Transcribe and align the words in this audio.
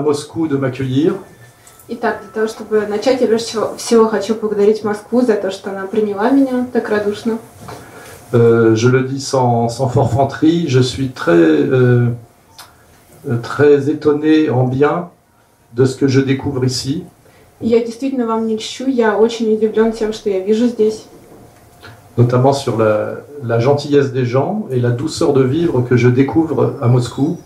Moscou 0.00 0.48
de 0.48 0.56
m'accueillir. 0.56 1.14
Итак, 1.88 2.20
для 2.22 2.30
того, 2.32 2.48
чтобы 2.48 2.84
начать, 2.88 3.20
я 3.20 3.28
прежде 3.28 3.46
всего, 3.46 3.76
всего 3.76 4.08
хочу 4.08 4.34
поблагодарить 4.34 4.82
Москву 4.82 5.22
за 5.22 5.34
то, 5.34 5.52
что 5.52 5.70
она 5.70 5.86
приняла 5.86 6.30
меня 6.30 6.66
так 6.72 6.88
радушно. 6.88 7.38
Euh, 8.32 8.74
je 8.74 8.88
le 8.88 9.04
dis 9.04 9.20
sans, 9.20 9.68
sans 9.68 9.88
forfanterie, 9.88 10.66
je 10.68 10.80
suis 10.80 11.10
très, 11.10 11.32
euh, 11.32 12.08
très 13.42 13.88
étonné 13.88 14.50
en 14.50 14.64
bien 14.64 15.10
de 15.74 15.84
ce 15.84 15.96
que 15.96 16.08
je 16.08 16.20
découvre 16.20 16.64
ici. 16.64 17.04
Я 17.60 17.80
действительно 17.80 18.26
вам 18.26 18.46
не 18.46 18.56
льщу, 18.56 18.86
я 18.86 19.16
очень 19.16 19.54
удивлен 19.54 19.92
тем, 19.92 20.12
что 20.12 20.28
я 20.28 20.40
вижу 20.40 20.66
здесь. 20.66 21.06
notamment 22.18 22.52
sur 22.54 22.78
la, 22.78 23.16
la 23.42 23.58
gentillesse 23.58 24.12
des 24.12 24.24
gens 24.24 24.66
et 24.70 24.80
la 24.80 24.90
douceur 24.90 25.34
de 25.34 25.42
vivre 25.42 25.82
que 25.82 25.96
je 25.96 26.08
découvre 26.08 26.74
à 26.80 26.88
Moscou. 26.88 27.38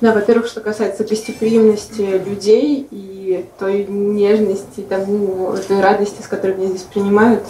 Да, 0.00 0.12
во-первых, 0.12 0.46
что 0.46 0.60
касается 0.60 1.04
гостеприимности 1.04 2.20
людей 2.26 2.86
и 2.90 3.44
той 3.58 3.86
нежности, 3.86 4.84
тому, 4.88 5.54
той 5.66 5.80
радости, 5.80 6.22
с 6.22 6.26
которой 6.26 6.56
меня 6.56 6.68
здесь 6.68 6.82
принимают. 6.82 7.42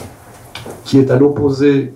Qui 0.84 0.98
est 0.98 1.11
à 1.11 1.16
l'opposé 1.16 1.94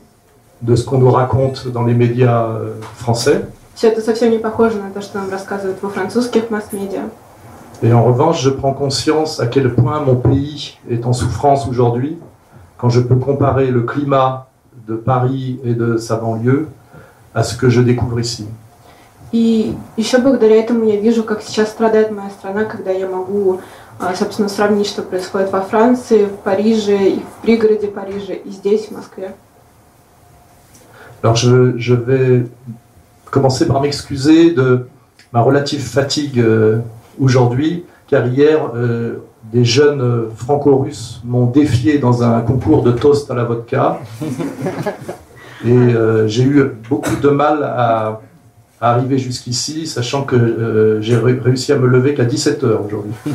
de 0.60 0.76
ce 0.76 0.84
qu'on 0.84 0.98
nous 0.98 1.10
raconte 1.10 1.68
dans 1.68 1.84
les 1.84 1.94
médias 1.94 2.46
euh, 2.48 2.74
français. 2.98 3.46
Все 3.74 3.88
это 3.88 4.02
совсем 4.02 4.30
не 4.30 4.38
похоже 4.38 4.76
на 4.76 4.90
то, 4.90 5.00
что 5.00 5.18
нам 5.18 5.30
рассказывают 5.30 5.78
во 5.82 5.88
французских 5.88 6.50
масс-медиа. 6.50 7.08
Et 7.82 7.92
en 7.94 8.04
revanche, 8.04 8.42
je 8.42 8.50
prends 8.50 8.74
conscience 8.74 9.40
à 9.40 9.46
quel 9.46 9.74
point 9.74 10.00
mon 10.00 10.16
pays 10.16 10.76
est 10.90 11.06
en 11.06 11.14
souffrance 11.14 11.66
aujourd'hui, 11.66 12.18
quand 12.76 12.90
je 12.90 13.00
peux 13.00 13.16
comparer 13.16 13.68
le 13.68 13.82
climat 13.82 14.48
de 14.86 14.96
Paris 14.96 15.58
et 15.64 15.72
de 15.72 15.96
sa 15.96 16.16
banlieue 16.16 16.68
à 17.34 17.42
ce 17.42 17.56
que 17.56 17.70
je 17.70 17.80
découvre 17.80 18.20
ici. 18.20 18.46
И 19.34 19.76
еще 19.96 20.18
благодаря 20.18 20.56
этому 20.56 20.84
я 20.84 20.96
вижу, 20.96 21.22
как 21.22 21.42
сейчас 21.42 21.70
страдает 21.70 22.10
моя 22.10 22.30
страна, 22.30 22.64
когда 22.64 22.90
я 22.90 23.06
могу, 23.08 23.60
собственно, 24.16 24.48
сравнить, 24.48 24.88
что 24.88 25.02
происходит 25.02 25.52
во 25.52 25.60
Франции, 25.60 26.24
в 26.24 26.36
Париже, 26.38 27.10
и 27.10 27.20
в 27.20 27.42
пригороде 27.42 27.86
Парижа, 27.86 28.32
и 28.32 28.50
здесь, 28.50 28.86
в 28.86 28.90
Москве. 28.92 29.34
Alors 31.22 31.36
je, 31.36 31.76
je 31.78 31.94
vais 31.94 32.46
commencer 33.30 33.66
par 33.66 33.80
m'excuser 33.82 34.52
de 34.52 34.88
ma 35.32 35.42
relative 35.42 35.82
fatigue 35.82 36.40
euh, 36.40 36.78
aujourd'hui, 37.20 37.84
car 38.08 38.26
hier, 38.26 38.70
euh, 38.74 39.18
des 39.52 39.64
jeunes 39.64 40.00
euh, 40.00 40.30
franco-russes 40.36 41.20
m'ont 41.24 41.46
défié 41.46 41.98
dans 41.98 42.22
un 42.22 42.40
concours 42.40 42.82
de 42.82 42.92
toast 42.92 43.30
à 43.30 43.34
la 43.34 43.44
vodka. 43.44 44.00
Et 45.64 45.72
euh, 45.72 46.26
j'ai 46.26 46.44
eu 46.44 46.64
beaucoup 46.88 47.16
de 47.16 47.28
mal 47.28 47.62
à, 47.62 48.06
à 48.08 48.20
arriver 48.81 49.17
jusqu'ici, 49.17 49.87
sachant 49.87 50.23
que 50.23 50.35
euh, 50.35 51.01
j'ai 51.01 51.17
ré- 51.17 51.39
réussi 51.43 51.71
à 51.71 51.77
me 51.77 51.87
lever 51.87 52.13
qu'à 52.15 52.25
17h 52.25 52.85
aujourd'hui. 52.85 53.13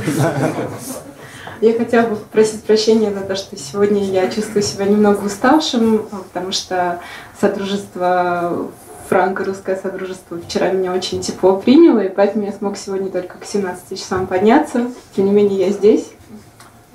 Я 1.61 1.75
хотела 1.75 2.07
бы 2.07 2.17
попросить 2.17 2.63
прощения 2.65 3.13
за 3.13 3.21
то, 3.21 3.37
что 3.37 3.55
сегодня 3.59 4.03
я 4.11 4.31
чувствую 4.31 4.63
себя 4.63 4.87
немного 4.87 5.23
уставшим, 5.27 6.07
потому 6.33 6.53
что 6.53 7.01
Содружество, 7.39 8.69
франко-русское 9.11 9.77
Содружество 9.77 10.39
вчера 10.39 10.71
меня 10.73 10.95
очень 10.95 11.21
тепло 11.21 11.59
приняло, 11.59 11.99
и 12.01 12.09
поэтому 12.09 12.47
я 12.47 12.53
смог 12.53 12.79
сегодня 12.79 13.11
только 13.11 13.37
к 13.37 13.45
17 13.45 13.99
часам 13.99 14.27
подняться. 14.27 14.87
Тем 15.15 15.27
не 15.27 15.33
менее, 15.33 15.67
я 15.67 15.71
здесь. 15.71 16.07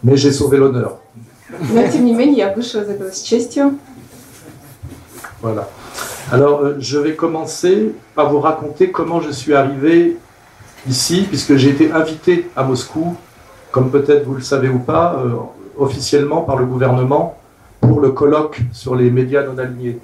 Mais 0.01 0.15
j'ai 0.17 0.31
sauvé 0.31 0.57
l'honneur. 0.57 0.97
Но, 1.71 1.87
тем 1.87 2.03
не 2.05 2.15
менее, 2.15 2.37
я 2.37 2.53
вышла 2.55 2.79
из 2.79 2.89
этого 2.89 3.11
с 3.11 3.21
честью. 3.21 3.77
Voilà. 5.43 5.67
Alors, 6.32 6.60
euh, 6.60 6.76
je 6.78 6.98
vais 6.98 7.14
commencer 7.14 7.92
par 8.14 8.30
vous 8.30 8.40
raconter 8.40 8.90
comment 8.90 9.20
je 9.20 9.30
suis 9.30 9.54
arrivé 9.54 10.16
ici, 10.88 11.26
puisque 11.28 11.56
j'ai 11.56 11.70
été 11.70 11.92
invité 11.92 12.50
à 12.56 12.62
Moscou, 12.62 13.16
comme 13.70 13.90
peut-être 13.90 14.24
vous 14.24 14.34
le 14.34 14.42
savez 14.42 14.68
ou 14.68 14.78
pas, 14.78 15.16
euh, 15.18 15.32
officiellement 15.76 16.42
par 16.42 16.56
le 16.56 16.66
gouvernement, 16.66 17.36
pour 17.80 18.00
le 18.00 18.10
colloque 18.10 18.60
sur 18.72 18.94
les 18.94 19.10
médias 19.10 19.42
non 19.42 19.58
alignés. 19.58 19.98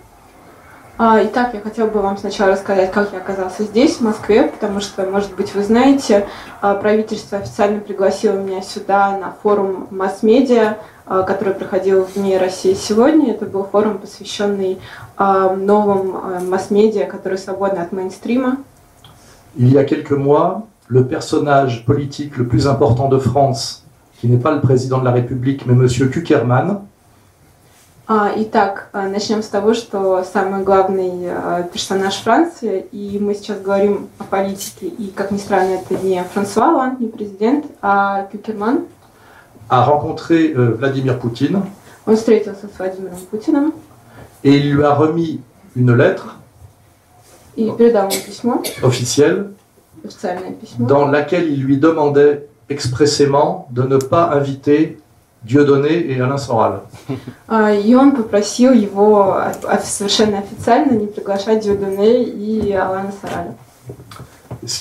А, 0.99 1.23
Итак, 1.25 1.51
я 1.53 1.61
хотела 1.61 1.89
бы 1.89 2.01
вам 2.01 2.17
сначала 2.17 2.53
рассказать, 2.53 2.91
как 2.91 3.13
я 3.13 3.19
оказался 3.19 3.65
здесь, 3.65 3.97
в 3.97 4.01
Москве, 4.01 4.45
потому 4.45 4.81
что, 4.81 5.03
может 5.03 5.35
быть, 5.35 5.55
вы 5.55 5.63
знаете, 5.63 6.27
а, 6.63 6.75
правительство 6.75 7.37
официально 7.37 7.81
пригласило 7.81 8.39
меня 8.39 8.63
сюда 8.63 9.19
на 9.19 9.35
форум 9.43 9.89
масс-медиа, 9.91 10.79
а, 11.00 11.00
который 11.28 11.54
проходил 11.54 12.06
в 12.06 12.14
Дне 12.14 12.38
России 12.38 12.74
сегодня. 12.74 13.32
Это 13.32 13.46
был 13.46 13.64
форум, 13.64 13.98
посвященный 13.98 14.80
а, 15.18 15.56
новым 15.56 16.16
а, 16.16 16.40
масс-медиа, 16.40 17.06
которые 17.06 17.38
свободны 17.38 17.80
от 17.80 17.92
мейнстрима. 17.92 18.58
Il 19.56 19.72
y 19.72 19.78
a 19.78 19.84
quelques 19.84 20.12
mois, 20.12 20.64
le 20.88 21.06
personnage 21.06 21.86
politique 21.86 22.38
le 22.38 22.48
plus 22.48 22.68
important 22.68 23.10
de 23.10 23.20
France, 23.20 23.84
qui 24.20 24.28
n'est 24.28 24.42
pas 24.42 24.52
le 24.52 24.62
président 24.62 25.00
de 25.00 25.06
la 25.06 25.12
République, 25.12 25.66
mais 25.66 25.74
M. 25.74 26.10
Kuckerman, 26.10 26.82
А, 28.14 28.34
Итак, 28.36 28.90
а, 28.92 29.08
начнем 29.08 29.42
с 29.42 29.48
того, 29.48 29.74
что 29.74 30.26
самый 30.26 30.66
главный 30.66 31.30
а, 31.30 31.64
персонаж 31.64 32.16
Франции, 32.16 32.86
и 32.92 33.18
мы 33.22 33.34
сейчас 33.36 33.62
говорим 33.62 34.10
о 34.18 34.26
политике, 34.26 34.88
и, 34.88 35.08
как 35.16 35.32
ни 35.32 35.38
странно, 35.38 35.76
это 35.76 35.96
не 36.04 36.22
Франсуа 36.34 36.72
Оланд, 36.72 37.00
не 37.00 37.08
президент, 37.08 37.68
а 37.82 38.24
Кюкерман. 38.30 38.82
a 39.71 39.83
rencontré 39.85 40.53
euh, 40.57 40.75
Vladimir 40.79 41.19
Poutine 41.19 41.61
Он 42.07 42.17
встретился 42.17 42.69
с 42.73 42.79
Владимиром 42.79 43.19
Путиным 43.31 43.73
et 44.45 44.53
il 44.57 44.73
lui 44.73 44.85
a 44.85 44.95
remis 44.95 45.41
une 45.75 45.93
lettre 45.95 46.37
и 47.57 47.71
передал 47.77 48.09
ему 48.11 48.21
письмо, 48.25 48.63
officielle 48.83 49.51
официальное 50.05 50.53
письмо, 50.53 50.87
dans 50.87 51.07
laquelle 51.07 51.51
il 51.51 51.63
lui 51.65 51.79
demandait 51.79 52.47
expressément 52.69 53.67
de 53.71 53.83
ne 53.83 53.97
pas 53.97 54.31
inviter 54.35 54.99
Dieudonné 55.43 56.11
et 56.13 56.21
Alain 56.21 56.39
Soral. 56.39 56.81
А, 57.49 57.73
и 57.73 57.95
он 57.95 58.13
попросил 58.17 58.73
его 58.73 59.33
о- 59.33 59.53
о- 59.69 59.79
совершенно 59.79 60.39
официально 60.39 60.93
не 60.93 61.07
приглашать 61.07 61.61
Диодоне 61.63 62.25
и 62.25 62.73
Алана 62.73 63.13
Сараля. 63.23 63.55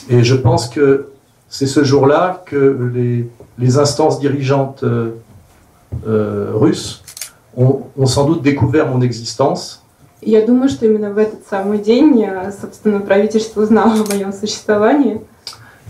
Et 0.10 0.24
je 0.24 0.36
pense 0.36 0.68
que 0.68 1.12
c'est 1.50 1.68
ce 1.68 1.84
jour-là 1.84 2.44
que 2.46 2.90
les, 2.94 3.30
les 3.60 3.78
instances 3.78 4.20
dirigeantes 4.20 4.84
euh, 4.84 5.12
euh, 6.08 6.52
russes 6.54 7.04
ont, 7.56 7.82
ont 7.98 8.06
sans 8.06 8.26
doute 8.26 8.42
découvert 8.42 8.88
mon 8.88 9.02
existence 9.02 9.82
И 10.22 10.32
я 10.32 10.46
думаю, 10.46 10.70
что 10.70 10.86
именно 10.86 11.12
в 11.12 11.18
этот 11.20 11.46
самый 11.48 11.78
день, 11.78 12.24
а, 12.26 12.52
собственно, 12.52 13.00
правительство 13.00 13.62
узнало 13.62 14.02
о 14.02 14.12
моем 14.12 14.34
существовании. 14.34 15.22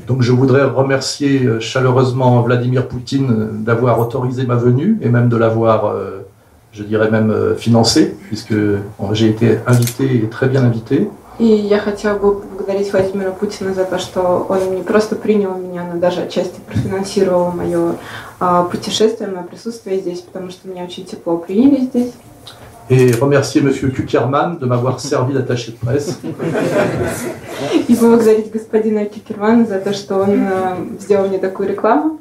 Donc 0.07 0.21
je 0.21 0.33
voudrais 0.33 0.63
remercier 0.63 1.45
euh, 1.45 1.59
chaleureusement 1.61 2.41
Vladimir 2.41 2.87
Poutine 2.87 3.31
euh, 3.31 3.47
d'avoir 3.51 3.99
autorisé 3.99 4.45
ma 4.45 4.55
venue 4.55 4.97
et 5.01 5.09
même 5.09 5.29
de 5.29 5.37
l'avoir, 5.37 5.85
euh, 5.85 6.25
je 6.73 6.83
dirais 6.83 7.09
même, 7.09 7.31
euh, 7.31 7.55
financée, 7.55 8.15
puisque 8.27 8.53
bon, 8.53 9.13
j'ai 9.13 9.29
été 9.29 9.59
invité 9.65 10.17
et 10.17 10.29
très 10.29 10.49
bien 10.49 10.63
invité. 10.63 11.07
И 11.40 11.46
я 11.46 11.78
хотела 11.78 12.18
бы 12.18 12.38
поблагодарить 12.38 12.92
Владимира 12.92 13.30
Путина 13.30 13.72
за 13.72 13.86
то, 13.86 13.98
что 13.98 14.44
он 14.46 14.74
не 14.76 14.82
просто 14.82 15.16
принял 15.16 15.54
меня, 15.54 15.88
но 15.90 15.98
даже 15.98 16.20
отчасти 16.20 16.60
профинансировал 16.66 17.50
мое 17.50 17.96
а, 18.38 18.64
путешествие, 18.64 19.30
мое 19.30 19.44
присутствие 19.44 20.00
здесь, 20.00 20.20
потому 20.20 20.50
что 20.50 20.68
меня 20.68 20.84
очень 20.84 21.06
тепло 21.06 21.38
приняли 21.38 21.80
здесь. 21.86 22.12
Et 22.90 23.12
remercier 23.12 23.62
M. 23.62 23.72
Kuckerman 23.72 24.58
de 24.58 24.66
m'avoir 24.66 25.00
servi 25.00 25.32
d'attaché 25.32 25.70
de 25.70 25.78
presse. 25.78 26.18
И 27.88 27.96
поблагодарить 27.96 28.50
господина 28.52 29.06
Кикермана 29.06 29.64
за 29.64 29.80
то, 29.80 29.94
что 29.94 30.16
он 30.16 30.42
а, 30.42 30.76
сделал 31.00 31.28
мне 31.28 31.38
такую 31.38 31.70
рекламу. 31.70 32.20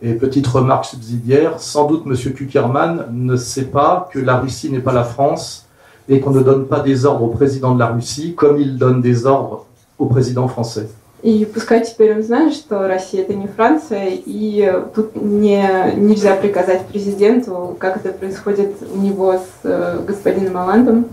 Et 0.00 0.14
petite 0.14 0.46
remarque 0.46 0.84
subsidiaire, 0.84 1.58
sans 1.58 1.88
doute 1.88 2.06
M. 2.06 2.14
Kuckerman 2.14 3.08
ne 3.10 3.34
sait 3.34 3.64
pas 3.64 4.08
que 4.12 4.20
la 4.20 4.38
Russie 4.38 4.70
n'est 4.70 4.78
pas 4.78 4.92
la 4.92 5.02
France 5.02 5.66
et 6.09 6.19
qu'on 6.19 6.31
ne 6.31 6.41
donne 6.41 6.67
pas 6.67 6.79
des 6.79 7.05
ordres 7.05 7.23
au 7.23 7.27
président 7.27 7.73
de 7.75 7.79
la 7.79 7.87
Russie 7.87 8.33
comme 8.35 8.57
il 8.59 8.77
donne 8.77 9.01
des 9.01 9.25
ordres 9.25 9.65
au 9.99 10.05
président 10.05 10.47
français. 10.47 10.87
И 11.23 11.45
пускай 11.45 11.83
теперь 11.83 12.15
он 12.15 12.21
знает, 12.21 12.53
что 12.53 12.87
Россия 12.87 13.23
это 13.23 13.33
не 13.33 13.47
Франция, 13.47 14.09
и 14.09 14.61
э, 14.61 14.83
тут 14.93 15.15
не, 15.15 15.67
нельзя 15.95 16.35
приказать 16.35 16.85
президенту, 16.85 17.75
как 17.79 17.97
это 17.97 18.13
происходит 18.13 18.75
у 18.93 18.97
него 18.99 19.33
с 19.33 19.41
э, 19.63 19.99
господином 20.07 20.57
Оландом, 20.57 21.05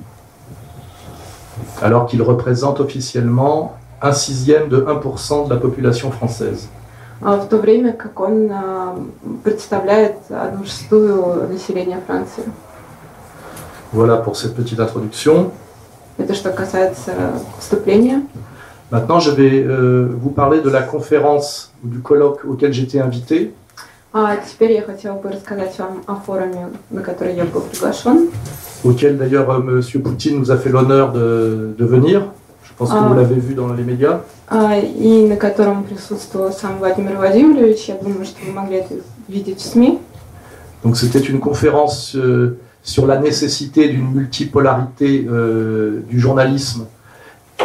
alors 1.80 2.06
qu'il 2.06 2.22
représente 2.22 2.80
officiellement 2.80 3.76
un 4.02 4.12
sixième 4.12 4.68
de 4.68 4.82
1% 4.82 5.48
de 5.48 5.54
la 5.54 5.58
population 5.58 6.10
française. 6.10 6.68
а 7.22 7.36
в 7.38 7.48
то 7.48 7.56
время 7.56 7.92
как 7.92 8.20
он 8.20 8.50
а, 8.52 8.98
представляет 9.42 10.16
одну 10.28 10.64
шестую 10.64 11.48
населения 11.48 11.98
Франции. 12.06 12.44
Voilà 13.92 14.16
pour 14.16 14.36
cette 14.36 14.54
petite 14.54 14.80
introduction. 14.80 15.50
Это 16.18 16.34
что 16.34 16.50
касается 16.52 17.12
вступления. 17.58 18.22
Maintenant, 18.90 19.18
je 19.18 19.30
vais 19.32 19.64
euh, 19.64 20.08
vous 20.20 20.30
parler 20.30 20.60
de 20.60 20.70
la 20.70 20.82
conférence 20.82 21.72
ou 21.84 21.88
du 21.88 21.98
colloque 22.00 22.44
auquel 22.44 22.72
j'étais 22.72 23.00
invité. 23.00 23.52
А 24.12 24.36
теперь 24.36 24.72
я 24.72 24.82
хотела 24.82 25.14
бы 25.14 25.30
рассказать 25.30 25.76
вам 25.78 26.02
о 26.06 26.14
форуме, 26.14 26.68
на 26.90 27.02
который 27.02 27.34
я 27.34 27.44
был 27.44 27.62
приглашен, 27.62 28.28
auquel 28.84 29.18
d'ailleurs 29.18 29.50
euh, 29.50 29.80
M. 29.82 30.02
Poutine 30.02 30.38
nous 30.38 30.52
a 30.52 30.56
fait 30.56 30.70
l'honneur 30.70 31.12
de, 31.12 31.74
de 31.76 31.84
venir. 31.84 32.22
Je 32.62 32.70
pense 32.78 32.90
que 32.90 32.96
Ah. 32.96 33.08
vous 33.08 33.14
l'avez 33.14 33.40
vu 33.40 33.54
dans 33.54 33.72
les 33.72 33.82
médias. 33.82 34.20
А, 34.48 34.76
и 34.78 35.26
на 35.26 35.36
котором 35.36 35.82
присутствовал 35.84 36.52
сам 36.52 36.78
Владимир 36.78 37.16
Владимирович. 37.16 37.86
Я 37.88 37.96
думаю, 37.96 38.24
что 38.24 38.38
вы 38.46 38.52
могли 38.52 38.76
это 38.76 38.94
видеть 39.28 39.58
в 39.58 39.64
СМИ. 39.66 39.98
Donc 40.84 40.96
c'était 40.96 41.20
une 41.20 41.40
conférence 41.40 42.14
euh, 42.14 42.58
sur 42.82 43.06
la 43.06 43.18
nécessité 43.18 43.88
d'une 43.88 44.10
multipolarité 44.10 45.26
euh, 45.28 46.00
du 46.08 46.20
journalisme 46.20 46.86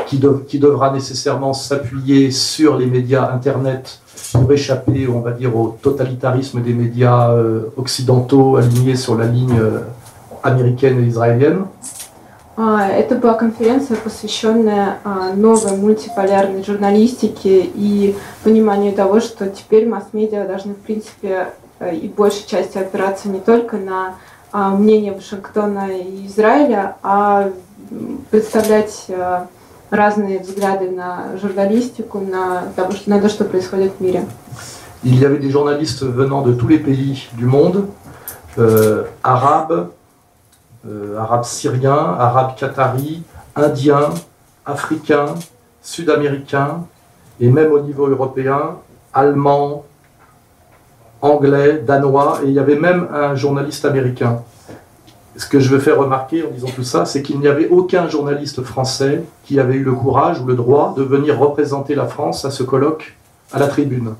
qui, 0.07 0.17
dev- 0.17 0.45
qui 0.47 0.59
devra 0.59 0.91
nécessairement 0.91 1.53
s'appuyer 1.53 2.31
sur 2.31 2.77
les 2.77 2.85
médias 2.85 3.31
Internet 3.33 3.99
pour 4.33 4.51
échapper, 4.51 5.07
on 5.07 5.21
va 5.21 5.31
dire, 5.31 5.55
au 5.55 5.77
totalitarisme 5.81 6.61
des 6.61 6.73
médias 6.73 7.31
euh, 7.31 7.63
occidentaux 7.77 8.55
alignés 8.57 8.95
sur 8.95 9.15
la 9.15 9.25
ligne 9.25 9.59
euh, 9.59 9.79
américaine 10.43 11.03
et 11.03 11.07
israélienne. 11.07 11.65
А, 12.61 12.89
Это 12.89 13.15
была 13.15 13.35
конференция, 13.35 13.95
посвященная 13.95 14.97
а, 15.05 15.33
новой 15.33 15.77
мультиполярной 15.77 16.61
журналистике 16.61 17.61
и 17.73 18.17
пониманию 18.43 18.91
того, 18.91 19.21
что 19.21 19.47
теперь 19.47 19.87
масс-медиа 19.87 20.45
должны, 20.45 20.73
в 20.73 20.79
принципе, 20.79 21.53
э, 21.79 21.95
и 21.95 22.09
большей 22.09 22.45
части 22.45 22.77
опираться 22.77 23.29
не 23.29 23.39
только 23.39 23.77
на 23.77 24.07
а, 24.07 24.15
мнение 24.53 25.13
Вашингтона 25.13 25.91
и 25.91 26.25
Израиля, 26.27 26.95
а 27.03 27.49
м, 27.91 28.19
представлять 28.31 29.05
а, 29.09 29.47
разные 29.91 30.39
взгляды 30.39 30.89
на 30.91 31.37
журналистику, 31.41 32.19
на, 32.19 32.63
того, 32.75 32.91
что- 32.91 33.09
на 33.09 33.19
то, 33.21 33.29
что 33.29 33.43
происходит 33.45 33.93
в 33.99 34.01
мире. 34.01 34.25
Il 35.03 35.17
y 35.17 35.25
avait 35.25 35.39
des 35.39 35.49
journalistes 35.49 36.03
venant 36.03 36.41
de 36.41 36.53
tous 36.53 36.67
les 36.67 36.77
pays 36.79 37.27
du 37.33 37.45
monde, 37.45 37.85
euh, 38.57 39.05
arabes, 39.23 39.89
euh, 40.85 41.17
arabes 41.17 41.45
syriens, 41.45 42.15
arabes 42.19 42.55
qataris, 42.59 43.23
indiens, 43.55 44.09
africains, 44.65 45.35
sud-américains, 45.81 46.85
et 47.39 47.47
même 47.49 47.71
au 47.71 47.79
niveau 47.79 48.07
européen, 48.07 48.75
allemands, 49.13 49.85
anglais, 51.23 51.83
danois, 51.85 52.39
et 52.43 52.47
il 52.47 52.53
y 52.53 52.59
avait 52.59 52.75
même 52.79 53.07
un 53.13 53.35
journaliste 53.35 53.85
américain. 53.85 54.41
Ce 55.35 55.47
que 55.47 55.59
je 55.59 55.69
veux 55.69 55.79
faire 55.79 55.97
remarquer 55.97 56.43
en 56.43 56.51
disant 56.51 56.67
tout 56.75 56.83
ça, 56.83 57.05
c'est 57.05 57.21
qu'il 57.21 57.39
n'y 57.39 57.47
avait 57.47 57.69
aucun 57.69 58.09
journaliste 58.09 58.61
français 58.63 59.23
qui 59.45 59.59
avait 59.59 59.75
eu 59.75 59.83
le 59.83 59.93
courage 59.93 60.41
ou 60.41 60.45
le 60.45 60.55
droit 60.55 60.93
de 60.97 61.03
venir 61.03 61.39
représenter 61.39 61.95
la 61.95 62.07
France 62.07 62.45
à 62.45 62.51
ce 62.51 62.63
colloque 62.63 63.15
à 63.53 63.59
la 63.59 63.67
tribune. 63.67 64.15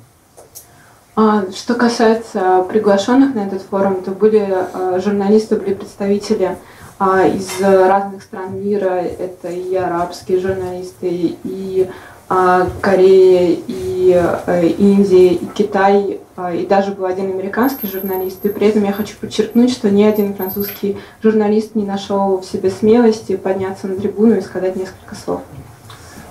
А, 1.16 1.44
Что 1.52 1.76
касается 1.76 2.64
приглашенных 2.70 3.36
на 3.36 3.40
этот 3.40 3.62
форум, 3.64 4.02
то 4.04 4.12
были 4.12 4.48
а, 4.74 5.00
журналисты, 5.00 5.58
были 5.58 5.74
представители 5.74 6.56
а, 6.98 7.28
из 7.28 7.60
разных 7.62 8.24
стран 8.24 8.58
мира. 8.62 9.02
Это 9.02 9.50
и 9.50 9.76
арабские 9.76 10.40
журналисты, 10.40 11.36
и 11.44 11.90
а, 11.90 11.94
Корея, 12.29 13.57
и 13.69 14.13
а, 14.13 14.61
Индия, 14.61 15.35
и 15.35 15.47
Китай, 15.55 16.21
а, 16.37 16.53
и 16.53 16.67
даже 16.67 16.93
был 16.93 17.05
один 17.05 17.31
американский 17.31 17.87
журналист. 17.87 18.45
И 18.45 18.49
при 18.49 18.69
этом 18.69 18.85
я 18.85 18.93
хочу 18.93 19.17
подчеркнуть, 19.21 19.71
что 19.71 19.91
ни 19.91 20.03
один 20.03 20.35
французский 20.35 20.97
журналист 21.23 21.75
не 21.75 21.85
нашел 21.85 22.41
в 22.41 22.45
себе 22.45 22.71
смелости 22.71 23.37
подняться 23.37 23.87
на 23.89 23.97
трибуну 23.97 24.37
и 24.37 24.41
сказать 24.41 24.77
несколько 24.77 25.15
слов. 25.15 25.41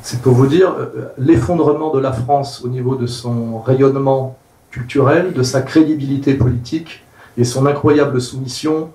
C'est 0.01 0.21
pour 0.21 0.33
vous 0.33 0.47
dire 0.47 0.75
euh, 0.77 1.13
l'effondrement 1.17 1.93
de 1.93 1.99
la 1.99 2.11
France 2.11 2.61
au 2.61 2.67
niveau 2.67 2.95
de 2.95 3.07
son 3.07 3.59
rayonnement 3.59 4.35
culturel, 4.69 5.31
de 5.31 5.43
sa 5.43 5.61
crédibilité 5.61 6.33
politique 6.33 7.03
et 7.37 7.45
son 7.45 7.65
incroyable 7.65 8.19
soumission 8.19 8.89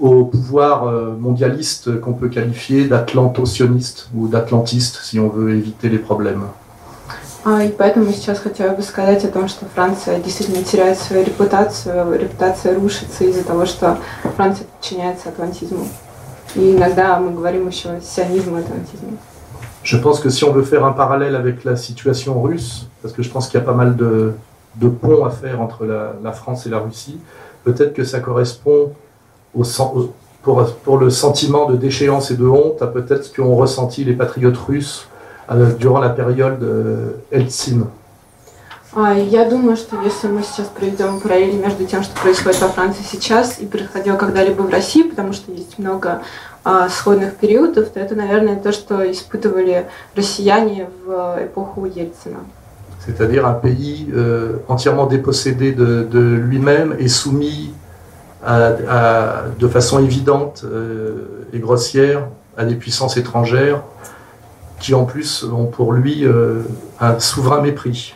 au 0.00 0.24
pouvoir 0.24 0.86
euh, 0.86 1.14
mondialiste 1.18 2.00
qu'on 2.00 2.12
peut 2.12 2.28
qualifier 2.28 2.86
d'atlanto-sioniste 2.86 4.08
ou 4.14 4.28
d'atlantiste 4.28 5.00
si 5.02 5.18
on 5.18 5.28
veut 5.28 5.54
éviter 5.54 5.88
les 5.88 5.98
problèmes. 5.98 6.44
А, 7.44 7.62
И 7.62 7.68
поэтому 7.68 8.12
сейчас 8.12 8.40
хотела 8.40 8.74
бы 8.74 8.82
сказать 8.82 9.24
о 9.24 9.28
том, 9.28 9.46
что 9.48 9.66
Франция 9.72 10.18
действительно 10.18 10.64
теряет 10.64 10.98
свою 10.98 11.24
репутацию, 11.24 12.18
репутация 12.18 12.74
рушится 12.74 13.22
из-за 13.22 13.44
того, 13.44 13.66
что 13.66 13.98
Франция 14.36 14.66
подчиняется 14.66 15.28
атлантизму. 15.28 15.86
И 16.56 16.74
иногда 16.74 17.18
мы 17.20 17.30
говорим 17.30 17.68
еще 17.68 18.00
сионизм 18.02 18.56
и 18.56 18.60
атлантизм. 18.60 19.18
Je 19.84 19.96
pense 19.98 20.18
que 20.18 20.30
si 20.30 20.42
on 20.42 20.50
veut 20.50 20.64
faire 20.64 20.84
un 20.84 20.92
parallèle 20.92 21.36
avec 21.36 21.62
la 21.62 21.76
situation 21.76 22.42
russe, 22.42 22.88
parce 23.02 23.14
que 23.14 23.22
je 23.22 23.30
pense 23.30 23.46
qu'il 23.46 23.60
y 23.60 23.62
a 23.62 23.64
pas 23.64 23.74
mal 23.74 23.94
de, 23.94 24.32
de 24.74 24.88
ponts 24.88 25.24
à 25.24 25.30
faire 25.30 25.60
entre 25.60 25.84
la, 25.84 26.14
la 26.24 26.32
France 26.32 26.66
et 26.66 26.70
la 26.70 26.80
Russie, 26.80 27.20
peut-être 27.62 27.94
que 27.94 28.02
ça 28.02 28.18
correspond 28.18 28.92
au, 29.54 29.64
sen- 29.64 29.90
au- 29.94 30.12
pour, 30.42 30.64
pour 30.84 30.98
le 30.98 31.10
sentiment 31.10 31.68
de 31.68 31.76
déchéance 31.76 32.30
et 32.30 32.36
de 32.36 32.46
honte 32.46 32.80
à 32.82 32.86
peut-être 32.86 33.24
ce 33.24 33.34
qu'ont 33.34 33.56
ressenti 33.56 34.04
les 34.04 34.12
patriotes 34.14 34.56
russes 34.56 35.06
euh, 35.50 35.72
durant 35.74 36.00
la 36.00 36.10
période 36.10 36.62
euh, 36.62 37.10
Eltsine. 37.30 37.86
А, 38.94 39.12
и 39.18 39.26
Я 39.26 39.44
думаю, 39.44 39.76
что 39.76 40.00
если 40.02 40.28
мы 40.28 40.42
сейчас 40.42 40.68
проведем 40.68 41.20
параллели 41.20 41.56
между 41.58 41.84
тем, 41.84 42.02
что 42.02 42.18
происходит 42.18 42.60
во 42.62 42.68
Франции 42.68 43.02
сейчас 43.06 43.58
и 43.58 43.66
происходило 43.66 44.16
когда-либо 44.16 44.62
в 44.62 44.70
России, 44.70 45.02
потому 45.02 45.34
что 45.34 45.52
есть 45.52 45.78
много 45.78 46.22
а, 46.64 46.88
сходных 46.88 47.34
периодов, 47.36 47.90
то 47.90 48.00
это, 48.00 48.14
наверное, 48.14 48.56
то, 48.56 48.72
что 48.72 49.10
испытывали 49.12 49.86
россияне 50.14 50.88
в 51.04 51.38
эпоху 51.44 51.84
Ельцина. 51.84 52.38
C'est-à-dire 53.06 53.46
un 53.46 53.52
pays 53.54 54.08
euh, 54.14 54.56
entièrement 54.66 55.06
dépossédé 55.06 55.72
de, 55.72 56.02
de 56.10 56.18
lui-même 56.20 56.96
et 56.98 57.06
soumis 57.08 57.72
à- 58.44 58.72
à- 58.88 59.42
de 59.58 59.68
façon 59.68 59.98
évidente 60.04 60.62
euh, 60.64 61.48
et 61.52 61.58
grossière 61.58 62.28
à 62.56 62.64
des 62.64 62.74
puissances 62.76 63.16
étrangères 63.16 63.82
qui 64.80 64.94
en 64.94 65.04
plus 65.04 65.44
ont 65.44 65.66
pour 65.66 65.92
lui 65.92 66.24
euh, 66.24 66.62
un 67.00 67.18
souverain 67.18 67.60
mépris. 67.62 68.14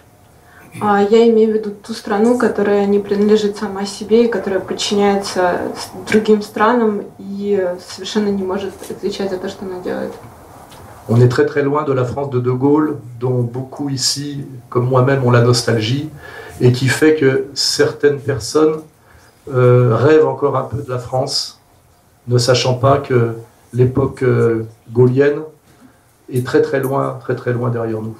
А, 0.80 1.02
Я 1.02 1.26
имею 1.28 1.50
в 1.50 1.54
виду 1.54 1.70
ту 1.82 1.94
страну, 1.94 2.38
которая 2.38 2.86
не 2.86 3.00
принадлежит 3.00 3.56
сама 3.56 3.84
себе, 3.86 4.26
и 4.26 4.28
которая 4.28 4.60
подчиняется 4.60 5.58
с- 5.76 5.90
другим 6.12 6.42
странам 6.42 7.02
и 7.18 7.58
э, 7.60 7.76
совершенно 7.80 8.28
не 8.28 8.44
может 8.44 8.72
отвечать 8.88 9.30
за 9.30 9.38
то, 9.38 9.48
что 9.48 9.64
она 9.64 9.80
делает. 9.82 10.12
On 11.08 11.16
est 11.20 11.28
très 11.28 11.44
très 11.44 11.62
loin 11.64 11.82
de 11.82 11.92
la 11.92 12.04
France 12.04 12.30
de 12.30 12.38
De 12.38 12.52
Gaulle, 12.52 12.98
dont 13.18 13.40
beaucoup 13.42 13.88
ici, 13.88 14.44
comme 14.68 14.86
moi-même, 14.86 15.24
ont 15.24 15.32
la 15.32 15.40
nostalgie, 15.42 16.08
et 16.60 16.70
qui 16.70 16.86
fait 16.86 17.16
que 17.16 17.46
certaines 17.54 18.20
personnes 18.20 18.76
euh, 19.47 19.95
rêvent 19.95 20.27
encore 20.27 20.55
un 20.57 20.63
peu 20.63 20.77
de 20.77 20.89
la 20.89 20.99
France, 20.99 21.59
ne 22.27 22.37
sachant 22.37 22.75
pas 22.75 22.97
que 22.97 23.35
l'époque 23.73 24.23
euh, 24.23 24.65
gaulienne 24.91 25.41
est 26.29 26.45
très 26.45 26.61
très 26.61 26.79
loin, 26.79 27.19
très 27.21 27.35
très 27.35 27.53
loin 27.53 27.69
derrière 27.69 28.01
nous. 28.01 28.15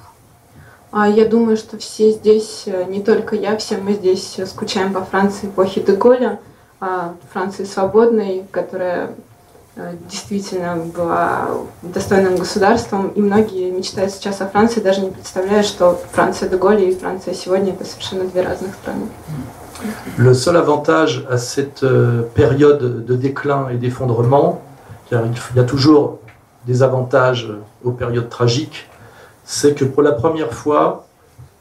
А 0.92 1.08
Я 1.08 1.26
думаю, 1.26 1.56
что 1.56 1.76
все 1.78 2.12
здесь, 2.12 2.62
э, 2.66 2.84
не 2.84 3.02
только 3.02 3.34
я, 3.36 3.56
все 3.56 3.76
мы 3.76 3.92
здесь 3.92 4.38
э, 4.38 4.46
скучаем 4.46 4.94
по 4.94 5.02
Франции 5.02 5.48
эпохи 5.48 5.80
Деголя, 5.80 6.38
а, 6.80 7.14
Франции 7.32 7.64
свободной, 7.64 8.44
которая 8.50 9.10
э, 9.76 9.94
действительно 10.08 10.76
была 10.76 11.48
достойным 11.82 12.36
государством, 12.36 13.08
и 13.08 13.20
многие 13.20 13.70
мечтают 13.70 14.12
сейчас 14.12 14.40
о 14.40 14.46
Франции, 14.46 14.80
даже 14.80 15.00
не 15.00 15.10
представляя, 15.10 15.62
что 15.62 16.00
Франция 16.12 16.48
Деголя 16.48 16.84
и 16.84 16.94
Франция 16.94 17.34
сегодня 17.34 17.72
это 17.72 17.84
совершенно 17.84 18.24
две 18.24 18.42
разных 18.42 18.74
страны. 18.74 19.08
Le 20.16 20.34
seul 20.34 20.56
avantage 20.56 21.26
à 21.30 21.38
cette 21.38 21.82
euh, 21.82 22.22
période 22.34 23.04
de 23.04 23.16
déclin 23.16 23.68
et 23.68 23.76
d'effondrement, 23.76 24.62
car 25.10 25.22
il 25.26 25.56
y 25.56 25.60
a 25.60 25.64
toujours 25.64 26.18
des 26.66 26.82
avantages 26.82 27.48
euh, 27.50 27.60
aux 27.84 27.92
périodes 27.92 28.28
tragiques, 28.28 28.88
c'est 29.44 29.74
que 29.74 29.84
pour 29.84 30.02
la 30.02 30.12
première 30.12 30.52
fois 30.52 31.06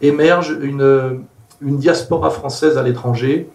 émerge 0.01 0.57
une, 0.61 1.21
une 1.61 1.77
diaspora 1.77 2.29
française 2.29 2.77
à 2.77 2.83
l'étranger. 2.83 3.49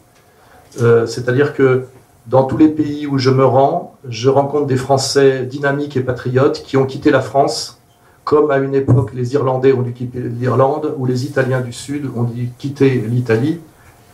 Euh, 0.80 1.06
C'est-à-dire 1.06 1.54
que 1.54 1.86
dans 2.26 2.44
tous 2.44 2.56
les 2.56 2.68
pays 2.68 3.06
où 3.06 3.18
je 3.18 3.30
me 3.30 3.44
rends, 3.44 3.96
je 4.08 4.28
rencontre 4.28 4.66
des 4.66 4.76
Français 4.76 5.44
dynamiques 5.44 5.96
et 5.96 6.02
patriotes 6.02 6.62
qui 6.62 6.76
ont 6.76 6.86
quitté 6.86 7.10
la 7.10 7.20
France, 7.20 7.80
comme 8.24 8.50
à 8.50 8.58
une 8.58 8.74
époque 8.74 9.12
les 9.14 9.34
Irlandais 9.34 9.72
ont 9.72 9.82
dû 9.82 9.92
quitter 9.92 10.20
l'Irlande, 10.20 10.94
ou 10.96 11.06
les 11.06 11.24
Italiens 11.24 11.60
du 11.60 11.72
Sud 11.72 12.08
ont 12.14 12.22
dû 12.22 12.50
quitter 12.58 12.90
l'Italie 13.08 13.58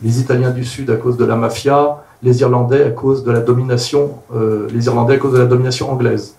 les 0.03 0.21
Italiens 0.21 0.51
du 0.51 0.65
Sud 0.65 0.91
à 0.91 0.97
cause 0.97 1.17
de 1.17 1.25
la 1.25 1.37
mafia, 1.37 2.03
les 2.23 2.41
Irlandais 2.41 2.85
à 2.85 2.91
cause 2.91 3.25
de 3.25 3.31
la 3.33 3.41
domination, 3.41 4.15
euh, 4.35 4.69
les 4.73 4.87
Irlandais 4.87 5.15
à 5.15 5.19
cause 5.19 5.33
de 5.33 5.39
la 5.39 5.47
domination 5.47 5.91
anglaise. 5.91 6.35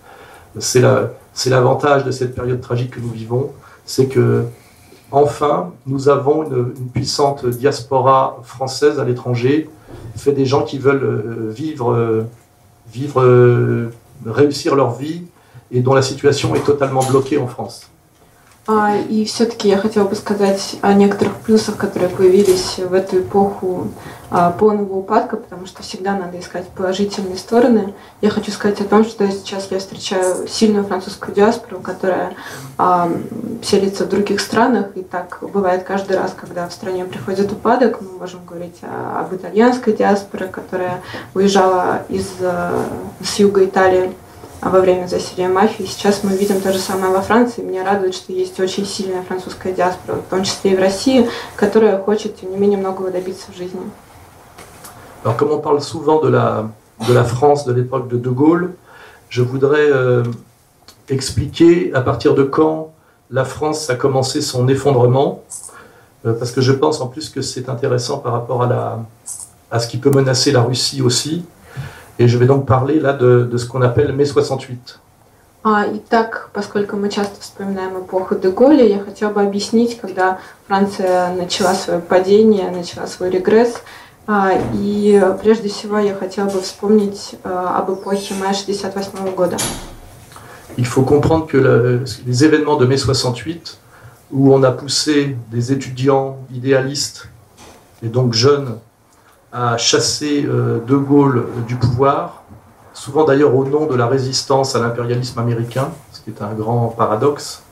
C'est 0.60 0.82
la- 0.82 1.12
c'est 1.34 1.50
l'avantage 1.50 2.04
de 2.04 2.12
cette 2.12 2.34
période 2.36 2.62
tragique 2.62 2.92
que 2.92 3.00
nous 3.00 3.10
vivons, 3.12 3.52
c'est 3.86 4.08
que 4.08 4.44
enfin 5.12 5.72
nous 5.86 6.10
avons 6.10 6.44
une, 6.44 6.74
puissante 6.94 7.46
diaspora 7.46 8.40
française 8.44 9.00
à 9.00 9.04
l'étranger, 9.06 9.70
fait 10.16 10.34
des 10.34 10.46
gens 10.46 10.64
qui 10.64 10.80
veulent 10.80 11.50
vivre, 11.50 11.92
euh, 11.94 12.24
vivre, 12.92 13.22
euh, 13.22 13.90
réussir 14.26 14.76
leur 14.76 14.92
vie 14.92 15.24
et 15.72 15.82
dont 15.82 15.94
la 15.94 16.02
situation 16.02 16.56
est 16.56 16.66
totalement 16.66 17.04
bloquée 17.04 17.38
en 17.38 17.48
France. 17.48 17.90
А, 18.70 18.98
и 18.98 19.24
все-таки 19.24 19.70
я 19.70 19.78
хотела 19.78 20.06
бы 20.06 20.16
сказать 20.16 20.76
о 20.82 20.92
некоторых 20.94 21.38
плюсах, 21.38 21.78
которые 21.78 22.10
появились 22.10 22.78
в 22.78 22.94
эту 22.94 23.22
эпоху 23.22 23.88
а, 24.30 24.52
полного 24.52 24.96
упадка, 24.96 25.38
потому 25.38 25.66
что 25.66 25.84
всегда 25.84 26.18
надо 26.18 26.38
искать 26.38 26.68
положительные 26.70 27.38
стороны. 27.38 27.94
Я 28.20 28.30
хочу 28.30 28.52
сказать 28.52 28.82
о 28.82 28.84
том, 28.84 29.06
что 29.06 29.26
сейчас 29.32 29.72
я 29.72 29.80
встречаю 29.80 30.50
сильную 30.50 30.84
французскую 30.84 31.34
диаспору, 31.34 31.80
которая 31.80 32.34
а, 32.78 33.10
селится 33.64 34.04
в 34.04 34.10
других 34.10 34.42
странах, 34.42 34.88
и 34.96 35.02
так 35.02 35.40
бывает 35.42 35.84
каждый 35.84 36.18
раз, 36.18 36.36
когда 36.36 36.68
в 36.68 36.74
стране 36.74 37.06
приходит 37.06 37.50
упадок. 37.50 38.02
Мы 38.02 38.20
можем 38.20 38.42
говорить 38.46 38.80
об 38.82 39.34
итальянской 39.34 39.94
диаспоре, 39.94 40.48
которая 40.48 41.02
уезжала 41.34 42.04
из, 42.10 42.28
с 43.24 43.40
юга 43.40 43.64
Италии 43.64 44.14
во 44.61 44.81
время 44.81 45.07
засилия 45.09 45.49
мафии. 45.49 45.85
Сейчас 45.85 46.23
мы 46.23 46.37
видим 46.37 46.61
то 46.61 46.73
же 46.73 46.79
самое 46.79 47.13
во 47.13 47.21
Франции. 47.21 47.63
Меня 47.63 47.85
радует, 47.85 48.15
что 48.15 48.33
есть 48.33 48.61
очень 48.61 48.87
сильная 48.87 49.23
французская 49.23 49.73
диаспора, 49.73 50.17
в 50.17 50.31
том 50.31 50.45
числе 50.45 50.73
и 50.73 50.77
в 50.77 50.79
России, 50.79 51.29
которая 51.57 51.99
хочет, 51.99 52.41
тем 52.41 52.51
не 52.51 52.57
менее, 52.57 52.79
многого 52.79 53.11
добиться 53.11 53.51
в 53.53 53.57
жизни. 53.57 53.81
Alors, 55.25 55.37
comme 55.37 55.53
on 55.53 55.61
parle 55.61 55.81
souvent 55.81 56.21
de 56.21 56.29
la, 56.29 56.69
de 57.07 57.13
la 57.13 57.25
France 57.25 57.65
de 57.65 57.73
l'époque 57.73 58.09
de 58.09 58.19
De 58.19 58.31
Gaulle, 58.31 58.75
je 59.29 59.43
voudrais 59.43 59.89
euh, 59.89 60.25
expliquer 61.09 61.93
à 61.95 62.01
partir 62.01 62.35
de 62.35 62.43
quand 62.43 62.93
la 63.31 63.45
France 63.45 63.89
a 63.89 63.95
commencé 63.95 64.41
son 64.41 64.69
effondrement, 64.69 65.43
euh, 66.27 66.35
parce 66.35 66.51
que 66.53 66.61
je 66.61 66.73
pense 66.73 67.01
en 67.01 67.07
plus 67.07 67.31
que 67.31 67.41
c'est 67.41 67.69
intéressant 67.69 68.19
par 68.19 68.33
rapport 68.33 68.63
à, 68.63 68.67
la, 68.67 68.99
à 69.71 69.79
ce 69.79 69.89
qui 69.89 69.99
peut 69.99 70.11
menacer 70.11 70.53
la 70.53 70.63
Russie 70.63 71.03
aussi. 71.03 71.45
Et 72.19 72.29
je 72.29 72.39
vais 72.39 72.47
donc 72.47 72.67
parler 72.67 73.01
là 73.01 73.13
de, 73.13 73.49
de 73.51 73.57
ce 73.57 73.67
qu'on 73.67 73.83
appelle 73.83 74.13
mai 74.13 74.25
68. 74.25 74.99
А, 75.65 75.87
итак, 75.95 76.51
поскольку 76.53 76.97
мы 76.97 77.09
часто 77.09 77.41
вспоминаем 77.41 78.01
эпоху 78.01 78.35
Деголя, 78.35 78.85
я 78.85 78.99
хотела 78.99 79.31
бы 79.31 79.43
объяснить, 79.43 79.97
когда 80.01 80.39
Франция 80.67 81.33
начала 81.35 81.73
свое 81.75 82.01
падение, 82.01 82.69
начала 82.73 83.07
свой 83.07 83.31
регресс. 83.31 83.77
А, 84.27 84.53
и 84.75 85.23
прежде 85.41 85.69
всего 85.69 85.99
я 85.99 86.15
хотела 86.15 86.49
бы 86.49 86.61
вспомнить 86.61 87.37
а, 87.45 87.79
об 87.79 87.95
эпохе 87.95 88.35
мая 88.35 88.55
68 88.55 89.35
года. 89.37 89.57
Il 90.77 90.87
faut 90.87 91.03
comprendre 91.03 91.47
que 91.47 91.59
la, 91.59 92.01
les 92.27 92.45
événements 92.45 92.77
de 92.77 92.87
mai 92.87 92.97
68, 92.97 93.79
où 94.33 94.53
on 94.53 94.63
a 94.65 94.73
poussé 94.73 95.37
des 95.53 95.73
étudiants 95.73 96.39
idéalistes 96.53 97.29
et 98.03 98.09
donc 98.09 98.33
jeunes 98.33 98.79
à 99.57 99.77
chasser 99.77 100.45
euh, 100.47 100.79
De 100.87 100.97
Gaulle 100.97 101.47
du 101.67 101.77
pouvoir, 101.77 102.43
souvent 102.95 103.25
d'ailleurs 103.25 103.55
au 103.55 103.65
nom 103.65 103.87
de 103.87 103.95
la 103.95 104.07
résistance 104.07 104.75
à 104.75 104.81
l'impérialisme 104.81 105.39
américain, 105.39 105.91
ce 106.13 106.21
qui 106.21 106.31
est 106.31 106.43
un 106.43 106.53
grand 106.55 106.89
paradoxe. 106.89 107.63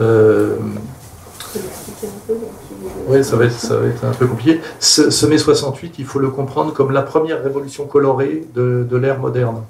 Euh, 0.00 0.56
oui, 3.08 3.24
ça 3.24 3.36
va, 3.36 3.44
être, 3.44 3.52
ça 3.52 3.76
va 3.76 3.86
être 3.88 4.04
un 4.04 4.12
peu 4.12 4.26
compliqué. 4.26 4.60
Ce, 4.78 5.10
ce, 5.10 5.26
mai 5.26 5.36
68, 5.36 5.96
il 5.98 6.06
faut 6.06 6.20
le 6.20 6.30
comprendre 6.30 6.72
comme 6.72 6.92
la 6.92 7.02
première 7.02 7.42
révolution 7.42 7.86
colorée 7.86 8.46
de, 8.54 8.86
de 8.88 8.96
l'ère 8.96 9.18
moderne. 9.18 9.62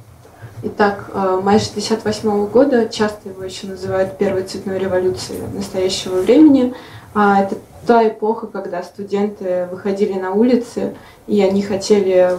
Итак, 0.63 1.11
май 1.43 1.59
68 1.59 2.51
года, 2.53 2.87
часто 2.87 3.31
его 3.31 3.43
еще 3.45 3.67
называют 3.67 4.19
первой 4.19 4.43
цветной 4.43 4.79
революцией 4.79 5.41
настоящего 5.55 6.21
времени. 6.21 6.75
Это 7.15 7.57
Та 7.86 8.08
эпоха, 8.08 8.48
когда 8.48 8.84
студенты 8.84 9.68
выходили 9.72 10.14
на 10.14 10.32
улицы, 10.32 10.94
и 11.28 11.42
они 11.42 11.62
хотели 11.62 12.38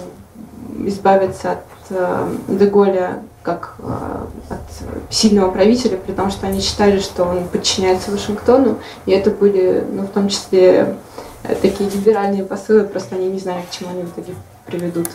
избавиться 0.85 1.53
от 1.53 1.65
э, 1.91 2.29
Деголя 2.49 3.23
как 3.43 3.77
э, 3.79 4.25
от 4.51 5.15
сильного 5.15 5.51
правителя, 5.53 5.97
при 5.97 6.13
том, 6.13 6.31
что 6.31 6.49
они 6.49 6.61
считали, 6.61 6.99
что 6.99 7.25
он 7.25 7.47
подчиняется 7.49 8.11
Вашингтону, 8.11 8.79
и 9.07 9.13
это 9.13 9.31
были, 9.31 9.85
ну, 9.93 10.03
в 10.03 10.09
том 10.09 10.29
числе, 10.29 10.97
э, 11.45 11.55
такие 11.63 11.89
либеральные 11.89 12.45
посылы, 12.45 12.85
просто 12.85 13.15
они 13.15 13.29
не 13.29 13.39
знали, 13.39 13.63
к 13.63 13.71
чему 13.71 13.91
они 13.91 14.03
в 14.03 14.13
итоге 14.13 14.35
приведут. 14.67 15.09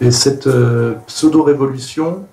Et 0.00 0.12
cette 0.12 0.46
euh, 0.46 0.94
pseudo-révolution 1.06 2.26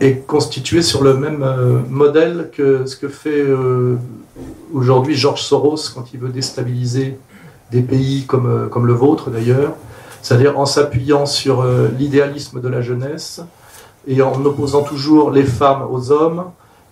est, 0.00 0.04
est, 0.04 0.26
constituée 0.26 0.82
sur 0.82 1.04
le 1.04 1.14
même 1.14 1.42
euh, 1.42 1.78
modèle 1.88 2.50
que 2.52 2.86
ce 2.86 2.96
que 2.96 3.08
fait 3.08 3.40
euh, 3.40 3.96
aujourd'hui 4.72 5.14
George 5.14 5.42
Soros 5.42 5.90
quand 5.94 6.12
il 6.12 6.18
veut 6.18 6.30
déstabiliser 6.30 7.18
des 7.72 7.82
pays 7.82 8.24
comme, 8.26 8.46
euh, 8.46 8.68
comme 8.68 8.86
le 8.86 8.92
vôtre 8.92 9.30
d'ailleurs, 9.30 9.74
c'est-à-dire 10.20 10.58
en 10.58 10.66
s'appuyant 10.66 11.26
sur 11.26 11.62
euh, 11.62 11.88
l'idéalisme 11.98 12.60
de 12.60 12.68
la 12.68 12.82
jeunesse 12.82 13.40
et 14.06 14.22
en 14.22 14.44
opposant 14.44 14.82
toujours 14.82 15.30
les 15.30 15.44
femmes 15.44 15.82
aux 15.90 16.12
hommes, 16.12 16.44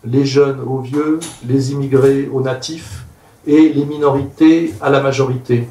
les 0.05 0.25
jeunes 0.25 0.61
aux 0.67 0.79
vieux, 0.79 1.21
les 1.47 1.73
immigrés 1.73 2.29
aux 2.33 2.41
natifs 2.41 3.05
et 3.47 3.69
les 3.69 3.85
minorités 3.85 4.75
à 4.81 4.91
la 4.91 5.01
majorité. 5.01 5.69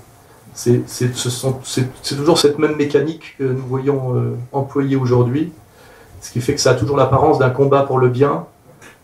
C'est 0.59 2.15
toujours 2.17 2.37
cette 2.37 2.59
même 2.59 2.75
mécanique 2.75 3.35
que 3.37 3.45
nous 3.45 3.65
voyons 3.65 4.15
euh, 4.15 4.35
employée 4.51 4.97
aujourd'hui, 4.97 5.53
ce 6.19 6.31
qui 6.31 6.41
fait 6.41 6.53
que 6.53 6.59
ça 6.59 6.71
a 6.71 6.75
toujours 6.75 6.97
l'apparence 6.97 7.39
d'un 7.39 7.49
combat 7.49 7.83
pour 7.83 7.97
le 7.97 8.09
bien 8.09 8.45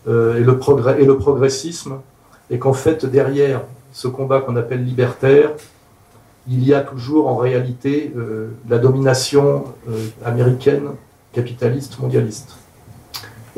euh, 0.06 0.38
et, 0.38 0.44
le 0.44 1.16
progressisme, 1.16 1.94
et 2.50 2.58
qu'en 2.58 2.74
fait, 2.74 3.06
derrière 3.06 3.62
ce 3.92 4.06
combat 4.06 4.40
qu'on 4.40 4.56
appelle 4.56 4.84
libertaire, 4.84 5.52
il 6.46 6.62
y 6.62 6.74
a 6.74 6.80
toujours 6.80 7.28
en 7.28 7.36
réalité 7.36 8.12
euh, 8.16 8.50
la 8.68 8.78
domination 8.78 9.64
euh, 9.88 10.06
américaine, 10.24 10.90
capitaliste, 11.32 11.98
mondialiste. 11.98 12.56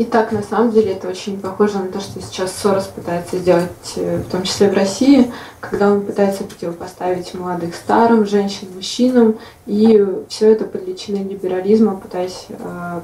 Итак, 0.01 0.31
на 0.31 0.45
самом 0.45 0.71
деле 0.71 0.93
это 0.93 1.09
очень 1.09 1.41
похоже 1.41 1.81
на 1.81 1.89
то, 1.89 1.99
что 1.99 2.23
сейчас 2.23 2.53
Сорос 2.53 2.85
пытается 2.85 3.37
сделать, 3.37 3.95
э, 3.97 4.19
в 4.19 4.31
том 4.31 4.45
числе 4.45 4.71
в 4.71 4.75
России, 4.75 5.33
когда 5.59 5.91
он 5.91 6.03
пытается 6.03 6.45
противопоставить 6.45 7.35
молодых 7.35 7.75
старым, 7.75 8.25
женщин 8.25 8.69
мужчинам, 8.77 9.39
и 9.67 10.07
все 10.29 10.53
это 10.53 10.67
под 10.67 10.87
личиной 10.87 11.25
либерализма, 11.25 11.97
пытаясь 11.97 12.47
э, 12.49 13.01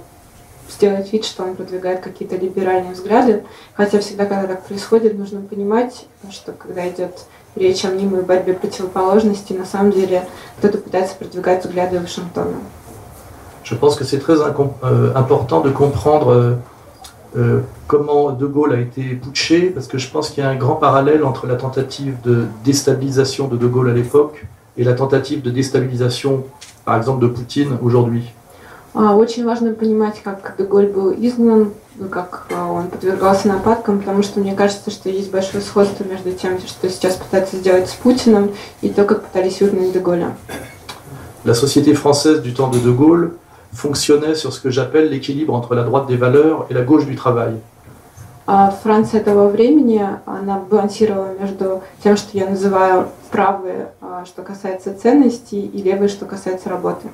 сделать 0.70 1.12
вид, 1.12 1.24
что 1.24 1.42
он 1.42 1.56
продвигает 1.56 2.00
какие-то 2.00 2.36
либеральные 2.36 2.92
взгляды. 2.92 3.42
Хотя 3.74 3.98
всегда, 3.98 4.26
когда 4.26 4.46
так 4.46 4.62
происходит, 4.64 5.18
нужно 5.18 5.40
понимать, 5.40 6.06
что 6.30 6.52
когда 6.52 6.88
идет 6.88 7.24
речь 7.56 7.84
о 7.84 7.88
мнимой 7.88 8.22
борьбе 8.22 8.54
противоположностей, 8.54 9.58
на 9.58 9.66
самом 9.66 9.90
деле 9.90 10.28
кто-то 10.58 10.78
пытается 10.78 11.16
продвигать 11.16 11.64
взгляды 11.64 11.98
Вашингтона. 11.98 12.54
Je 13.64 13.74
pense 13.74 13.96
que 13.96 14.04
c'est 14.04 14.18
très 14.18 14.36
euh, 14.42 15.14
important 15.14 15.60
de 15.62 15.70
comprendre 15.70 16.58
euh, 17.33 17.33
Euh, 17.37 17.59
comment 17.87 18.31
De 18.31 18.47
Gaulle 18.47 18.73
a 18.73 18.79
été 18.79 19.03
putché, 19.15 19.69
parce 19.69 19.87
que 19.87 19.97
je 19.97 20.09
pense 20.09 20.29
qu'il 20.29 20.43
y 20.43 20.47
a 20.47 20.49
un 20.49 20.55
grand 20.55 20.75
parallèle 20.75 21.23
entre 21.23 21.45
la 21.45 21.55
tentative 21.55 22.15
de 22.23 22.45
déstabilisation 22.65 23.47
de 23.47 23.55
De 23.55 23.67
Gaulle 23.67 23.89
à 23.89 23.93
l'époque 23.93 24.45
et 24.77 24.83
la 24.83 24.93
tentative 24.93 25.41
de 25.43 25.51
déstabilisation, 25.51 26.45
par 26.85 26.97
exemple, 26.97 27.21
de 27.21 27.27
Poutine 27.27 27.77
aujourd'hui. 27.83 28.23
Очень 28.95 29.45
важно 29.45 29.73
понимать, 29.73 30.19
как 30.23 30.55
Деголь 30.57 30.87
был 30.87 31.11
изгнан, 31.11 31.71
как 32.09 32.47
он 32.51 32.87
подвергался 32.87 33.47
нападкам, 33.47 33.99
потому 33.99 34.23
что 34.23 34.39
мне 34.39 34.55
кажется, 34.55 34.89
что 34.89 35.09
есть 35.09 35.29
большое 35.29 35.63
сходство 35.63 36.03
между 36.03 36.31
тем, 36.31 36.57
что 36.57 36.89
сейчас 36.89 37.15
пытаются 37.15 37.57
сделать 37.57 37.87
с 37.87 37.93
Путиным, 37.93 38.49
и 38.81 38.89
то, 38.89 39.03
как 39.05 39.25
пытались 39.25 39.61
выгнать 39.61 39.93
Деголя. 39.93 40.35
La 41.45 41.53
société 41.53 41.93
française 41.93 42.41
du 42.41 42.51
temps 42.53 42.69
de 42.69 42.79
De 42.79 42.91
Gaulle 42.91 43.33
fonctionnait 43.73 44.35
sur 44.35 44.51
ce 44.53 44.59
que 44.59 44.69
j'appelle 44.69 45.09
l'équilibre 45.09 45.53
entre 45.53 45.75
la 45.75 45.83
droite 45.83 46.07
des 46.07 46.17
valeurs 46.17 46.65
et 46.69 46.73
la 46.73 46.81
gauche 46.81 47.05
du 47.05 47.15
travail. 47.15 47.59
Франция 48.81 49.19
этого 49.19 49.47
времени, 49.47 50.03
она 50.25 50.59
балансировала 50.59 51.35
между 51.39 51.83
тем, 52.03 52.17
что 52.17 52.35
я 52.35 52.47
называю 52.47 53.05
правой, 53.29 53.85
что 54.25 54.41
касается 54.41 54.97
ценностей, 54.97 55.67
и 55.67 55.83
левой, 55.83 56.07
что 56.07 56.25
касается 56.25 56.67
работы. 56.69 57.09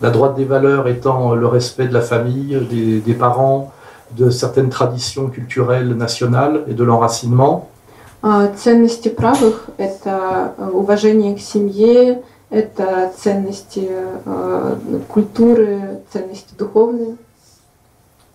La 0.00 0.10
droite 0.10 0.36
des 0.36 0.44
valeurs 0.44 0.86
étant 0.86 1.34
le 1.34 1.48
respect 1.48 1.88
de 1.88 1.94
la 1.94 2.02
famille, 2.02 2.56
des, 2.70 3.00
des 3.00 3.14
parents, 3.14 3.72
de 4.12 4.30
certaines 4.30 4.68
traditions 4.68 5.28
culturelles 5.28 5.96
nationales 5.96 6.62
et 6.68 6.74
de 6.74 6.84
l'enracinement. 6.84 7.68
Ценности 8.56 9.08
правых – 9.08 9.76
это 9.78 10.54
уважение 10.72 11.34
к 11.34 11.40
семье, 11.40 12.22
Это 12.50 13.10
ценности 13.16 13.88
э, 13.90 14.76
культуры, 15.08 16.02
ценности 16.12 16.54
духовные. 16.58 17.16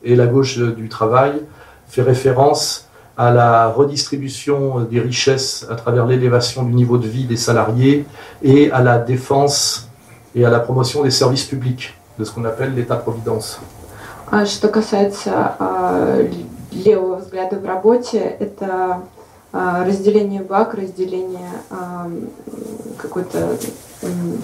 Et 0.01 0.15
la 0.15 0.27
gauche 0.27 0.57
du 0.57 0.89
travail 0.89 1.43
fait 1.87 2.01
référence 2.01 2.87
à 3.17 3.31
la 3.31 3.67
redistribution 3.67 4.81
des 4.81 4.99
richesses 4.99 5.65
à 5.69 5.75
travers 5.75 6.05
l'élévation 6.05 6.63
du 6.63 6.73
niveau 6.73 6.97
de 6.97 7.07
vie 7.07 7.25
des 7.25 7.37
salariés 7.37 8.05
et 8.43 8.71
à 8.71 8.81
la 8.81 8.99
défense 8.99 9.89
et 10.35 10.45
à 10.45 10.49
la 10.49 10.59
promotion 10.59 11.03
des 11.03 11.11
services 11.11 11.45
publics, 11.45 11.95
de 12.19 12.23
ce 12.23 12.31
qu'on 12.31 12.45
appelle 12.45 12.75
l'État-providence. 12.75 13.59
Что 14.45 14.67
касается 14.67 15.55
левого 16.71 17.17
взгляда 17.17 17.57
в 17.59 17.65
работе, 17.65 18.19
это 18.39 19.01
разделение 19.52 20.42
благ, 20.42 20.74
разделение 20.74 21.50
какой-то 22.98 23.58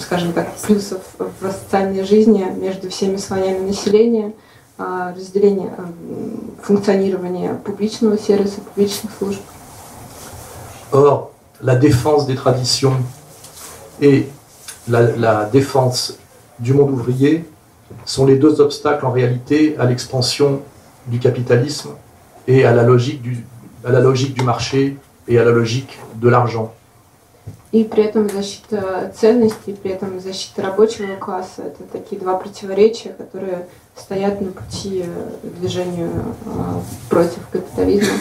скажем 0.01 0.33
так, 0.33 0.55
плюсов 0.57 1.01
в 1.19 1.51
социальной 1.51 2.05
жизни 2.05 2.47
между 2.57 2.91
всеми 2.91 3.17
слоями 3.17 3.67
населения, 3.67 4.33
а, 4.79 5.13
разделение 5.15 5.71
функционирования 6.63 7.55
публичного 7.55 8.19
сервиса, 8.19 8.61
публичных 8.61 9.13
служб. 9.19 9.41
Or, 10.93 11.33
la 11.61 11.75
défense 11.75 12.27
des 12.27 12.35
traditions 12.35 12.95
et 14.01 14.29
la, 14.87 15.03
la 15.17 15.45
défense 15.45 16.17
du 16.59 16.73
monde 16.73 16.93
ouvrier 16.93 17.45
sont 18.05 18.25
les 18.25 18.37
deux 18.37 18.61
obstacles 18.61 19.05
en 19.05 19.11
réalité 19.11 19.77
à 19.79 19.85
l'expansion 19.85 20.63
du 21.07 21.19
capitalisme 21.19 21.91
et 22.47 22.65
à 22.65 22.73
la 22.73 22.85
logique 22.85 23.21
du, 23.21 23.45
à 23.88 23.92
la 23.92 24.00
logique 24.00 24.34
du 24.34 24.44
marché 24.44 24.98
et 25.28 25.40
à 25.40 25.44
la 25.44 25.52
logique 25.52 26.00
de 26.16 26.30
l'argent. 26.30 26.74
И 27.72 27.84
при 27.84 28.04
этом 28.04 28.30
защита 28.30 29.12
ценностей, 29.16 29.74
при 29.74 29.92
этом 29.92 30.20
защита 30.20 30.62
рабочего 30.62 31.16
класса – 31.16 31.58
это 31.64 31.84
такие 31.92 32.22
два 32.22 32.36
противоречия, 32.38 33.10
которые 33.10 33.66
стоят 33.96 34.42
на 34.42 34.52
пути 34.52 35.06
движению 35.42 36.12
против 37.10 37.48
капитализма. 37.52 38.14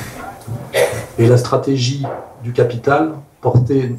Et 1.19 1.26
la 1.26 1.37
stratégie 1.37 2.07
du 2.42 2.54
capital, 2.54 3.12
portée 3.42 3.95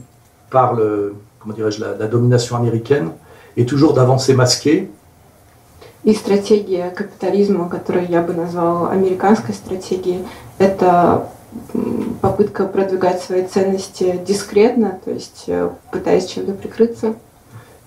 par 0.50 0.74
le, 0.74 1.15
comment 1.39 1.53
dirais-je, 1.53 1.79
la, 1.79 1.96
la 1.96 2.08
domination 2.08 2.55
américaine, 2.58 3.12
est 3.55 3.70
toujours 3.70 3.93
d'avancer 3.93 4.34
masqué. 4.34 4.89
И 6.03 6.13
стратегия 6.15 6.89
капитализма, 6.89 7.70
которую 7.70 8.10
я 8.10 8.22
бы 8.24 8.34
назвала 8.34 8.89
американской 8.91 9.53
стратегией, 9.53 10.25
это 10.58 11.29
попытка 12.22 12.65
продвигать 12.65 13.22
свои 13.22 13.46
ценности 13.46 14.20
дискретно, 14.25 15.00
то 15.03 15.12
есть 15.12 15.50
пытаясь 15.91 16.27
чем-то 16.27 16.53
прикрыться. 16.53 17.15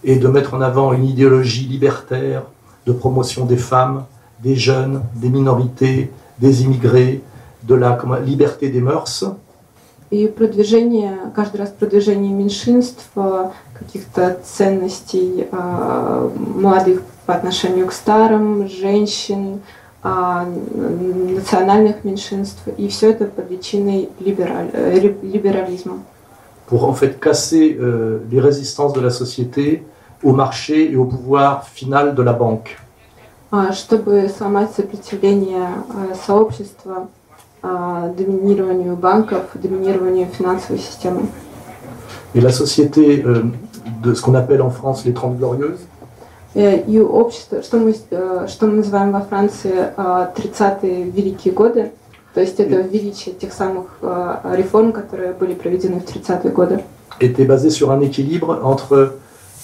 Et 0.02 0.16
de 0.16 0.28
mettre 0.28 0.54
en 0.54 0.60
avant 0.60 0.92
une 0.92 1.04
idéologie 1.04 1.66
libertaire 1.66 2.44
de 2.86 2.92
promotion 2.92 3.44
des 3.44 3.56
femmes, 3.56 4.04
des 4.40 4.54
jeunes, 4.54 5.02
des 5.14 5.28
minorités, 5.28 6.12
des 6.38 6.62
immigrés, 6.62 7.22
de 7.64 7.74
la 7.74 7.92
comment, 7.94 8.16
liberté 8.16 8.68
des 8.68 8.80
mœurs. 8.80 9.24
И 10.12 10.28
продвижение, 10.28 11.18
каждый 11.34 11.56
раз 11.56 11.70
продвижение 11.70 12.32
меньшинств, 12.32 13.10
каких-то 13.76 14.38
ценностей 14.44 15.48
молодых 15.50 17.02
по 17.26 17.34
отношению 17.34 17.88
к 17.88 17.92
старым, 17.92 18.68
женщин, 18.68 19.60
национальных 20.02 22.04
меньшинств, 22.04 22.62
и 22.76 22.88
все 22.88 23.10
это 23.10 23.26
под 23.26 23.50
личиной 23.50 24.08
либерализма. 24.20 25.98
Pour 26.68 26.84
en 26.84 26.94
fait 26.94 27.20
casser 27.20 27.76
euh, 27.78 28.20
les 28.30 28.40
résistances 28.40 28.92
de 28.92 29.00
la 29.00 29.10
société 29.10 29.84
au 30.22 30.32
marché 30.32 30.92
et 30.92 30.96
au 30.96 31.04
pouvoir 31.04 31.68
final 31.68 32.14
de 32.14 32.22
la 32.22 32.32
banque. 32.32 32.76
Чтобы 33.72 34.28
сломать 34.28 34.72
сопротивление 34.72 35.68
сообщества 36.26 37.08
доминированию 37.62 38.96
банков, 38.96 39.44
доминированию 39.54 40.26
финансовой 40.26 40.78
системы. 40.78 41.28
Et 42.34 42.40
la 42.40 42.50
société 42.50 43.24
euh, 43.24 43.44
de 44.02 44.14
ce 44.14 44.20
qu'on 44.20 44.34
appelle 44.34 44.62
en 44.62 44.70
France 44.70 45.04
les 45.04 45.12
Trente 45.12 45.38
Glorieuses. 45.38 45.86
И 46.54 46.98
общество, 46.98 47.62
что 47.62 47.76
мы, 47.76 47.92
что 47.92 48.66
мы 48.66 48.76
называем 48.76 49.12
во 49.12 49.20
Франции 49.20 49.92
30-е 49.96 51.10
великие 51.10 51.52
годы, 51.52 51.92
то 52.32 52.40
есть 52.40 52.58
это 52.60 52.80
величие 52.80 53.34
тех 53.34 53.52
самых 53.52 53.98
реформ, 54.00 54.92
которые 54.92 55.32
были 55.34 55.52
проведены 55.52 56.00
в 56.00 56.04
30-е 56.04 56.50
годы. 56.50 56.82
était 57.20 57.44
basé 57.44 57.70
sur 57.70 57.90
un 57.90 58.00
équilibre 58.00 58.60
entre 58.62 59.14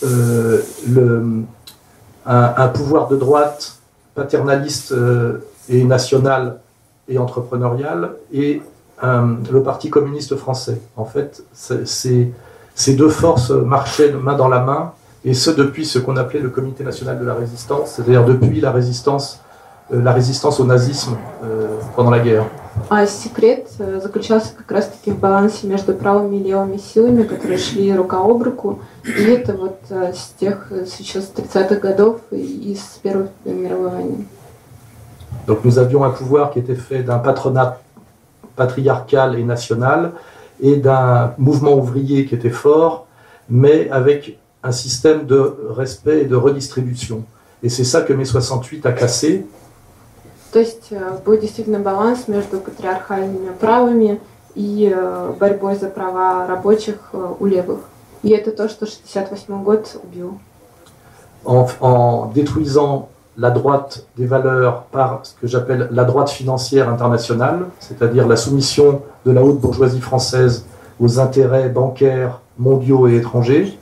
euh, 0.03 0.63
le, 0.89 1.45
un, 2.27 2.55
un, 2.57 2.69
pouvoir 2.69 3.09
de 3.09 3.17
droite 3.17 3.79
paternaliste 4.15 4.93
euh, 4.93 5.45
et 5.69 5.85
national 5.85 6.61
et 7.09 7.19
entrepreneurial 7.19 8.13
et 8.33 8.63
un, 9.01 9.37
le 9.51 9.63
Parti 9.63 9.91
communiste 9.91 10.37
français. 10.37 10.81
En 10.97 11.05
fait, 11.05 11.45
c'est, 11.53 12.31
ces 12.75 12.95
deux 12.95 13.09
forces 13.09 13.51
marchaient 13.51 14.13
main 14.13 14.37
dans 14.37 14.49
la 14.49 14.61
main 14.61 14.93
et 15.27 15.35
ce 15.35 15.51
depuis 15.51 15.87
ce 15.87 15.99
qu'on 15.99 16.17
appelait 16.17 16.41
le 16.41 16.51
Comité 16.51 16.83
national 16.85 17.19
de 17.19 17.25
la 17.25 17.35
résistance, 17.35 17.93
c'est-à-dire 17.93 18.25
depuis 18.25 18.61
la 18.61 18.73
résistance, 18.73 19.41
euh, 19.93 20.03
la 20.03 20.13
résistance 20.13 20.59
au 20.59 20.65
nazisme 20.65 21.17
euh, 21.45 21.79
pendant 21.95 22.11
la 22.11 22.21
guerre. 22.21 22.45
А 22.89 23.07
секрет 23.07 23.69
заключался 24.03 24.55
как 24.57 24.71
раз-таки 24.73 25.11
в 25.11 25.19
балансе 25.19 25.67
между 25.67 25.93
правыми 25.93 26.37
и 26.37 26.43
левыми 26.43 26.79
силами, 26.79 27.23
которые 27.25 27.59
шли 27.59 27.95
рука 27.95 28.19
об 28.19 28.43
руку. 28.43 28.81
И 29.05 29.25
это 29.25 29.53
вот 29.53 29.79
с 29.91 30.33
тех, 30.41 30.73
еще 30.99 31.21
с 31.21 31.31
30-х 31.37 31.77
годов 31.77 32.21
и 32.31 32.75
с 32.75 32.99
Первой 33.03 33.29
мировой 33.45 33.91
войны. 33.91 34.27
Donc 35.47 35.65
nous 35.65 35.79
avions 35.79 36.05
un 36.05 36.11
pouvoir 36.11 36.51
qui 36.53 36.61
était 36.61 36.75
fait 36.75 37.03
d'un 37.03 37.19
patronat 37.19 37.79
patriarcal 38.57 39.39
et 39.39 39.45
national 39.45 40.13
et 40.61 40.77
d'un 40.77 41.35
mouvement 41.39 41.75
ouvrier 41.75 42.27
qui 42.27 42.35
était 42.35 42.51
fort, 42.51 43.07
mais 43.49 43.91
avec 43.91 44.39
un 44.67 44.73
système 44.73 45.27
de 45.27 45.57
respect 45.71 46.23
et 46.23 46.25
de 46.25 46.37
redistribution. 46.37 47.25
Et 47.63 47.69
c'est 47.69 47.85
ça 47.85 48.03
que 48.03 48.13
mai 48.13 48.25
68 48.25 48.87
a 48.87 48.93
cassé. 48.93 49.47
То 50.53 50.59
есть 50.59 50.93
был 51.25 51.39
действительно 51.39 51.79
баланс 51.79 52.29
между 52.29 52.59
патриархальными 52.59 53.53
правами 53.59 54.21
и 54.55 54.95
борьбой 55.41 55.77
за 55.77 55.89
права 55.89 56.47
рабочих 56.47 56.97
у 57.41 57.47
левых. 57.47 57.81
И 58.23 58.29
это 58.31 58.53
то, 58.53 58.69
что 58.69 58.87
68 58.87 59.63
год 59.63 59.97
убил. 60.05 60.39
En, 61.45 61.67
en 61.81 62.27
détruisant 62.27 63.09
la 63.37 63.51
droite 63.51 64.07
des 64.17 64.27
valeurs 64.27 64.83
par 64.93 65.21
ce 65.25 65.33
que 65.41 65.47
j'appelle 65.47 65.89
la 65.91 66.05
droite 66.05 66.31
financière 66.31 66.89
internationale, 66.89 67.67
c'est-à-dire 67.81 68.29
la 68.29 68.37
soumission 68.37 69.03
de 69.25 69.33
la 69.33 69.43
haute 69.43 69.59
bourgeoisie 69.59 70.01
française 70.01 70.67
aux 71.01 71.19
intérêts 71.19 71.69
bancaires 71.69 72.41
mondiaux 72.59 73.09
et 73.09 73.17
étrangers. 73.17 73.79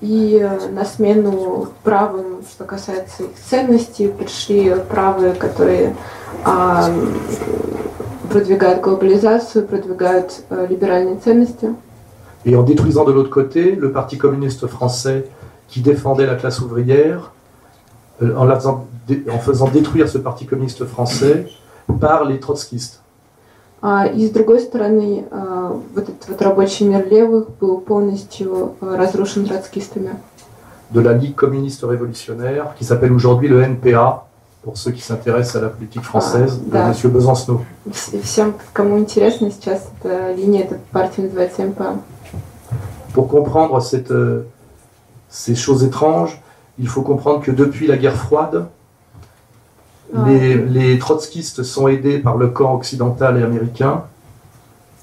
И 0.00 0.50
на 0.72 0.84
смену 0.84 1.68
правым, 1.84 2.42
что 2.50 2.64
касается 2.64 3.22
их 3.22 3.30
ценностей, 3.48 4.08
пришли 4.08 4.74
правые, 4.90 5.34
которые 5.34 5.94
продвигают 8.28 8.80
глобализацию, 8.80 9.66
продвигают 9.66 10.42
либеральные 10.50 11.18
ценности. 11.18 11.74
Et 12.44 12.54
en 12.56 12.62
détruisant 12.62 13.04
de 13.04 13.12
l'autre 13.12 13.30
côté 13.30 13.74
le 13.74 13.92
Parti 13.92 14.18
communiste 14.18 14.66
français 14.66 15.28
qui 15.68 15.80
défendait 15.80 16.26
la 16.26 16.36
classe 16.36 16.60
ouvrière, 16.60 17.32
en, 18.20 18.44
la 18.44 18.56
faisant, 18.56 18.86
en 19.30 19.38
faisant 19.38 19.68
détruire 19.68 20.08
ce 20.08 20.18
Parti 20.18 20.46
communiste 20.46 20.84
français 20.86 21.48
par 22.00 22.24
les 22.24 22.40
trotskistes. 22.40 23.00
И 24.14 24.26
с 24.26 24.30
другой 24.30 24.60
стороны, 24.60 25.26
вот 25.94 26.08
этот 26.08 26.28
вот 26.28 26.42
рабочий 26.42 26.86
мир 26.86 27.06
левых 27.08 27.50
был 27.60 27.78
полностью 27.78 28.74
разрушен 28.80 29.46
троцкистами. 29.46 30.16
De 30.90 31.00
la 31.00 31.12
Ligue 31.12 31.34
communiste 31.34 31.82
révolutionnaire, 31.82 32.74
qui 32.78 32.84
s'appelle 32.84 33.12
aujourd'hui 33.12 33.48
le 33.48 33.60
NPA, 33.62 34.26
pour 34.66 34.76
ceux 34.76 34.90
qui 34.90 35.00
s'intéressent 35.00 35.56
à 35.56 35.60
la 35.60 35.68
politique 35.68 36.02
française, 36.02 36.60
de 36.60 36.70
да. 36.72 36.88
M. 36.88 37.10
Besancenot. 37.12 37.60
Всем, 37.92 38.54
кому 38.72 38.98
интересно, 38.98 39.50
сейчас 39.52 39.88
эта 40.00 40.32
линия, 40.32 40.64
эта 40.64 40.80
партия 40.90 41.22
называется 41.22 41.62
НПА. 41.62 41.98
Pour 43.14 43.28
comprendre 43.28 43.80
cette, 43.80 44.10
euh, 44.10 44.42
ces 45.28 45.54
choses 45.54 45.84
étranges, 45.84 46.42
il 46.78 46.88
faut 46.88 47.02
comprendre 47.02 47.42
que 47.42 47.52
depuis 47.52 47.86
la 47.86 47.96
guerre 47.96 48.16
froide, 48.16 48.66
les, 50.13 50.99
trotskistes 50.99 51.63
sont 51.63 51.87
aidés 51.87 52.19
par 52.19 52.37
le 52.37 52.47
camp 52.47 52.75
occidental 52.75 53.37
et 53.37 53.43
américain 53.43 54.03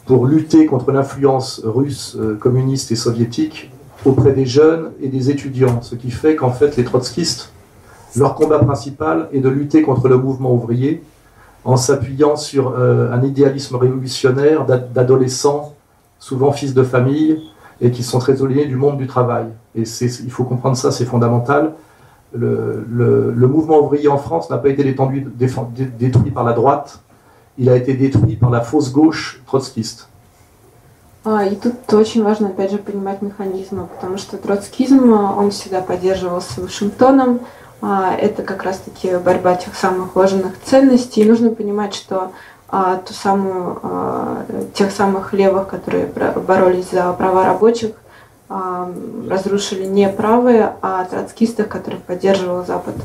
pour 0.07 0.27
lutter 0.27 0.67
contre 0.67 0.91
l'influence 0.93 1.61
russe, 1.65 2.17
euh, 2.19 2.35
communiste 2.37 2.91
et 2.93 2.97
soviétique 2.97 3.71
auprès 4.05 4.33
des 4.33 4.47
jeunes 4.47 4.91
et 5.03 5.09
des 5.09 5.31
étudiants. 5.31 5.83
Ce 5.83 5.95
qui 5.95 6.11
fait 6.11 6.35
qu'en 6.35 6.51
fait, 6.51 6.77
les 6.77 6.85
trotskistes, 6.85 7.53
leur 8.17 8.35
combat 8.35 8.59
principal 8.59 9.29
est 9.33 9.41
de 9.41 9.49
lutter 9.49 9.83
contre 9.83 10.09
le 10.09 10.17
mouvement 10.17 10.53
ouvrier 10.53 11.03
en 11.65 11.77
s'appuyant 11.77 12.37
sur 12.37 12.75
euh, 12.79 13.13
un 13.13 13.23
idéalisme 13.23 13.77
révolutionnaire 13.77 14.65
d'adolescents, 14.65 15.75
souvent 16.19 16.53
fils 16.53 16.73
de 16.73 16.83
famille, 16.83 17.43
et 17.81 17.91
qui 17.91 18.03
sont 18.03 18.19
très 18.19 18.35
éloignés 18.35 18.67
du 18.67 18.77
monde 18.77 18.97
du 18.97 19.07
travail. 19.07 19.47
Et 19.75 19.83
il 19.83 20.31
faut 20.31 20.45
comprendre 20.45 20.77
ça, 20.77 20.91
c'est 20.91 21.05
fondamental. 21.05 21.75
Le, 22.33 22.85
le, 22.89 23.33
le, 23.33 23.47
mouvement 23.47 23.79
ouvrier 23.79 24.09
en 24.09 24.19
France 24.19 24.51
n'a 24.51 24.59
pas 24.59 24.69
été 24.69 24.85
détendu, 24.85 25.27
détruit 25.99 26.31
par 26.31 26.45
la 26.45 26.53
droite, 26.53 27.01
il 27.57 27.71
a 27.71 27.77
été 27.77 27.95
détruit 27.95 28.37
par 28.37 28.51
la 28.51 28.61
fausse 28.61 28.93
gauche 28.93 29.41
trotskiste. 29.47 30.09
И 31.27 31.57
тут 31.57 31.93
очень 31.93 32.23
важно, 32.23 32.49
опять 32.49 32.71
же, 32.71 32.79
понимать 32.79 33.21
механизмы, 33.21 33.87
потому 33.87 34.17
что 34.17 34.39
троцкизм, 34.39 35.13
он 35.13 35.51
всегда 35.51 35.83
поддерживался 35.83 36.63
Вашингтоном, 36.63 37.41
это 37.83 38.43
как 38.43 38.63
раз-таки 38.63 39.17
борьба 39.17 39.55
тех 39.57 39.75
самых 39.75 40.17
ложных 40.17 40.55
ценностей, 40.65 41.23
и 41.23 41.29
нужно 41.29 41.51
понимать, 41.51 41.95
что 41.95 42.33
а, 42.71 42.97
ту 42.97 43.15
самую, 43.15 43.79
а, 43.83 44.45
тех 44.75 44.91
самых 44.91 45.33
левых, 45.33 45.69
которые 45.69 46.07
боролись 46.07 46.91
за 46.91 47.13
права 47.13 47.45
рабочих, 47.45 47.93
а, 47.93 48.08
разрушили 49.30 49.86
не 49.86 50.10
правые, 50.10 50.74
а 50.82 51.06
троцкистов, 51.06 51.68
которых 51.68 52.02
поддерживал 52.02 52.66
Запад. 52.66 52.96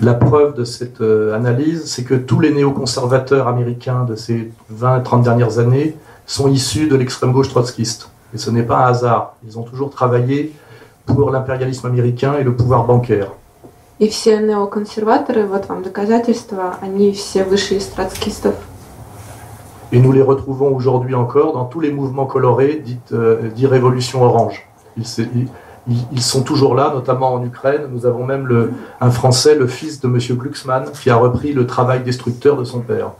La 0.00 0.14
preuve 0.14 0.54
de 0.54 0.64
cette 0.64 1.02
euh, 1.02 1.34
analyse, 1.34 1.84
c'est 1.84 2.04
que 2.04 2.14
tous 2.14 2.40
les 2.40 2.54
néoconservateurs 2.54 3.46
américains 3.46 4.04
de 4.04 4.16
ces 4.16 4.50
20-30 4.72 5.22
dernières 5.22 5.58
années 5.58 5.94
sont 6.26 6.48
issus 6.48 6.88
de 6.88 6.96
l'extrême 6.96 7.32
gauche 7.32 7.50
trotskiste. 7.50 8.08
Et 8.34 8.38
ce 8.38 8.50
n'est 8.50 8.62
pas 8.62 8.78
un 8.78 8.86
hasard. 8.88 9.34
Ils 9.46 9.58
ont 9.58 9.62
toujours 9.62 9.90
travaillé 9.90 10.54
pour 11.04 11.30
l'impérialisme 11.30 11.86
américain 11.86 12.34
et 12.40 12.44
le 12.44 12.54
pouvoir 12.54 12.84
bancaire. 12.84 13.28
И 13.98 14.08
все 14.08 14.38
неоконсерваторы, 14.38 15.44
вот 15.44 15.68
вам 15.68 15.82
доказательства, 15.82 16.76
они 16.80 17.12
все 17.12 17.44
вышли 17.44 17.74
из 17.74 17.84
троцкистов. 17.84 18.54
Et 19.94 19.98
nous 19.98 20.12
les 20.12 20.22
retrouvons 20.22 20.74
aujourd'hui 20.74 21.14
encore 21.14 21.52
dans 21.52 21.64
tous 21.64 21.80
les 21.80 21.90
mouvements 21.90 22.26
colorés 22.26 22.80
dits, 22.84 22.98
euh, 23.12 23.48
dits 23.54 23.66
révolution 23.66 24.22
orange. 24.22 24.68
Ils, 24.96 25.06
se- 25.06 25.22
ils- 25.22 25.48
ils- 25.88 26.06
ils 26.12 26.22
sont 26.22 26.42
toujours 26.42 26.74
là, 26.76 26.92
notamment 26.94 27.34
en 27.34 27.44
Ukraine. 27.44 27.82
Nous 27.90 28.06
avons 28.06 28.24
même 28.24 28.46
le, 28.46 28.72
un 29.00 29.10
Français, 29.10 29.54
le 29.56 29.66
fils 29.66 30.00
de 30.00 30.06
M. 30.06 30.18
Glucksmann, 30.38 30.84
qui 30.92 31.10
a 31.10 31.16
repris 31.16 31.52
le 31.52 31.66
travail 31.66 32.00
destructeur 32.04 32.56
de 32.56 32.64
son 32.64 32.80
père. 32.80 33.10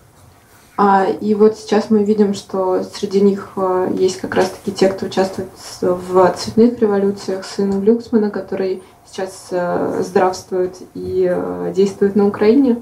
А, 0.82 1.04
и 1.20 1.34
вот 1.34 1.56
сейчас 1.58 1.90
мы 1.90 2.04
видим, 2.04 2.32
что 2.32 2.82
среди 2.94 3.20
них 3.20 3.48
э, 3.56 3.88
есть 3.98 4.18
как 4.18 4.34
раз-таки 4.34 4.72
те, 4.72 4.88
кто 4.88 5.06
участвует 5.06 5.48
с- 5.58 5.82
в 5.82 6.32
цветных 6.36 6.78
революциях, 6.80 7.44
сын 7.44 7.80
Глюксмана, 7.80 8.30
который 8.30 8.82
сейчас 9.04 9.48
э, 9.50 10.02
здравствует 10.02 10.76
и 10.94 11.26
э, 11.28 11.72
действует 11.74 12.16
на 12.16 12.26
Украине. 12.26 12.80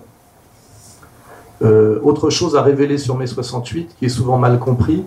Euh, 1.62 1.98
autre 2.02 2.30
chose 2.30 2.54
à 2.56 2.62
révéler 2.62 2.98
sur 2.98 3.16
mai 3.16 3.26
68, 3.26 3.96
qui 3.98 4.04
est 4.06 4.08
souvent 4.08 4.38
mal 4.38 4.58
compris, 4.60 5.04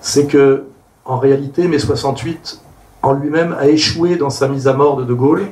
c'est 0.00 0.26
que, 0.26 0.64
en 1.04 1.18
réalité, 1.18 1.66
mai 1.66 1.78
68 1.78 2.60
en 3.02 3.12
lui-même 3.14 3.56
a 3.58 3.66
échoué 3.66 4.16
dans 4.16 4.30
sa 4.30 4.46
mise 4.46 4.68
à 4.68 4.74
mort 4.74 4.96
de 4.96 5.04
De 5.04 5.14
Gaulle, 5.14 5.48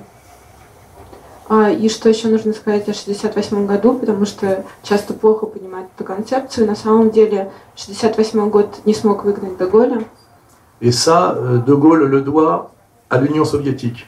А, 1.51 1.71
и 1.71 1.89
что 1.89 2.11
еще 2.11 2.29
нужно 2.29 2.53
сказать 2.53 2.87
о 2.91 2.93
68 2.93 3.67
году, 3.67 3.95
потому 3.95 4.27
что 4.27 4.65
часто 4.83 5.15
плохо 5.15 5.47
понимают 5.47 5.89
эту 5.97 6.05
концепцию. 6.05 6.67
На 6.67 6.77
самом 6.77 7.11
деле 7.11 7.51
68 7.75 8.51
год 8.51 8.81
не 8.85 8.93
смог 8.93 9.25
выгнать 9.25 9.57
Деголя, 9.57 10.05
et 10.83 10.91
ça, 10.91 11.35
euh, 11.37 11.57
De 11.57 11.75
Gaulle 11.75 12.05
le 12.05 12.21
doit 12.21 12.71
à 13.09 13.19
l'Union 13.19 13.47
soviétique. 13.47 14.07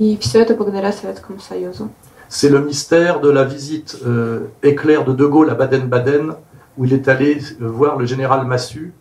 и 0.00 0.16
все 0.18 0.40
это 0.40 0.54
благодаря 0.54 0.92
Советскому 0.92 1.38
Союзу. 1.40 1.90
C'est 2.28 2.48
le 2.48 2.60
mystère 2.64 3.20
de 3.20 3.28
la 3.30 3.44
visite 3.44 3.98
euh, 4.06 4.46
éclair 4.62 5.04
de 5.04 5.12
De 5.12 5.26
Gaulle 5.26 5.50
à 5.50 5.54
Baden-Baden, 5.54 6.34
où 6.78 6.84
il 6.84 6.92
est 6.92 7.08
allé 7.08 7.38
euh, 7.60 7.68
voir 7.68 7.98
le 7.98 8.06
général 8.06 8.46
Massu. 8.46 8.92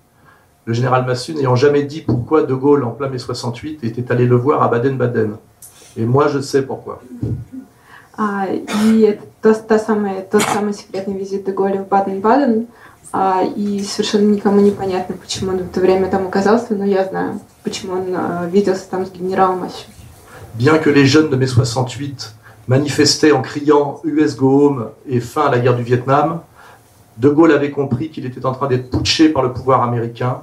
Le 0.65 0.73
général 0.73 1.05
Massu 1.05 1.33
n'ayant 1.35 1.55
jamais 1.55 1.83
dit 1.83 2.01
pourquoi 2.01 2.43
De 2.43 2.53
Gaulle, 2.53 2.83
en 2.83 2.91
plein 2.91 3.07
mai 3.09 3.19
68, 3.19 3.83
était 3.83 4.11
allé 4.11 4.25
le 4.25 4.35
voir 4.35 4.63
à 4.63 4.67
Baden-Baden. 4.67 5.37
Et 5.97 6.05
moi, 6.05 6.27
je 6.27 6.39
sais 6.39 6.61
pourquoi. 6.63 7.01
А, 8.17 8.47
и 8.47 9.01
это 9.01 9.23
то- 9.41 9.53
та 9.53 9.79
самая, 9.79 10.21
тот 10.21 10.41
самый 10.43 10.73
секретный 10.73 11.17
визит 11.17 11.45
Деголя 11.45 11.83
в 11.83 11.87
Баден-Баден. 11.87 12.67
А, 13.13 13.43
и 13.43 13.81
совершенно 13.81 14.29
никому 14.29 14.59
не 14.59 14.71
понятно, 14.71 15.15
почему 15.15 15.51
он 15.51 15.59
в 15.59 15.71
это 15.71 15.79
время 15.79 16.09
там 16.09 16.27
оказался, 16.27 16.75
но 16.75 16.83
я 16.85 17.05
знаю, 17.05 17.39
почему 17.63 17.93
он 17.93 18.13
а, 18.13 18.45
виделся 18.51 18.83
там 18.89 19.05
с 19.05 19.11
генералом 19.11 19.59
Масю. 19.59 19.85
Bien 20.55 20.77
que 20.79 20.89
les 20.89 21.05
jeunes 21.05 21.29
de 21.29 21.35
mai 21.37 21.47
68 21.47 22.33
manifestaient 22.68 23.32
en 23.32 23.42
criant 23.42 24.00
US 24.04 24.36
Go 24.36 24.66
Home 24.66 24.88
et 25.08 25.20
fin 25.20 25.46
à 25.46 25.50
la 25.50 25.58
guerre 25.58 25.76
du 25.76 25.82
Vietnam, 25.82 26.40
De 27.18 27.28
Gaulle 27.28 27.52
avait 27.52 27.70
compris 27.70 28.10
qu'il 28.10 28.26
était 28.26 28.44
en 28.46 28.52
train 28.52 28.66
d'être 28.66 28.90
putché 28.90 29.28
par 29.28 29.42
le 29.42 29.52
pouvoir 29.52 29.82
américain 29.82 30.38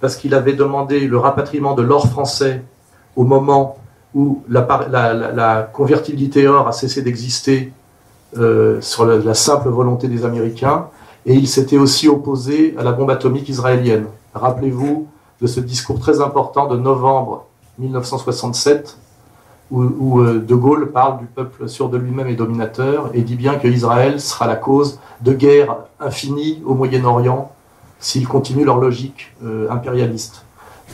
parce 0.00 0.16
qu'il 0.16 0.34
avait 0.34 0.52
demandé 0.52 1.06
le 1.06 1.18
rapatriement 1.18 1.74
de 1.74 1.82
l'or 1.82 2.08
français 2.08 2.62
au 3.16 3.24
moment 3.24 3.76
où 4.14 4.42
la, 4.48 5.70
convertibilité 5.72 6.46
or 6.46 6.68
a 6.68 6.72
cessé 6.72 7.02
d'exister 7.02 7.72
euh, 8.36 8.80
sur 8.80 9.06
la 9.06 9.34
simple 9.34 9.68
volonté 9.68 10.08
des 10.08 10.24
Américains, 10.24 10.86
et 11.24 11.34
il 11.34 11.46
s'était 11.46 11.78
aussi 11.78 12.08
opposé 12.08 12.74
à 12.78 12.82
la 12.82 12.92
bombe 12.92 13.10
atomique 13.10 13.48
israélienne. 13.48 14.06
Rappelez-vous 14.34 15.06
de 15.40 15.46
ce 15.46 15.60
discours 15.60 16.00
très 16.00 16.20
important 16.20 16.66
de 16.66 16.76
novembre 16.76 17.46
1967 17.78 18.98
où, 19.72 20.20
euh, 20.20 20.38
De 20.38 20.54
Gaulle 20.54 20.92
parle 20.92 21.18
du 21.18 21.26
peuple 21.26 21.68
sûr 21.68 21.88
de 21.88 21.96
lui-même 21.96 22.28
et 22.28 22.34
dominateur 22.34 23.10
et 23.14 23.22
dit 23.22 23.36
bien 23.36 23.54
que 23.54 23.66
Israël 23.66 24.20
sera 24.20 24.46
la 24.46 24.56
cause 24.56 25.00
de 25.22 25.32
guerres 25.32 25.76
infinies 25.98 26.62
au 26.66 26.74
Moyen-Orient 26.74 27.50
s'ils 27.98 28.28
continuent 28.28 28.64
leur 28.64 28.78
logique 28.78 29.34
euh, 29.44 29.70
impérialiste. 29.70 30.44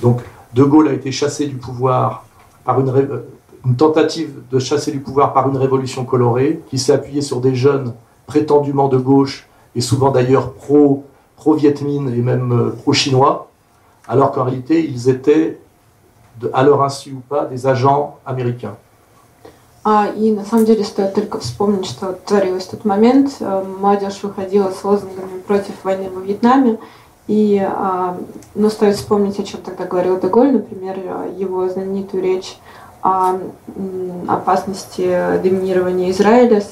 Donc 0.00 0.20
De 0.54 0.62
Gaulle 0.62 0.88
a 0.88 0.92
été 0.92 1.10
chassé 1.10 1.46
du 1.46 1.56
pouvoir 1.56 2.24
par 2.64 2.78
euh, 2.78 3.26
une 3.66 3.76
tentative 3.76 4.30
de 4.50 4.58
chasser 4.60 4.92
du 4.92 5.00
pouvoir 5.00 5.32
par 5.32 5.48
une 5.48 5.56
révolution 5.56 6.04
colorée 6.04 6.60
qui 6.70 6.78
s'est 6.78 6.92
appuyée 6.92 7.22
sur 7.22 7.40
des 7.40 7.56
jeunes 7.56 7.94
prétendument 8.26 8.88
de 8.88 8.98
gauche 8.98 9.48
et 9.74 9.80
souvent 9.80 10.10
d'ailleurs 10.10 10.52
pro, 10.52 11.04
pro-Viet 11.36 11.82
Minh 11.82 12.12
et 12.14 12.22
même 12.22 12.72
pro-chinois, 12.82 13.50
alors 14.06 14.30
qu'en 14.30 14.44
réalité 14.44 14.88
ils 14.88 15.08
étaient 15.08 15.58
à 16.52 16.62
leur 16.62 16.82
insu 16.82 17.12
ou 17.12 17.20
pas, 17.28 17.44
des 17.46 17.66
agents 17.66 18.18
américains. 18.24 18.76
А, 19.84 20.08
и 20.08 20.32
на 20.32 20.44
самом 20.44 20.66
деле 20.66 20.84
стоит 20.84 21.14
только 21.14 21.38
вспомнить, 21.38 21.86
что 21.86 22.12
творилось 22.12 22.64
в 22.64 22.70
тот 22.70 22.84
момент. 22.84 23.36
Э, 23.40 23.64
Молодежь 23.80 24.22
выходила 24.22 24.70
с 24.70 24.84
лозунгами 24.84 25.40
против 25.46 25.82
войны 25.84 26.10
во 26.10 26.20
Вьетнаме. 26.20 26.78
И, 27.26 27.62
ну, 28.54 28.70
стоит 28.70 28.96
вспомнить, 28.96 29.38
о 29.38 29.44
чем 29.44 29.60
тогда 29.60 29.84
говорил 29.84 30.18
Деголь, 30.18 30.50
например, 30.50 30.98
его 31.36 31.68
знаменитую 31.68 32.22
речь 32.22 32.58
о 33.02 33.38
опасности 34.26 35.40
доминирования 35.42 36.10
Израиля. 36.10 36.62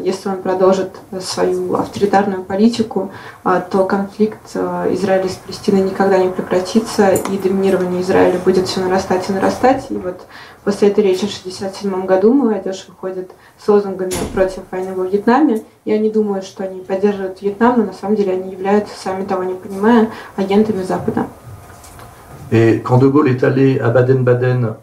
Если 0.00 0.28
он 0.28 0.42
продолжит 0.42 0.90
свою 1.20 1.74
авторитарную 1.74 2.42
политику, 2.42 3.10
а, 3.44 3.60
то 3.60 3.84
конфликт 3.84 4.40
э, 4.54 4.88
Израиля 4.94 5.28
с 5.28 5.34
Палестиной 5.34 5.82
никогда 5.82 6.18
не 6.18 6.30
прекратится, 6.30 7.10
и 7.10 7.38
доминирование 7.38 8.02
Израиля 8.02 8.38
будет 8.38 8.66
все 8.66 8.80
нарастать 8.80 9.28
и 9.28 9.32
нарастать. 9.32 9.86
И 9.90 9.94
вот 9.94 10.22
После 10.68 10.88
этой 10.88 11.02
речи 11.02 11.26
в 11.26 11.32
1967 11.40 12.04
году 12.04 12.34
молодежь 12.34 12.84
выходит 12.88 13.30
с 13.58 13.66
лозунгами 13.68 14.12
против 14.34 14.64
войны 14.70 14.92
во 14.94 15.06
Вьетнаме, 15.06 15.62
и 15.86 15.92
они 15.94 16.10
думают, 16.10 16.44
что 16.44 16.62
они 16.62 16.80
поддерживают 16.80 17.40
Вьетнам, 17.40 17.78
но 17.78 17.84
на 17.86 17.92
самом 17.94 18.16
деле 18.16 18.32
они 18.32 18.52
являются, 18.52 18.94
сами 18.94 19.24
того 19.24 19.44
не 19.44 19.54
понимая, 19.54 20.10
агентами 20.36 20.82
Запада. 20.82 21.26
Et 22.50 22.82
quand 22.82 22.98
De 22.98 23.08
Gaulle 23.08 23.28
est 23.28 23.42
allé 23.44 23.78
à 23.78 23.88
Baden-Baden, 23.88 24.74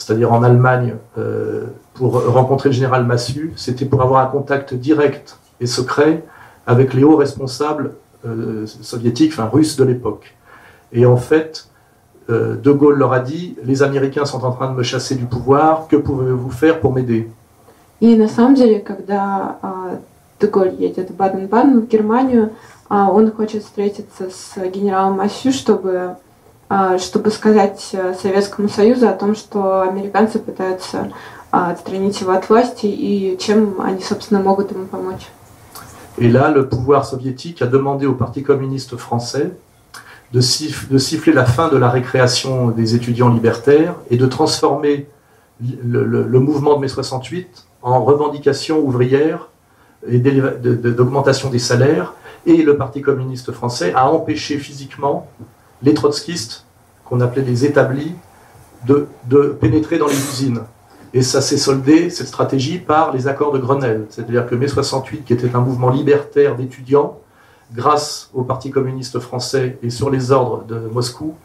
c'est-à-dire 0.00 0.32
en 0.32 0.42
Allemagne, 0.42 0.96
euh, 1.18 1.64
pour 1.94 2.22
rencontrer 2.32 2.68
le 2.68 2.74
général 2.74 3.04
Massu, 3.04 3.52
c'était 3.56 3.86
pour 3.86 4.02
avoir 4.02 4.22
un 4.22 4.30
contact 4.30 4.74
direct 4.74 5.38
et 5.60 5.66
secret 5.66 6.24
avec 6.66 6.94
les 6.94 7.04
hauts 7.04 7.16
responsables 7.16 7.92
euh, 8.26 8.66
soviétiques, 8.66 9.32
enfin 9.32 9.48
russes 9.52 9.76
de 9.76 9.84
l'époque. 9.84 10.34
Et 10.92 11.06
en 11.06 11.16
fait, 11.16 11.68
euh, 12.28 12.56
De 12.56 12.72
Gaulle 12.72 12.98
leur 12.98 13.12
a 13.12 13.20
dit 13.20 13.56
Les 13.64 13.82
Américains 13.82 14.24
sont 14.24 14.44
en 14.44 14.52
train 14.52 14.70
de 14.70 14.76
me 14.76 14.82
chasser 14.82 15.14
du 15.14 15.26
pouvoir, 15.26 15.86
que 15.88 15.96
pouvez-vous 15.96 16.50
faire 16.50 16.80
pour 16.80 16.92
m'aider 16.92 17.28
И 18.00 18.14
на 18.14 18.28
самом 18.28 18.54
деле, 18.54 18.80
когда 18.80 19.56
а, 19.62 19.98
Деголь 20.40 20.74
едет 20.78 21.10
в 21.10 21.16
Баден-Баден, 21.16 21.80
в 21.80 21.86
Германию, 21.86 22.50
а, 22.88 23.10
он 23.10 23.32
хочет 23.32 23.64
встретиться 23.64 24.28
с 24.28 24.56
генералом 24.68 25.16
Масю, 25.16 25.50
чтобы, 25.50 25.96
а, 25.96 26.16
чтобы 26.98 27.30
сказать 27.30 27.90
э, 27.92 28.14
Советскому 28.20 28.68
Союзу 28.68 29.08
о 29.08 29.12
том, 29.12 29.36
что 29.36 29.82
американцы 29.82 30.38
пытаются 30.40 31.12
а, 31.52 31.70
отстранить 31.70 32.20
его 32.20 32.32
от 32.32 32.48
власти 32.48 32.86
и 32.86 33.36
чем 33.38 33.80
они, 33.80 34.02
собственно, 34.02 34.40
могут 34.40 34.72
ему 34.72 34.86
помочь. 34.86 35.28
Et 36.18 36.28
là, 36.30 36.50
le 36.50 36.66
pouvoir 36.68 37.04
soviétique 37.04 37.62
a 37.62 37.66
demandé 37.66 38.06
au 38.06 38.14
Parti 38.14 38.42
communiste 38.42 38.96
français 38.96 39.52
de, 40.32 40.40
siff- 40.40 40.88
de 40.90 40.98
siffler 40.98 41.32
la 41.32 41.44
fin 41.44 41.68
de 41.68 41.76
la 41.76 41.88
récréation 41.88 42.70
des 42.70 42.94
étudiants 42.96 43.28
libertaires 43.28 43.94
et 44.10 44.16
de 44.16 44.26
transformer 44.26 45.06
le, 45.60 46.04
le- 46.04 46.24
le 46.24 46.40
mouvement 46.40 46.74
de 46.74 46.80
mai 46.80 46.88
68 46.88 47.64
en 47.82 48.02
revendication 48.04 48.78
ouvrière 48.80 49.48
et 50.08 50.18
d'éléva- 50.18 50.56
de- 50.60 50.74
de- 50.74 50.90
d'augmentation 50.90 51.48
des 51.48 51.60
salaires. 51.60 52.14
Et 52.44 52.62
le 52.62 52.76
Parti 52.76 53.02
communiste 53.02 53.52
français 53.52 53.92
a 53.94 54.10
empêché 54.10 54.58
physiquement 54.58 55.28
les 55.83 55.93
trotskistes, 55.93 56.65
qu'on 57.05 57.21
appelait 57.21 57.43
les 57.43 57.65
établis, 57.65 58.13
de, 58.85 59.07
pénétrer 59.59 59.97
dans 59.97 60.07
les 60.07 60.15
usines. 60.15 60.61
Et 61.13 61.21
ça 61.21 61.41
s'est 61.41 61.57
soldé, 61.57 62.09
cette 62.09 62.27
stratégie, 62.27 62.77
par 62.77 63.13
les 63.13 63.27
accords 63.27 63.51
de 63.51 63.59
Grenelle. 63.59 64.05
C'est-à-dire 64.09 64.47
que 64.47 64.55
mai 64.55 64.67
68, 64.67 65.25
qui 65.25 65.33
était 65.33 65.53
un 65.55 65.59
mouvement 65.59 65.89
libertaire 65.89 66.55
d'étudiants, 66.55 67.19
grâce 67.73 68.29
au 68.33 68.43
Parti 68.43 68.71
communiste 68.71 69.19
français 69.19 69.77
et 69.83 69.89
sur 69.89 70.09
les 70.09 70.31
ordres 70.31 70.63
de 70.65 70.75
Moscou, 70.91 71.35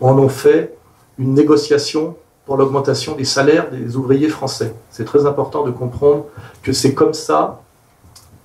en 0.00 0.16
ont 0.18 0.28
fait 0.28 0.76
une 1.18 1.34
négociation 1.34 2.16
pour 2.46 2.56
l'augmentation 2.56 3.14
des 3.14 3.24
salaires 3.24 3.70
des 3.70 3.96
ouvriers 3.96 4.28
français. 4.28 4.72
C'est 4.90 5.04
très 5.04 5.26
important 5.26 5.64
de 5.64 5.70
comprendre 5.70 6.24
que 6.62 6.72
c'est 6.72 6.94
comme 6.94 7.12
ça 7.12 7.60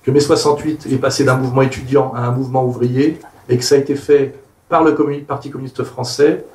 que 0.02 0.10
mai 0.10 0.20
68 0.20 0.88
est 0.90 0.98
passé 0.98 1.24
d'un 1.24 1.36
mouvement 1.36 1.62
étudiant 1.62 2.12
à 2.14 2.20
un 2.20 2.30
mouvement 2.30 2.64
ouvrier 2.64 3.18
et 3.48 3.56
que 3.56 3.64
ça 3.64 3.76
a 3.76 3.78
été 3.78 3.94
fait 3.94 4.34
par 4.67 4.83
le 4.83 4.91
commun- 4.93 5.23
Parti 5.27 5.49
communiste 5.49 5.83
français 5.83 6.45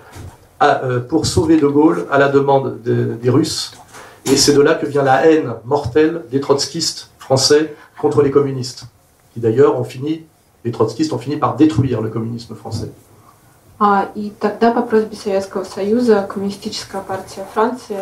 à- 0.60 0.84
euh, 0.84 1.00
pour 1.00 1.26
sauver 1.26 1.56
De 1.58 1.66
Gaulle 1.66 2.06
à 2.10 2.18
la 2.18 2.28
demande 2.28 2.80
de- 2.82 3.14
des 3.22 3.30
Russes. 3.30 3.72
Et 4.26 4.36
c'est 4.36 4.54
de 4.54 4.62
là 4.62 4.74
que 4.74 4.86
vient 4.86 5.02
la 5.02 5.26
haine 5.26 5.54
mortelle 5.64 6.22
des 6.30 6.40
trotskistes 6.40 7.10
français 7.18 7.74
contre 8.00 8.22
les 8.22 8.30
communistes, 8.30 8.84
qui 9.32 9.40
d'ailleurs 9.40 9.78
ont 9.78 9.84
fini, 9.84 10.24
les 10.64 10.72
trotskistes 10.72 11.12
ont 11.12 11.18
fini 11.18 11.36
par 11.36 11.56
détruire 11.56 12.00
le 12.00 12.08
communisme 12.08 12.54
français. 12.54 12.90
А, 13.80 14.08
и 14.14 14.30
тогда 14.40 14.70
по 14.70 14.82
просьбе 14.82 15.16
Советского 15.16 15.64
Союза 15.64 16.26
Коммунистическая 16.32 17.02
партия 17.02 17.44
Франции 17.52 17.98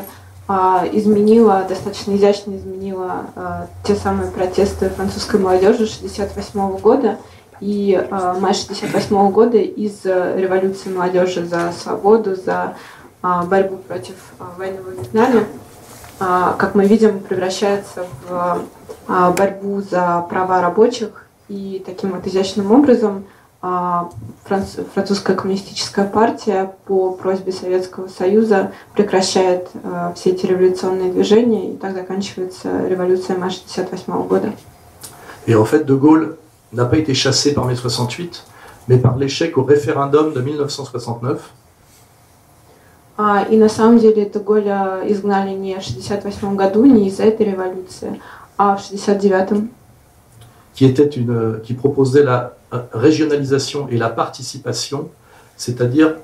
а, 0.47 0.85
изменила, 0.93 1.65
достаточно 1.69 2.15
изящно 2.15 2.57
изменила 2.57 3.27
а, 3.35 3.67
те 3.83 3.95
самые 3.97 4.31
протесты 4.31 4.91
французской 4.91 5.41
молодежи 5.41 5.85
1968 5.87 6.79
года. 6.79 7.17
И 7.60 7.96
а, 7.96 8.34
май 8.34 8.52
1968 8.54 9.32
года 9.32 9.58
из 9.58 10.06
революции 10.06 10.90
молодежи 10.90 11.46
за 11.46 11.72
свободу, 11.72 12.36
за 12.36 12.76
а, 13.22 13.44
борьбу 13.46 13.78
против 13.78 14.16
а, 14.40 14.54
войны 14.58 14.78
в 14.82 14.92
Вьетнаме, 15.00 15.46
а, 16.20 16.54
как 16.54 16.76
мы 16.76 16.86
видим, 16.86 17.20
превращается 17.20 18.06
в 18.28 18.62
а, 19.08 19.32
борьбу 19.32 19.82
за 19.82 20.26
права 20.30 20.62
рабочих. 20.62 21.10
И 21.48 21.82
таким 21.86 22.12
вот 22.12 22.28
изящным 22.28 22.72
образом 22.74 23.24
а, 23.62 24.10
франц- 24.48 24.86
французская 24.94 25.34
коммунистическая 25.36 26.06
партия 26.06 26.74
по 26.86 27.12
просьбе 27.12 27.52
Советского 27.52 28.08
Союза 28.08 28.72
прекращает 28.94 29.70
а, 29.84 30.14
все 30.16 30.32
эти 30.32 30.46
революционные 30.46 31.12
движения, 31.12 31.74
и 31.74 31.78
так 31.78 31.94
заканчивается 31.96 32.86
революция 32.88 33.38
мая 33.38 33.50
1968 33.50 34.28
года. 34.28 34.52
Et 35.48 35.56
en 35.56 35.64
fait, 35.66 35.86
De 35.86 35.98
Gaulle 35.98 36.36
n'a 36.73 36.85
pas 36.85 36.99
été 36.99 37.15
chassé 37.15 37.55
par 37.55 37.67
mai 37.67 37.77
68, 37.77 38.45
mais 38.89 38.99
par 38.99 39.17
l'échec 39.17 39.57
au 39.59 39.63
référendum 39.65 40.33
de 40.33 40.41
1969, 40.41 41.53
А, 43.19 43.43
и 43.43 43.59
на 43.59 43.69
самом 43.69 43.99
деле 43.99 44.25
Деголя 44.25 45.03
изгнали 45.07 45.51
не 45.51 45.75
в 45.75 45.85
1968 45.87 46.57
году, 46.57 46.87
не 46.87 47.09
из-за 47.09 47.25
этой 47.25 47.45
революции, 47.45 48.21
а 48.57 48.75
в 48.75 48.81
1969 48.81 49.71
qui, 50.75 50.87
était 50.87 51.07
une, 51.07 51.61
qui 51.63 51.75
proposait 51.75 52.23
la 52.23 52.57
euh, 52.73 52.81
régionalisation 52.93 53.89
et 53.89 53.97
la 53.97 54.09
participation, 54.09 55.09
c'est-à-dire, 55.57 56.15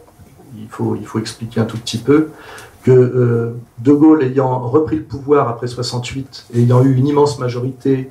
il 0.57 0.68
faut, 0.68 0.97
il 0.97 1.07
faut 1.07 1.18
expliquer 1.18 1.61
un 1.61 1.64
tout 1.64 1.77
petit 1.77 1.99
peu, 1.99 2.31
que 2.83 2.90
euh, 2.90 3.57
De 3.79 3.92
Gaulle 3.92 4.23
ayant 4.23 4.61
repris 4.61 4.97
le 4.97 5.03
pouvoir 5.03 5.49
après 5.49 5.66
68 5.66 6.47
et 6.55 6.62
ayant 6.62 6.83
eu 6.83 6.94
une 6.94 7.07
immense 7.07 7.38
majorité 7.38 8.11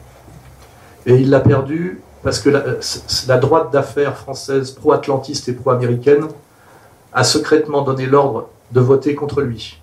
Et 1.06 1.14
il 1.16 1.30
l'a 1.30 1.40
perdu 1.40 2.00
parce 2.22 2.40
que 2.40 2.50
la, 2.50 2.58
euh, 2.60 2.80
c- 2.80 3.26
la 3.28 3.38
droite 3.38 3.70
d'affaires 3.72 4.16
française 4.16 4.70
pro-atlantiste 4.72 5.48
et 5.48 5.52
pro-américaine 5.52 6.26
a 7.12 7.22
secrètement 7.24 7.82
donné 7.82 8.06
l'ordre 8.06 8.48
de 8.72 8.80
voter 8.80 9.14
contre 9.14 9.40
lui. 9.42 9.78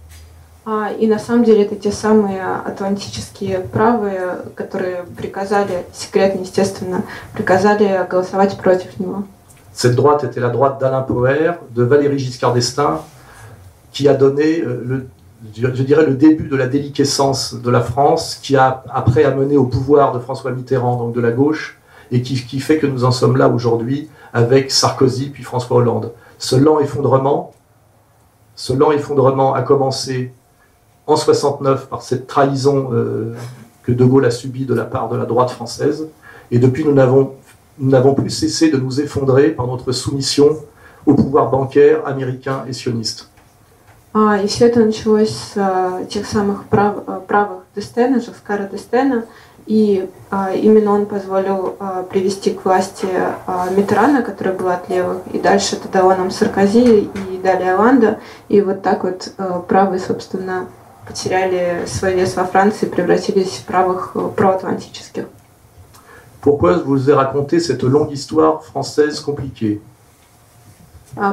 А, 0.65 0.91
И 0.98 1.08
на 1.08 1.19
самом 1.19 1.43
деле 1.43 1.63
это 1.63 1.76
те 1.76 1.91
самые 1.91 2.41
атлантические 2.65 3.60
правые, 3.60 4.38
которые 4.56 5.04
приказали, 5.17 5.86
секретно, 5.93 6.41
естественно, 6.41 7.04
приказали 7.34 8.06
голосовать 8.10 8.58
против 8.58 8.98
него. 9.00 9.24
Cette 9.74 9.96
droite 9.96 10.24
était 10.24 10.39
la 10.39 10.50
droite 10.50 10.80
d'Alain 10.80 11.02
Poher, 11.02 11.56
de 11.72 11.84
Valéry 11.84 12.17
Giscard 12.19 12.54
d'Estaing, 12.54 13.02
qui 13.91 14.08
a 14.08 14.13
donné, 14.13 14.62
euh, 14.62 14.84
le, 14.86 15.08
je 15.55 15.83
dirais, 15.83 16.07
le 16.07 16.14
début 16.14 16.48
de 16.48 16.57
la 16.57 16.66
déliquescence 16.66 17.55
de 17.55 17.70
la 17.70 17.81
France, 17.81 18.38
qui 18.42 18.57
a 18.57 18.83
après 18.90 19.24
amené 19.24 19.57
au 19.57 19.64
pouvoir 19.64 20.12
de 20.12 20.18
François 20.18 20.51
Mitterrand, 20.51 20.96
donc 20.96 21.14
de 21.14 21.20
la 21.20 21.31
gauche, 21.31 21.79
et 22.11 22.22
qui, 22.22 22.35
qui 22.35 22.61
fait 22.61 22.79
que 22.79 22.87
nous 22.87 23.05
en 23.05 23.12
sommes 23.12 23.37
là 23.37 23.48
aujourd'hui 23.48 24.09
avec 24.33 24.70
Sarkozy 24.70 25.31
puis 25.31 25.42
François 25.42 25.77
Hollande. 25.77 26.12
Ce 26.38 26.57
lent 26.57 26.81
effondrement, 26.81 27.53
ce 28.57 28.72
lent 28.72 28.92
effondrement 28.92 29.55
a 29.55 29.62
commencé 29.62 30.33
en 31.07 31.16
69 31.16 31.88
par 31.88 32.03
cette 32.03 32.27
trahison 32.27 32.90
euh, 32.92 33.35
que 33.83 33.92
De 33.92 34.05
Gaulle 34.05 34.24
a 34.27 34.31
subie 34.31 34.66
de 34.66 34.74
la 34.74 34.85
part 34.85 35.09
de 35.09 35.16
la 35.16 35.24
droite 35.24 35.51
française, 35.51 36.09
et 36.51 36.59
depuis 36.59 36.85
nous 36.85 36.92
n'avons 36.92 37.33
nous 37.81 37.90
n'avons 37.90 38.14
plus 38.14 38.31
cessé 38.31 38.70
de 38.70 38.77
nous 38.77 39.01
effondrer 39.01 39.51
par 39.51 39.66
notre 39.66 39.92
soumission 39.92 40.57
au 41.07 41.14
pouvoir 41.14 41.48
bancaire 41.51 42.07
américain 42.07 42.64
et 42.68 42.72
sioniste. 42.72 43.31
А, 44.18 44.37
и 44.37 44.48
все 44.48 44.66
это 44.66 44.81
началось 44.81 45.31
с 45.31 45.52
а, 45.54 46.04
тех 46.07 46.26
самых 46.26 46.64
прав- 46.64 47.04
а, 47.07 47.20
правых 47.20 47.62
Дестена, 47.76 48.20
Жаскара 48.20 48.64
Дестена, 48.64 49.26
и 49.66 50.09
именно 50.33 50.92
он 50.92 51.04
позволил 51.04 51.76
привести 52.11 52.52
к 52.52 52.64
власти 52.64 53.07
Митрана, 53.76 54.22
который 54.22 54.54
был 54.54 54.68
от 54.68 54.88
левых, 54.88 55.18
и 55.31 55.38
дальше 55.38 55.76
это 55.76 55.88
дало 55.88 56.14
нам 56.14 56.31
Саркози 56.31 57.11
и 57.31 57.37
далее 57.37 57.74
Оланда, 57.74 58.18
и 58.48 58.62
вот 58.62 58.81
так 58.81 59.04
вот 59.04 59.31
правые, 59.68 60.00
собственно, 60.00 60.68
потеряли 61.07 61.85
свой 61.87 62.14
вес 62.14 62.35
во 62.35 62.44
Франции 62.44 62.87
и 62.87 62.88
превратились 62.88 63.59
в 63.59 63.66
правых 63.66 64.16
проатлантических. 64.37 65.26
Pourquoi 66.40 66.83
vous 66.83 67.11
ai 67.11 67.12
raconté 67.12 67.61
cette 67.61 67.83
longue 67.83 68.12
histoire 68.12 68.62
française 68.64 69.20
compliquée 69.20 69.83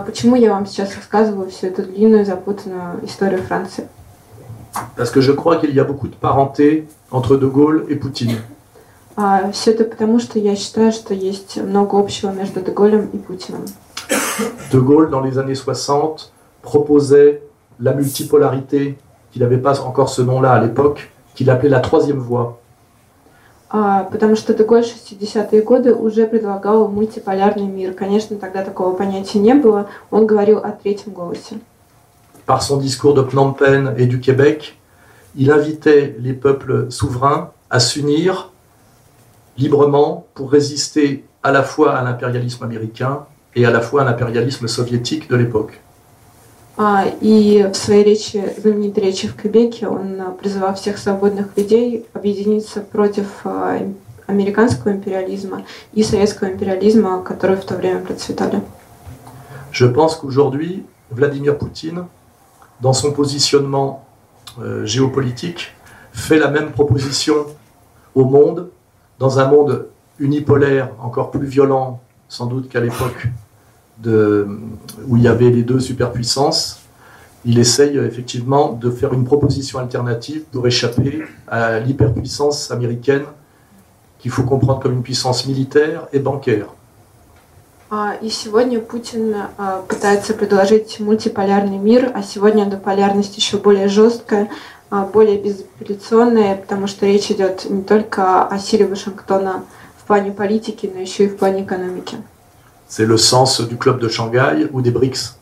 почему 0.06 0.36
я 0.36 0.50
вам 0.50 0.66
сейчас 0.66 0.94
рассказываю 0.96 1.50
всю 1.50 1.68
эту 1.68 1.84
длинную 1.84 2.24
запутанную 2.24 3.04
историю 3.04 3.42
Франции? 3.42 3.88
Parce 4.96 5.10
que 5.10 5.20
je 5.20 5.32
crois 5.32 5.56
qu'il 5.56 5.74
y 5.74 5.80
a 5.80 5.84
beaucoup 5.84 6.06
de 6.06 6.14
parenté 6.14 6.86
entre 7.10 7.36
De 7.36 7.46
Gaulle 7.46 7.86
et 7.88 7.96
Poutine. 7.96 8.36
А, 9.16 9.50
все 9.52 9.72
это 9.72 9.84
потому, 9.84 10.18
что 10.18 10.38
я 10.38 10.56
считаю, 10.56 10.92
что 10.92 11.12
есть 11.12 11.56
много 11.58 11.98
общего 11.98 12.30
между 12.30 12.60
Деголем 12.60 13.10
и 13.12 13.18
Путиным. 13.18 13.64
De 14.72 14.80
Gaulle, 14.80 15.10
dans 15.10 15.20
les 15.20 15.36
années 15.36 15.54
60, 15.54 16.32
proposait 16.62 17.42
la 17.78 17.92
multipolarité, 17.92 18.96
qu'il 19.32 19.42
n'avait 19.42 19.58
pas 19.58 19.80
encore 19.80 20.08
ce 20.08 20.22
nom-là 20.22 20.52
à 20.52 20.60
l'époque, 20.60 21.10
qu'il 21.34 21.50
appelait 21.50 21.68
la 21.68 21.80
troisième 21.80 22.18
voie. 22.18 22.60
А, 23.72 24.04
потому 24.04 24.34
что 24.34 24.52
Деголь 24.52 24.82
в 24.82 24.86
60-е 24.86 25.62
годы 25.62 25.94
уже 25.94 26.26
предлагал 26.26 26.88
мультиполярный 26.88 27.66
мир. 27.66 27.94
Конечно, 27.94 28.36
тогда 28.36 28.64
такого 28.64 28.96
понятия 28.96 29.38
не 29.38 29.54
было. 29.54 29.88
Он 30.10 30.26
говорил 30.26 30.58
о 30.58 30.72
третьем 30.72 31.12
голосе. 31.12 31.60
Par 32.46 32.62
son 32.62 32.80
discours 32.80 33.14
de 33.14 33.22
Phnom 33.22 33.54
Penh 33.54 33.94
et 33.96 34.06
du 34.06 34.18
Québec, 34.18 34.76
il 35.36 35.52
invitait 35.52 36.16
les 36.18 36.32
peuples 36.32 36.90
souverains 36.90 37.52
à 37.68 37.78
s'unir 37.78 38.50
librement 39.56 40.26
pour 40.34 40.50
résister 40.50 41.24
à 41.44 41.52
la 41.52 41.62
fois 41.62 41.94
à 41.94 42.02
l'impérialisme 42.02 42.64
américain 42.64 43.26
et 43.54 43.64
à 43.66 43.70
la 43.70 43.80
fois 43.80 44.02
à 44.02 44.04
l'impérialisme 44.04 44.66
soviétique 44.66 45.30
de 45.30 45.36
l'époque. 45.36 45.80
А, 46.76 47.04
и 47.20 47.68
в 47.70 47.74
своей 47.74 48.04
речи, 48.04 48.42
знаменитой 48.56 49.04
речи 49.04 49.28
в 49.28 49.34
Квебеке, 49.34 49.86
он 49.86 50.20
а, 50.20 50.30
призывал 50.30 50.74
всех 50.74 50.96
свободных 50.98 51.56
людей 51.56 52.06
объединиться 52.14 52.80
против 52.80 53.26
а, 53.44 53.76
им- 53.76 53.96
американского 54.26 54.92
империализма 54.92 55.64
и 55.92 56.02
советского 56.02 56.48
империализма, 56.48 57.22
которые 57.22 57.58
в 57.60 57.64
то 57.64 57.74
время 57.74 58.00
процветали. 58.00 58.62
Je 59.72 59.86
pense 59.86 60.16
qu'aujourd'hui, 60.16 60.84
Vladimir 61.10 61.58
Poutine, 61.58 62.06
dans 62.80 62.92
son 62.92 63.12
positionnement 63.12 64.04
euh, 64.58 64.86
géopolitique, 64.86 65.74
fait 66.12 66.38
la 66.38 66.48
même 66.48 66.70
proposition 66.72 67.46
au 68.14 68.24
monde, 68.24 68.70
dans 69.18 69.38
un 69.38 69.48
monde 69.48 69.88
unipolaire, 70.18 70.90
encore 71.00 71.30
plus 71.30 71.46
violent 71.46 72.00
sans 72.28 72.46
doute 72.46 72.68
qu'à 72.68 72.80
l'époque 72.80 73.26
de- 73.98 74.46
où 75.08 75.16
il 75.16 75.22
y 75.22 75.28
avait 75.28 75.50
les 75.50 75.62
deux 75.62 75.80
superpuissances. 75.80 76.80
Il 77.44 77.58
essaye 77.58 77.96
euh, 77.96 78.06
effectivement 78.06 78.72
de 78.72 78.90
faire 78.90 79.12
une 79.14 79.24
proposition 79.24 79.78
alternative 79.78 80.42
pour 80.52 80.66
échapper 80.66 81.22
à 81.48 81.78
l'hyperpuissance 81.80 82.70
américaine 82.70 83.24
qu'il 84.18 84.30
faut 84.30 84.42
comprendre 84.42 84.80
comme 84.80 84.92
une 84.92 85.02
puissance 85.02 85.46
militaire 85.46 86.06
et 86.12 86.18
bancaire. 86.18 86.66
А, 87.92 88.14
И 88.22 88.28
сегодня 88.28 88.78
Путин 88.80 89.34
а, 89.58 89.82
пытается 89.88 90.34
предложить 90.34 91.00
мультиполярный 91.00 91.78
мир, 91.78 92.12
а 92.14 92.22
сегодня 92.22 92.66
эта 92.68 92.76
полярность 92.76 93.36
еще 93.36 93.56
более 93.56 93.88
жесткая, 93.88 94.48
а, 94.90 95.06
более 95.06 95.38
безапелляционная, 95.38 96.56
потому 96.56 96.86
что 96.86 97.06
речь 97.06 97.30
идет 97.32 97.68
не 97.68 97.82
только 97.82 98.44
о 98.46 98.58
силе 98.60 98.86
Вашингтона 98.86 99.64
в 99.98 100.06
плане 100.06 100.30
политики, 100.30 100.88
но 100.94 101.00
еще 101.00 101.24
и 101.24 101.28
в 101.28 101.36
плане 101.36 101.64
экономики. 101.64 102.16
C'est 102.88 103.06
le 103.06 103.16
sens 103.16 103.60
du 103.60 103.76
club 103.76 104.00
de 104.00 104.08
Shanghai 104.08 104.66
ou 104.72 104.82
des 104.82 104.90
BRICS. 104.90 105.36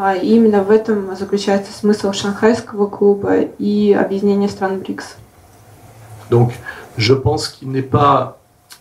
А, 0.00 0.14
И 0.14 0.36
именно 0.36 0.62
в 0.62 0.70
этом 0.70 1.16
заключается 1.16 1.72
смысл 1.72 2.12
Шанхайского 2.12 2.86
клуба 2.86 3.40
и 3.40 3.92
объединения 3.92 4.48
стран 4.48 4.78
БРИКС. 4.78 5.16
Donc, 6.30 6.52
je 6.96 7.14
pense 7.14 7.48
qu'il 7.48 7.70
n'est 7.72 7.82
pas 7.82 8.38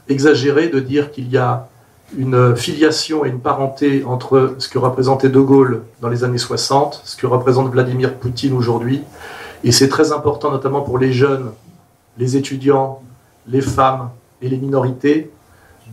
exagéré 0.08 0.70
de 0.70 0.80
dire 0.80 1.12
qu'il 1.12 1.28
y 1.30 1.38
a 1.38 1.68
une 2.16 2.56
filiation 2.56 3.26
et 3.26 3.30
une 3.30 3.40
parenté 3.40 4.04
entre 4.06 4.56
ce 4.60 4.70
que 4.70 4.78
représentait 4.78 5.30
De 5.30 5.40
Gaulle 5.40 5.84
dans 6.02 6.10
les 6.10 6.24
années 6.24 6.38
60, 6.38 7.02
ce 7.04 7.18
que 7.18 7.26
représente 7.26 7.72
Vladimir 7.72 8.14
Poutine 8.14 8.54
aujourd'hui. 8.54 9.02
Et 9.64 9.72
c'est 9.72 9.90
très 9.90 10.12
important, 10.12 10.52
notamment 10.52 10.82
pour 10.82 11.00
les 11.00 11.12
jeunes, 11.12 11.52
les 12.18 12.38
étudiants, 12.38 13.02
les 13.48 13.62
femmes 13.62 14.10
et 14.42 14.50
les 14.50 14.58
minorités, 14.58 15.32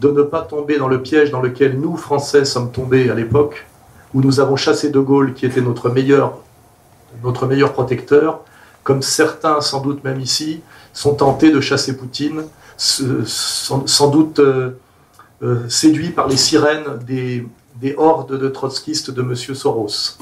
de 0.01 0.11
ne 0.11 0.23
pas 0.23 0.43
tomber 0.43 0.79
dans 0.79 0.89
le 0.89 1.03
piège 1.03 1.31
dans 1.31 1.41
lequel 1.41 1.79
nous, 1.79 1.97
Français, 1.97 2.45
sommes 2.45 2.73
tombés 2.73 3.11
à 3.11 3.15
l'époque, 3.15 3.67
où 4.13 4.21
nous 4.21 4.41
avons 4.41 4.57
chassé 4.57 4.91
De 4.91 4.99
Gaulle, 4.99 5.35
qui 5.35 5.47
était 5.47 5.61
notre 5.61 5.89
meilleur, 5.89 6.39
notre 7.23 7.47
meilleur 7.47 7.73
protecteur, 7.73 8.41
comme 8.83 9.03
certains, 9.03 9.61
sans 9.61 9.81
doute 9.81 10.05
même 10.05 10.21
ici, 10.21 10.61
sont 10.93 11.15
tentés 11.15 11.51
de 11.51 11.61
chasser 11.61 11.97
Poutine, 11.97 12.45
sans, 12.77 14.09
doute 14.09 14.41
euh, 14.41 14.71
euh, 15.43 15.69
séduits 15.69 16.11
par 16.11 16.29
les 16.29 16.37
sirènes 16.37 16.99
des, 17.07 17.47
des 17.77 17.95
hordes 17.97 18.39
de 18.39 18.49
trotskistes 18.49 19.11
de 19.11 19.23
M. 19.23 19.35
Soros. 19.35 20.19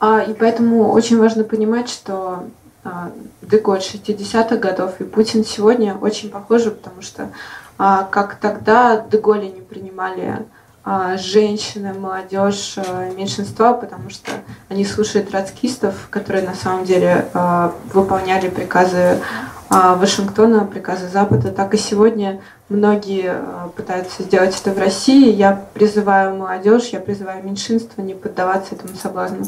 А, 0.00 0.22
и 0.22 0.32
поэтому 0.32 0.92
очень 0.92 1.18
важно 1.18 1.44
понимать, 1.44 1.90
что 1.90 2.44
а, 2.84 3.12
Деголь 3.42 3.80
60-х 3.80 4.56
годов 4.56 4.98
и 5.00 5.04
Путин 5.04 5.44
сегодня 5.44 5.94
очень 5.94 6.30
похожи, 6.30 6.70
потому 6.70 7.02
что 7.02 7.24
а, 7.24 7.30
как 7.77 8.35
тогда 8.39 9.05
Деголи 9.09 9.47
не 9.47 9.61
принимали 9.61 10.45
а, 10.87 11.17
женщины, 11.17 11.95
молодежь, 11.95 12.75
а, 12.77 13.11
меньшинства, 13.11 13.73
потому 13.73 14.11
что 14.11 14.29
они 14.69 14.85
слушают 14.85 15.31
троцкистов, 15.31 16.09
которые 16.11 16.45
на 16.45 16.53
самом 16.53 16.85
деле 16.85 17.27
а, 17.33 17.73
выполняли 17.91 18.49
приказы 18.49 19.19
Вашингтона, 19.67 20.63
приказы 20.65 21.09
Запада, 21.09 21.51
так 21.51 21.73
и 21.73 21.77
сегодня 21.77 22.39
многие 22.69 23.33
пытаются 23.75 24.21
сделать 24.21 24.55
это 24.61 24.71
в 24.71 24.77
России. 24.77 25.33
Я 25.33 25.65
призываю 25.73 26.35
молодежь, 26.35 26.89
я 26.89 26.99
призываю 26.99 27.43
меньшинство 27.43 28.03
не 28.03 28.13
поддаваться 28.13 28.75
этому 28.75 28.95
соблазну. 28.95 29.47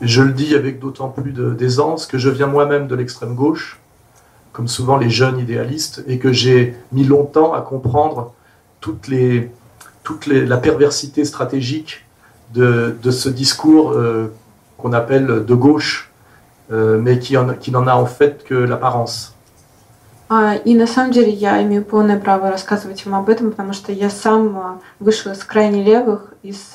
Je 0.00 0.22
le 0.22 0.32
dis 0.32 0.54
avec 0.54 0.78
d'autant 0.78 1.08
plus 1.08 1.32
d'aisance 1.32 2.06
que 2.06 2.16
je 2.16 2.30
viens 2.30 2.46
moi-même 2.46 2.86
de 2.86 2.94
l'extrême 2.94 3.34
gauche, 3.34 3.80
comme 4.57 4.67
souvent 4.67 4.97
les 4.97 5.09
jeunes 5.09 5.39
idéalistes, 5.39 6.03
et 6.07 6.19
que 6.19 6.31
j'ai 6.31 6.75
mis 6.91 7.03
longtemps 7.03 7.53
à 7.53 7.61
comprendre 7.61 8.33
toutes 8.79 9.07
les, 9.07 9.51
toute 10.03 10.27
les, 10.27 10.45
la 10.45 10.57
perversité 10.57 11.25
stratégique 11.25 12.05
de, 12.53 12.95
de 13.01 13.11
ce 13.11 13.29
discours 13.29 13.91
euh, 13.91 14.31
qu'on 14.77 14.93
appelle 14.93 15.45
de 15.45 15.55
gauche, 15.55 16.11
euh, 16.71 16.99
mais 16.99 17.19
qui, 17.19 17.35
en, 17.35 17.53
qui 17.53 17.71
n'en 17.71 17.87
a 17.87 17.95
en 17.95 18.05
fait 18.05 18.43
que 18.43 18.53
l'apparence. 18.53 19.33
И 20.65 20.73
на 20.73 20.87
самом 20.87 21.11
деле 21.11 21.31
я 21.31 21.61
имею 21.61 21.83
полное 21.83 22.19
право 22.19 22.49
рассказывать 22.49 23.05
вам 23.05 23.15
об 23.15 23.29
этом, 23.29 23.51
потому 23.51 23.73
что 23.73 23.91
я 23.91 24.09
сам 24.09 24.81
вышел 24.99 25.31
из 25.31 25.43
крайне 25.43 25.83
левых, 25.83 26.33
из 26.41 26.73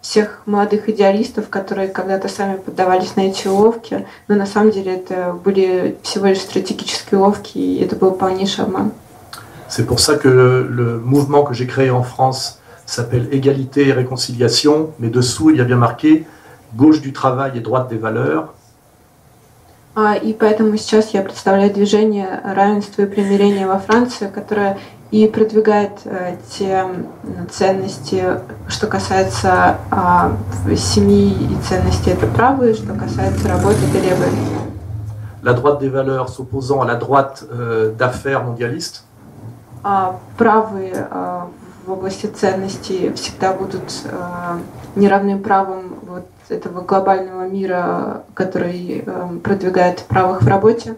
всех 0.00 0.42
молодых 0.46 0.88
идеалистов, 0.88 1.48
которые 1.48 1.88
когда-то 1.88 2.28
сами 2.28 2.56
поддавались 2.56 3.16
на 3.16 3.22
эти 3.22 3.48
уловки, 3.48 4.06
но 4.28 4.34
на 4.34 4.46
самом 4.46 4.70
деле 4.70 4.96
это 4.96 5.38
были 5.44 5.96
всего 6.02 6.26
лишь 6.26 6.40
стратегические 6.40 7.20
уловки, 7.20 7.58
и 7.58 7.82
это 7.84 7.96
был 7.96 8.12
полнейший 8.12 8.64
обман. 8.64 8.92
C'est 9.68 9.86
pour 9.86 10.00
ça 10.00 10.16
que 10.16 10.28
le, 10.28 10.66
le 10.66 10.98
mouvement 10.98 11.44
que 11.44 11.54
j'ai 11.54 11.66
créé 11.66 11.90
en 11.90 12.02
France 12.02 12.58
s'appelle 12.86 13.28
Égalité 13.30 13.88
et 13.88 13.92
Réconciliation, 13.92 14.90
mais 14.98 15.08
dessous 15.10 15.50
il 15.50 15.56
y 15.56 15.60
a 15.60 15.64
bien 15.64 15.76
marqué 15.76 16.26
Gauche 16.74 17.00
du 17.00 17.12
travail 17.12 17.52
et 17.56 17.60
droite 17.60 17.88
des 17.88 17.98
valeurs. 17.98 18.54
И 20.22 20.32
поэтому 20.38 20.76
сейчас 20.76 21.10
я 21.12 21.22
представляю 21.22 21.72
движение 21.72 22.40
равенства 22.44 23.02
и 23.02 23.06
примирения 23.06 23.66
во 23.66 23.78
Франции, 23.78 24.28
которое 24.28 24.78
и 25.10 25.26
продвигает 25.26 25.92
э, 26.04 26.36
те 26.50 26.86
ценности, 27.50 28.24
что 28.68 28.86
касается 28.86 29.78
э, 29.90 30.76
семьи 30.76 31.32
и 31.32 31.62
ценности 31.62 32.10
это 32.10 32.26
правые, 32.28 32.74
что 32.74 32.94
касается 32.94 33.48
работы 33.48 33.78
это 33.88 33.98
левые. 33.98 34.30
La 35.42 35.54
droite 35.54 35.80
des 35.80 35.88
valeurs 35.88 36.28
s'opposant 36.28 36.82
à 36.82 36.86
la 36.86 36.96
droite 36.96 37.44
euh, 37.50 37.92
d'affaires 37.92 38.44
mondialiste. 38.44 39.04
А 39.82 40.16
правые 40.36 41.08
э, 41.10 41.40
в 41.86 41.92
области 41.92 42.26
ценностей 42.26 43.12
всегда 43.14 43.52
будут 43.54 43.90
э, 44.04 44.58
неравным 44.94 45.42
правом 45.42 45.94
вот 46.06 46.26
этого 46.50 46.82
глобального 46.82 47.48
мира, 47.48 48.22
который 48.34 49.04
продвигает 49.42 50.00
правых 50.02 50.42
в 50.42 50.48
работе. 50.48 50.96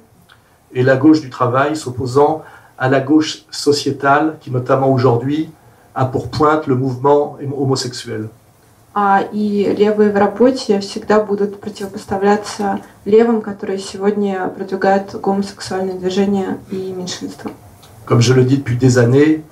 Et 0.73 0.83
la 0.83 0.97
gauche 0.97 1.21
du 1.21 1.29
travail 1.29 1.77
s'opposant 1.77 2.43
à 2.78 2.90
la 2.90 3.00
gauche 3.00 3.46
sociétale 3.52 4.38
qui, 4.40 4.52
notamment 4.52 4.92
aujourd'hui, 4.92 5.50
a 5.96 6.06
pour 6.06 6.30
pointe 6.30 6.68
le 6.68 6.76
mouvement 6.76 7.38
homosexuel. 7.58 8.30
А, 9.00 9.22
и 9.32 9.76
левые 9.78 10.12
в 10.12 10.16
работе 10.16 10.80
всегда 10.80 11.20
будут 11.20 11.62
противопоставляться 11.62 12.80
левым, 13.06 13.42
которые 13.42 13.78
сегодня 13.78 14.48
продвигают 14.48 15.14
гомосексуальное 15.22 15.94
движение 15.94 16.58
и 16.72 16.94
меньшинство. 16.98 17.52
Comme 18.08 18.22
je 18.22 18.34
le 18.34 18.44
dis 18.44 18.58
depuis 18.58 18.76
des 18.76 18.98
années, 18.98 19.44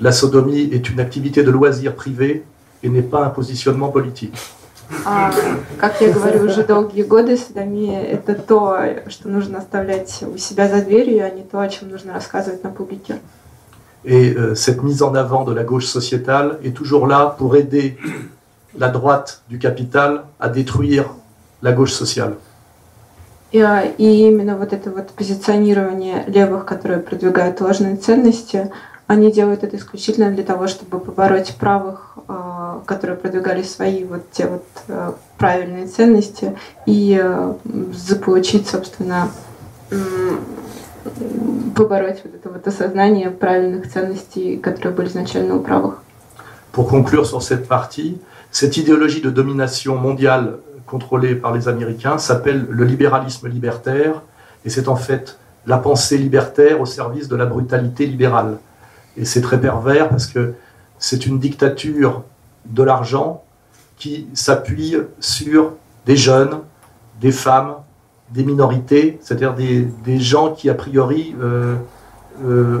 la 0.00 0.10
sodomie 0.10 0.68
est 0.72 0.88
une 0.88 0.98
activité 0.98 1.44
de 1.44 1.50
loisir 1.52 1.94
privé 1.94 2.44
et 2.82 2.88
n'est 2.88 3.02
pas 3.02 3.24
un 3.24 3.30
positionnement 3.30 3.90
politique. 3.90 4.34
А, 5.05 5.31
как 5.77 6.01
я 6.01 6.11
говорю 6.11 6.45
уже 6.45 6.63
долгие 6.63 7.03
годы, 7.03 7.37
садомия– 7.37 8.01
это 8.03 8.35
то, 8.35 8.77
что 9.07 9.29
нужно 9.29 9.59
оставлять 9.59 10.23
у 10.23 10.37
себя 10.37 10.67
за 10.67 10.81
дверью, 10.81 11.25
а 11.25 11.29
не 11.29 11.43
то, 11.43 11.59
о 11.59 11.67
чем 11.67 11.89
нужно 11.89 12.13
рассказывать 12.13 12.63
на 12.63 12.69
публике. 12.69 13.19
Et 14.05 14.35
euh, 14.35 14.53
cette 14.53 14.83
mise 14.83 15.01
en 15.01 15.15
avant 15.15 15.45
de 15.45 15.53
la 15.53 15.63
gauche 15.63 15.85
sociétale 15.85 16.59
est 16.63 16.75
toujours 16.75 17.07
là 17.07 17.35
pour 17.37 17.55
aider 17.55 17.97
la 18.77 18.89
droite 18.89 19.41
du 19.49 19.59
capital 19.59 20.23
à 20.39 20.49
détruire 20.49 21.05
la 21.61 21.71
gauche 21.71 21.93
sociale. 21.93 22.35
И, 23.53 23.59
и 23.99 24.27
именно 24.27 24.57
вот 24.57 24.73
это 24.73 24.89
вот 24.89 25.11
позиционирование 25.11 26.23
левых, 26.25 26.65
которые 26.65 26.99
продвигают 26.99 27.61
ложные 27.61 27.97
ценности, 27.97 28.71
они 29.06 29.32
делают 29.32 29.64
это 29.64 29.76
исключительно 29.76 30.30
для 30.30 30.44
того, 30.44 30.66
чтобы 30.66 31.00
побороть 31.00 31.56
правых, 31.56 32.16
которые 32.84 33.16
продвигали 33.16 33.62
свои 33.62 34.04
вот 34.04 34.30
те 34.30 34.46
вот 34.46 34.66
правильные 35.38 35.86
ценности 35.86 36.54
и 36.84 37.22
заполучить, 37.94 38.68
собственно, 38.68 39.30
побороть 41.74 42.20
вот 42.24 42.34
это 42.34 42.48
вот 42.50 42.66
осознание 42.66 43.30
правильных 43.30 43.90
ценностей, 43.90 44.58
которые 44.58 44.92
были 44.94 45.08
изначально 45.08 45.56
у 45.56 45.60
правых. 45.60 46.02
Pour 46.72 46.88
conclure 46.88 47.24
sur 47.24 47.42
cette 47.42 47.66
partie, 47.66 48.20
cette 48.50 48.76
idéologie 48.76 49.22
de 49.22 49.30
domination 49.30 49.96
mondiale 49.96 50.58
contrôlée 50.86 51.34
par 51.34 51.54
les 51.54 51.66
Américains 51.66 52.18
s'appelle 52.18 52.66
le 52.68 52.84
libéralisme 52.84 53.48
libertaire, 53.48 54.22
et 54.64 54.70
c'est 54.70 54.88
en 54.88 54.96
fait 54.96 55.38
la 55.66 55.78
pensée 55.78 56.18
libertaire 56.18 56.80
au 56.80 56.86
service 56.86 57.28
de 57.28 57.36
la 57.36 57.46
brutalité 57.46 58.06
libérale. 58.06 58.58
Et 59.17 59.25
c'est 59.25 59.41
très 59.41 59.59
pervers 59.59 60.09
parce 60.09 60.27
que 60.27 60.53
c'est 60.99 61.25
une 61.25 61.39
dictature 61.39 62.23
de 62.65 62.83
l'argent 62.83 63.43
qui 63.97 64.27
s'appuie 64.33 64.97
sur 65.19 65.73
des 66.05 66.15
jeunes, 66.15 66.59
des 67.21 67.31
femmes, 67.31 67.75
des 68.31 68.43
minorités, 68.43 69.19
c'est-à-dire 69.21 69.53
des, 69.53 70.19
gens 70.19 70.51
qui, 70.51 70.69
a 70.69 70.73
priori, 70.73 71.35
euh, 71.41 71.75
euh, 72.43 72.79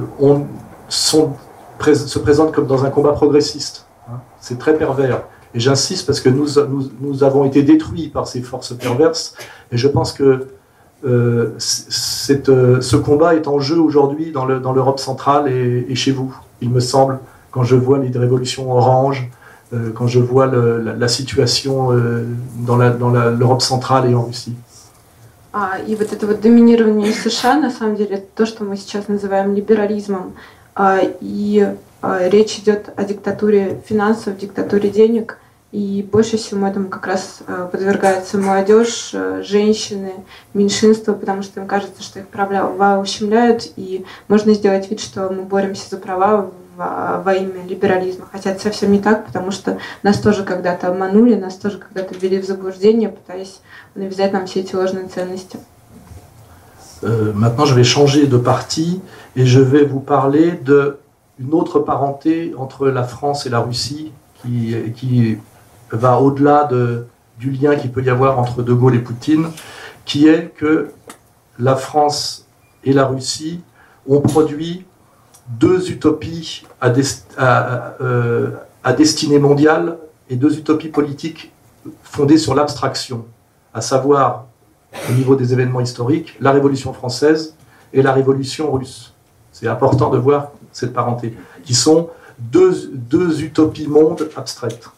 se 0.89 2.19
présentent 2.19 2.53
comme 2.53 2.67
dans 2.67 2.85
un 2.85 2.89
combat 2.89 3.11
progressiste. 3.11 3.85
Hein. 4.09 4.19
C'est 4.39 4.57
très 4.57 4.75
pervers. 4.77 5.21
Et 5.53 5.59
j'insiste 5.59 6.07
parce 6.07 6.19
que 6.19 6.29
nous, 6.29 6.47
nous, 6.99 7.23
avons 7.23 7.45
été 7.45 7.61
détruits 7.61 8.07
par 8.07 8.27
ces 8.27 8.41
forces 8.41 8.73
perverses. 8.73 9.35
Et 9.71 9.77
je 9.77 9.87
pense 9.87 10.11
que 10.11 10.47
euh, 11.04 11.54
cette, 11.58 12.48
euh, 12.48 12.80
ce 12.80 12.96
combat 12.96 13.36
est 13.36 13.46
en 13.46 13.60
jeu 13.60 13.78
aujourd'hui 13.78 14.32
dans 14.32 14.44
l'Europe 14.46 14.96
le, 14.96 15.02
centrale 15.02 15.48
et, 15.48 15.86
et, 15.88 15.94
chez 15.94 16.10
vous, 16.10 16.34
il 16.60 16.70
me 16.70 16.80
semble, 16.80 17.20
quand 17.52 17.62
je 17.62 17.76
vois 17.76 17.98
les 17.98 18.10
révolutions 18.18 18.72
orange, 18.72 19.30
euh, 19.72 19.92
quand 19.94 20.08
je 20.08 20.18
vois 20.18 20.46
le, 20.46 20.80
la, 20.80 20.94
la, 20.94 21.08
situation 21.08 21.92
euh, 21.92 22.24
dans 22.66 22.76
l'Europe 22.76 23.62
centrale 23.62 24.10
et 24.10 24.14
en 24.14 24.22
Russie. 24.22 24.56
А, 25.50 25.78
и 25.78 25.94
вот 25.96 26.12
это 26.12 26.26
вот 26.26 26.40
доминирование 26.40 27.12
США, 27.12 27.58
на 27.58 27.70
самом 27.70 27.96
деле, 27.96 28.16
это 28.16 28.26
то, 28.34 28.46
что 28.46 28.64
мы 28.64 28.76
сейчас 28.76 29.08
называем 29.08 29.54
либерализмом. 29.54 30.34
А, 30.74 30.98
и 31.20 31.74
а, 32.02 32.28
речь 32.28 32.58
идет 32.58 32.90
о 32.96 33.04
диктатуре 33.04 33.80
финансов, 33.86 34.36
диктатуре 34.36 34.90
денег –– 34.90 35.41
и 35.73 36.07
больше 36.09 36.37
всего 36.37 36.67
этому 36.67 36.87
как 36.87 37.07
раз 37.07 37.39
э, 37.47 37.67
подвергается 37.71 38.37
молодежь, 38.37 39.09
э, 39.13 39.41
женщины, 39.43 40.13
меньшинства, 40.53 41.13
потому 41.13 41.41
что 41.41 41.59
им 41.59 41.67
кажется, 41.67 42.03
что 42.03 42.19
их 42.19 42.27
права 42.27 42.99
ущемляют, 42.99 43.71
и 43.75 44.05
можно 44.27 44.53
сделать 44.53 44.91
вид, 44.91 44.99
что 44.99 45.29
мы 45.29 45.41
боремся 45.41 45.89
за 45.89 45.97
права 45.97 46.51
во 46.77 47.33
имя 47.33 47.65
либерализма. 47.67 48.27
Хотя 48.31 48.51
это 48.51 48.61
совсем 48.61 48.91
не 48.91 48.99
так, 48.99 49.25
потому 49.25 49.49
что 49.49 49.79
нас 50.03 50.19
тоже 50.19 50.43
когда-то 50.43 50.89
обманули, 50.89 51.33
нас 51.33 51.55
тоже 51.55 51.79
когда-то 51.79 52.13
ввели 52.15 52.39
в 52.39 52.45
заблуждение, 52.45 53.09
пытаясь 53.09 53.59
навязать 53.95 54.31
нам 54.31 54.45
все 54.45 54.59
эти 54.59 54.75
ложные 54.75 55.07
ценности. 55.07 55.57
Euh, 57.01 57.33
maintenant, 57.33 57.65
je 57.65 57.73
vais 57.73 57.83
changer 57.83 58.27
de 58.27 58.37
partie 58.37 59.01
et 59.35 59.45
je 59.47 59.59
vais 59.59 59.85
vous 59.85 59.99
parler 59.99 60.51
d'une 60.51 61.53
autre 61.53 61.79
parenté 61.79 62.53
entre 62.55 62.87
la 62.87 63.03
France 63.03 63.47
et 63.47 63.49
la 63.49 63.59
Russie 63.59 64.11
qui, 64.41 64.75
qui 64.95 65.37
va 65.93 66.19
au-delà 66.19 66.65
de, 66.65 67.05
du 67.39 67.51
lien 67.51 67.75
qu'il 67.75 67.91
peut 67.91 68.03
y 68.03 68.09
avoir 68.09 68.39
entre 68.39 68.63
De 68.63 68.73
Gaulle 68.73 68.95
et 68.95 68.99
Poutine, 68.99 69.47
qui 70.05 70.27
est 70.27 70.53
que 70.55 70.91
la 71.59 71.75
France 71.75 72.47
et 72.83 72.93
la 72.93 73.05
Russie 73.05 73.61
ont 74.07 74.21
produit 74.21 74.85
deux 75.47 75.91
utopies 75.91 76.63
à, 76.81 76.91
euh, 78.01 78.49
à 78.83 78.93
destinée 78.93 79.39
mondiale 79.39 79.97
et 80.29 80.35
deux 80.35 80.57
utopies 80.57 80.89
politiques 80.89 81.51
fondées 82.03 82.37
sur 82.37 82.55
l'abstraction, 82.55 83.25
à 83.73 83.81
savoir 83.81 84.45
au 85.09 85.13
niveau 85.13 85.35
des 85.35 85.53
événements 85.53 85.81
historiques, 85.81 86.35
la 86.39 86.51
Révolution 86.51 86.93
française 86.93 87.55
et 87.93 88.01
la 88.01 88.13
Révolution 88.13 88.71
russe. 88.71 89.13
C'est 89.51 89.67
important 89.67 90.09
de 90.09 90.17
voir 90.17 90.51
cette 90.71 90.93
parenté, 90.93 91.35
qui 91.63 91.75
sont 91.75 92.09
deux 92.39 93.43
utopies 93.43 93.87
mondes 93.87 94.29
abstraites. 94.35 94.89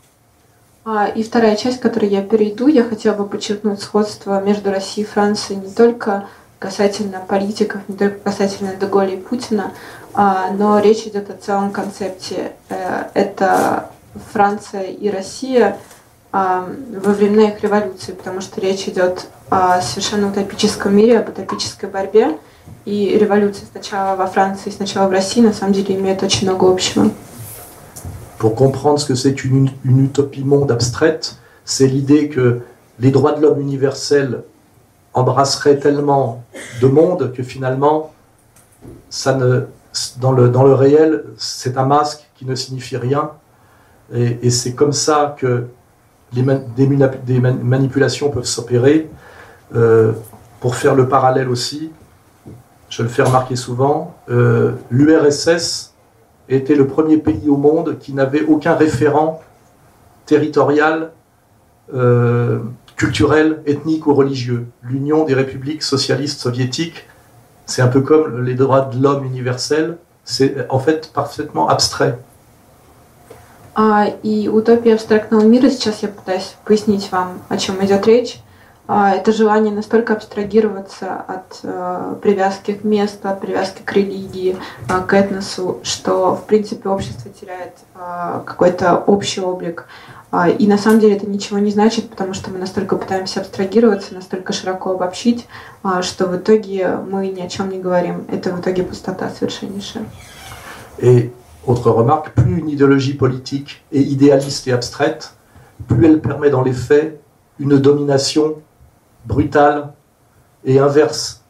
И 1.15 1.23
вторая 1.23 1.55
часть, 1.55 1.79
к 1.79 1.81
которой 1.81 2.09
я 2.09 2.21
перейду, 2.21 2.67
я 2.67 2.83
хотела 2.83 3.15
бы 3.15 3.25
подчеркнуть 3.25 3.81
сходство 3.81 4.39
между 4.39 4.69
Россией 4.69 5.07
и 5.07 5.09
Францией 5.09 5.59
не 5.59 5.71
только 5.71 6.27
касательно 6.59 7.21
политиков, 7.27 7.81
не 7.87 7.97
только 7.97 8.19
касательно 8.19 8.75
Деголя 8.75 9.15
и 9.15 9.17
Путина, 9.17 9.71
но 10.13 10.79
речь 10.79 11.07
идет 11.07 11.31
о 11.31 11.33
целом 11.33 11.71
концепте. 11.71 12.51
Это 13.15 13.89
Франция 14.31 14.83
и 14.83 15.09
Россия 15.09 15.79
во 16.31 17.11
времена 17.13 17.49
их 17.49 17.63
революции, 17.63 18.11
потому 18.11 18.41
что 18.41 18.61
речь 18.61 18.87
идет 18.87 19.25
о 19.49 19.81
совершенно 19.81 20.29
утопическом 20.29 20.95
мире, 20.95 21.17
об 21.19 21.29
утопической 21.29 21.89
борьбе. 21.89 22.37
И 22.85 23.17
революция 23.17 23.65
сначала 23.71 24.15
во 24.15 24.27
Франции, 24.27 24.69
сначала 24.69 25.07
в 25.07 25.11
России, 25.11 25.41
на 25.41 25.53
самом 25.53 25.73
деле, 25.73 25.95
имеют 25.95 26.21
очень 26.21 26.47
много 26.47 26.71
общего. 26.71 27.09
Pour 28.45 28.53
comprendre 28.53 28.99
ce 28.99 29.07
que 29.07 29.15
c'est 29.15 29.43
une 29.43 29.71
utopie 29.87 30.43
monde 30.43 30.71
abstraite, 30.71 31.39
c'est 31.63 31.87
l'idée 31.87 32.29
que 32.29 32.59
les 32.99 33.09
droits 33.09 33.31
de 33.31 33.41
l'homme 33.41 33.59
universels 33.59 34.43
embrasseraient 35.15 35.79
tellement 35.79 36.43
de 36.79 36.85
monde 36.85 37.33
que 37.33 37.41
finalement, 37.41 38.13
ça 39.09 39.33
ne, 39.33 39.61
dans, 40.17 40.31
le, 40.31 40.49
dans 40.49 40.63
le 40.63 40.75
réel, 40.75 41.23
c'est 41.37 41.75
un 41.75 41.85
masque 41.87 42.29
qui 42.35 42.45
ne 42.45 42.53
signifie 42.53 42.97
rien. 42.97 43.31
Et, 44.13 44.51
c'est 44.51 44.75
comme 44.75 44.93
ça 44.93 45.35
que 45.39 45.65
des, 46.31 46.43
manipulations 46.43 48.29
peuvent 48.29 48.45
s'opérer. 48.45 49.09
Euh, 49.73 50.11
pour 50.59 50.75
faire 50.75 50.93
le 50.93 51.09
parallèle 51.09 51.49
aussi, 51.49 51.89
je 52.91 53.01
le 53.01 53.09
fais 53.09 53.23
remarquer 53.23 53.55
souvent, 53.55 54.13
euh, 54.29 54.73
l'URSS 54.91 55.94
était 56.48 56.74
le 56.74 56.86
premier 56.86 57.18
pays 57.18 57.48
au 57.48 57.56
monde 57.56 57.98
qui 57.98 58.12
n'avait 58.12 58.44
aucun 58.44 58.74
référent 58.74 59.40
territorial, 60.26 61.12
euh, 61.94 62.60
culturel, 62.96 63.62
ethnique 63.66 64.06
ou 64.06 64.14
religieux. 64.14 64.66
L'Union 64.82 65.24
des 65.24 65.34
républiques 65.34 65.82
socialistes 65.82 66.40
soviétiques, 66.40 67.06
c'est 67.66 67.82
un 67.82 67.88
peu 67.88 68.00
comme 68.00 68.44
les 68.44 68.54
droits 68.54 68.82
de 68.82 69.02
l'homme 69.02 69.24
universels, 69.24 69.96
c'est 70.24 70.66
en 70.68 70.78
fait 70.78 71.12
parfaitement 71.12 71.68
abstrait. 71.68 72.18
А, 73.74 74.08
и 74.22 74.48
утопия 74.48 74.94
абстрактного 74.94 75.42
мира, 75.42 75.70
сейчас 75.70 76.02
я 76.02 76.08
пытаюсь 76.08 76.56
пояснить 76.64 77.10
вам, 77.12 77.40
о 77.48 77.56
чем 77.56 77.82
идет 77.84 78.06
речь, 78.06 78.36
а, 78.36 78.43
это 78.87 79.31
желание 79.31 79.73
настолько 79.73 80.13
абстрагироваться 80.13 81.15
от 81.15 81.59
а, 81.63 82.19
привязки 82.21 82.73
к 82.73 82.83
месту, 82.83 83.29
от 83.29 83.41
привязки 83.41 83.81
к 83.83 83.91
религии, 83.93 84.57
к 84.87 85.13
этносу, 85.13 85.79
что, 85.83 86.35
в 86.35 86.45
принципе, 86.45 86.89
общество 86.89 87.31
теряет 87.31 87.73
какой-то 88.45 88.97
общий 88.97 89.41
облик. 89.41 89.87
И 90.59 90.67
на 90.67 90.77
самом 90.77 90.99
деле 90.99 91.15
это 91.15 91.27
ничего 91.27 91.59
не 91.59 91.71
значит, 91.71 92.09
потому 92.09 92.33
что 92.33 92.51
мы 92.51 92.59
настолько 92.59 92.97
пытаемся 92.97 93.39
абстрагироваться, 93.39 94.13
настолько 94.13 94.53
широко 94.53 94.91
обобщить, 94.91 95.47
что 96.01 96.27
в 96.27 96.35
итоге 96.35 96.97
мы 97.09 97.29
ни 97.29 97.41
о 97.41 97.47
чем 97.47 97.69
не 97.69 97.79
говорим. 97.79 98.25
Это 98.29 98.51
в 98.53 98.59
итоге 98.59 98.83
пустота 98.83 99.29
совершеннейшая. 99.29 100.05
И 100.99 101.31
Autre 101.67 101.89
remarque, 101.89 102.31
plus 102.35 102.59
une 102.59 102.69
idéologie 102.69 103.15
politique 103.15 103.83
est 103.91 104.01
idéaliste 104.01 104.67
et 104.67 104.71
abstraite, 104.71 105.33
plus 105.87 106.05
elle 106.05 106.21
permet 106.21 106.51
dans 106.51 106.61
les 106.61 106.73
faits 106.73 107.19
une 107.59 107.77
domination 107.77 108.61
brutale 109.24 109.92
et 110.64 110.78
inverse 110.78 111.42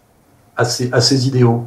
à 0.56 0.64
ses, 0.64 0.92
à 0.92 1.00
ses 1.00 1.26
idéaux. 1.28 1.66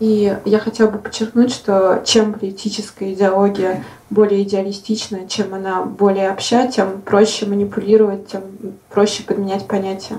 И 0.00 0.36
я 0.44 0.58
хотела 0.58 0.90
бы 0.90 0.98
подчеркнуть, 0.98 1.52
что 1.52 2.02
чем 2.04 2.34
политическая 2.34 3.12
идеология 3.12 3.84
более 4.10 4.42
идеалистична, 4.42 5.28
чем 5.28 5.54
она 5.54 5.82
более 5.84 6.30
обща, 6.30 6.66
тем 6.66 7.00
проще 7.00 7.46
манипулировать, 7.46 8.26
тем 8.26 8.42
проще 8.90 9.22
подменять 9.22 9.66
понятия. 9.68 10.16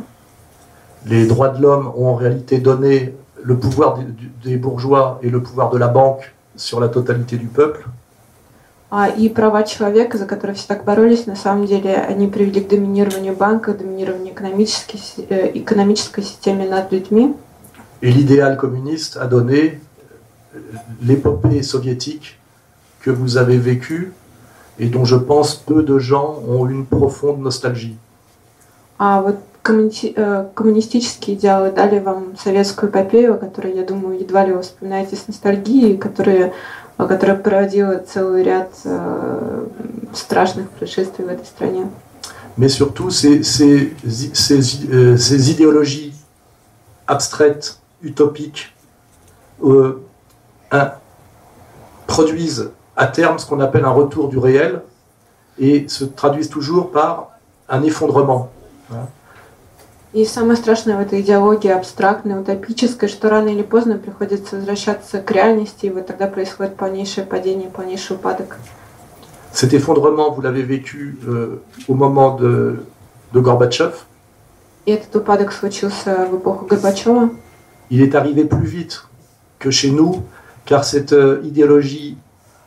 Les 1.05 1.27
droits 1.27 1.49
de 1.49 1.61
l'homme 1.61 1.91
ont 1.95 2.07
en 2.07 2.15
réalité 2.15 2.59
donné 2.59 3.13
le 3.43 3.57
pouvoir 3.59 3.99
des 4.43 4.57
bourgeois 4.57 5.19
et 5.21 5.29
le 5.29 5.43
pouvoir 5.43 5.69
de 5.69 5.77
la 5.77 5.87
banque 5.87 6.33
sur 6.55 6.79
la 6.79 6.87
totalité 6.87 7.37
du 7.37 7.47
peuple. 7.47 7.85
А, 8.92 9.08
и 9.08 9.28
права 9.28 9.62
человека, 9.62 10.18
за 10.18 10.26
которые 10.26 10.56
все 10.56 10.66
так 10.66 10.84
боролись, 10.84 11.26
на 11.26 11.36
самом 11.36 11.66
деле 11.66 11.94
они 11.94 12.26
привели 12.26 12.60
к 12.60 12.68
доминированию 12.68 13.36
банка, 13.36 13.72
доминированию 13.72 14.34
экономической, 14.34 15.00
э, 15.28 15.52
экономической 15.54 16.22
системе 16.22 16.68
над 16.68 16.90
людьми. 16.90 17.36
Et 18.02 18.10
l'idéal 18.10 18.56
communiste 18.56 19.16
a 19.16 19.26
donné 19.26 19.80
euh, 20.54 20.58
l'épopée 21.02 21.62
soviétique 21.62 22.40
que 23.00 23.10
vous 23.10 23.36
avez 23.36 23.58
vécue 23.58 24.12
et 24.80 24.86
dont 24.86 25.04
je 25.04 25.16
pense 25.16 25.54
peu 25.54 25.84
de 25.84 25.98
gens 25.98 26.40
ont 26.48 26.66
une 26.66 26.84
profonde 26.84 27.40
nostalgie. 27.40 27.96
А 28.98 29.22
вот 29.22 29.36
э, 29.64 30.46
коммунистические 30.54 31.36
идеалы 31.36 31.70
дали 31.70 32.00
вам 32.00 32.36
советскую 32.36 32.90
эпопею, 32.90 33.38
которую, 33.38 33.76
я 33.76 33.84
думаю, 33.84 34.18
едва 34.18 34.44
ли 34.44 34.52
вы 34.52 34.62
вспоминаете 34.62 35.16
с 35.16 35.28
ностальгией, 35.28 35.96
которая, 35.96 36.52
которая 36.99 37.35
породила 37.37 37.97
целый 37.97 38.43
ряд 38.43 38.71
э, 38.85 39.65
страшных 40.13 40.69
происшествий 40.69 41.25
в 41.25 41.29
этой 41.29 41.45
стране. 41.45 41.87
Mais 42.57 42.69
surtout, 42.69 43.09
ces, 43.09 43.43
ces, 43.43 43.93
ces, 44.33 44.87
euh, 44.89 45.17
ces 45.17 45.51
idéologies 45.51 46.13
abstraites, 47.05 47.79
utopiques, 48.01 48.73
euh, 49.63 50.01
un, 50.71 50.91
produisent 52.07 52.71
à 52.95 53.07
terme 53.07 53.39
ce 53.39 53.45
qu'on 53.45 53.59
appelle 53.59 53.83
un 53.83 53.89
retour 53.91 54.29
du 54.29 54.37
réel 54.37 54.81
et 55.59 55.87
se 55.89 56.05
traduisent 56.05 56.49
toujours 56.49 56.91
par 56.91 57.31
un 57.67 57.83
effondrement. 57.83 58.51
Hein. 58.91 59.07
И 60.13 60.23
самое 60.23 60.55
страшное 60.55 60.97
в 60.97 61.01
этой 61.01 61.19
идеологии 61.19 61.69
абстрактной, 61.69 62.39
утопической, 62.39 63.09
что 63.09 63.29
рано 63.29 63.49
или 63.49 63.63
поздно 63.63 63.97
приходится 63.97 64.55
возвращаться 64.55 65.19
к 65.19 65.29
реальности, 65.31 65.87
и 65.87 65.89
вот 65.89 66.07
тогда 66.07 66.27
происходит 66.27 66.77
полнейшее 66.77 67.25
падение, 67.25 67.69
полнейший 67.69 68.15
упадок. 68.15 68.57
Cet 69.51 69.73
effondrement, 69.73 70.31
vous 70.31 70.41
l'avez 70.41 70.63
vécu 70.63 71.17
euh, 71.27 71.61
au 71.87 71.95
moment 71.95 72.35
de, 72.35 72.85
de 73.33 73.39
Gorbatchev. 73.39 73.93
И 74.85 74.91
этот 74.91 75.15
упадок 75.15 75.51
случился 75.51 76.27
в 76.31 76.37
эпоху 76.37 76.65
Горбачева. 76.65 77.29
Il 77.89 78.01
est 78.01 78.15
arrivé 78.15 78.45
plus 78.45 78.67
vite 78.67 79.03
que 79.59 79.71
chez 79.71 79.91
nous, 79.91 80.23
car 80.65 80.83
cette 80.85 81.13
euh, 81.13 81.41
idéologie 81.43 82.17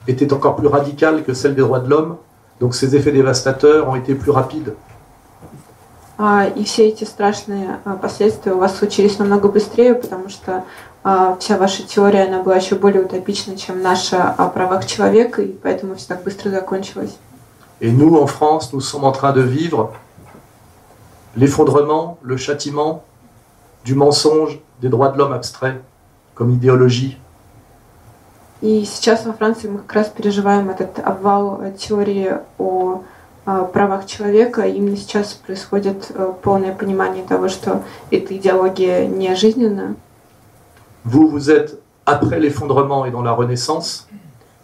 était 0.06 0.32
encore 0.32 0.56
plus 0.56 0.68
radicale 0.68 1.24
que 1.24 1.32
celle 1.34 1.54
des 1.54 1.62
droits 1.62 1.80
de 1.80 1.88
l'homme, 1.88 2.16
donc 2.60 2.74
ses 2.74 2.96
effets 2.96 3.12
dévastateurs 3.12 3.88
ont 3.88 3.94
été 3.94 4.14
plus 4.14 4.30
rapides. 4.30 4.74
И 6.55 6.63
все 6.63 6.87
эти 6.87 7.03
страшные 7.03 7.79
последствия 8.01 8.53
у 8.53 8.57
вас 8.59 8.77
случились 8.77 9.19
намного 9.19 9.49
быстрее, 9.49 9.93
потому 9.93 10.29
что 10.29 10.63
вся 11.39 11.57
ваша 11.57 11.83
теория, 11.83 12.23
она 12.23 12.41
была 12.41 12.55
еще 12.55 12.75
более 12.75 13.03
утопична, 13.03 13.57
чем 13.57 13.81
наша 13.81 14.29
о 14.29 14.47
правах 14.47 14.85
человека, 14.85 15.41
и 15.41 15.51
поэтому 15.51 15.95
все 15.95 16.07
так 16.07 16.23
быстро 16.23 16.49
закончилось. 16.49 17.17
Et 17.81 17.91
nous, 17.91 18.15
en 18.15 18.27
France, 18.27 18.71
nous 18.71 18.79
sommes 18.79 19.03
en 19.03 19.11
train 19.11 19.33
de 19.33 19.41
vivre 19.41 19.91
l'effondrement, 21.35 22.17
le 22.21 22.37
châtiment 22.37 23.03
du 23.83 23.95
mensonge 23.95 24.59
des 24.79 24.87
droits 24.87 25.09
de 25.09 25.17
l'homme 25.17 25.33
abstrait 25.33 25.81
comme 26.35 26.51
idéologie. 26.51 27.17
И 28.61 28.85
сейчас 28.85 29.25
во 29.25 29.33
Франции 29.33 29.67
мы 29.67 29.79
как 29.79 29.91
раз 29.91 30.07
переживаем 30.07 30.69
этот 30.69 30.99
обвал 30.99 31.59
теории 31.77 32.37
о 32.57 33.01
правах 33.44 34.06
человека, 34.06 34.62
именно 34.66 34.96
сейчас 34.96 35.32
происходит 35.32 36.12
полное 36.42 36.74
понимание 36.74 37.24
того, 37.24 37.48
что 37.48 37.82
эта 38.10 38.36
идеология 38.36 39.06
не 39.06 39.34
жизненна. 39.34 39.96
Vous, 41.04 41.28
vous 41.28 41.50
êtes 41.50 41.80
après 42.04 42.38
l'effondrement 42.38 43.06
et 43.06 43.10
dans 43.10 43.22
la 43.22 43.32
renaissance. 43.32 44.06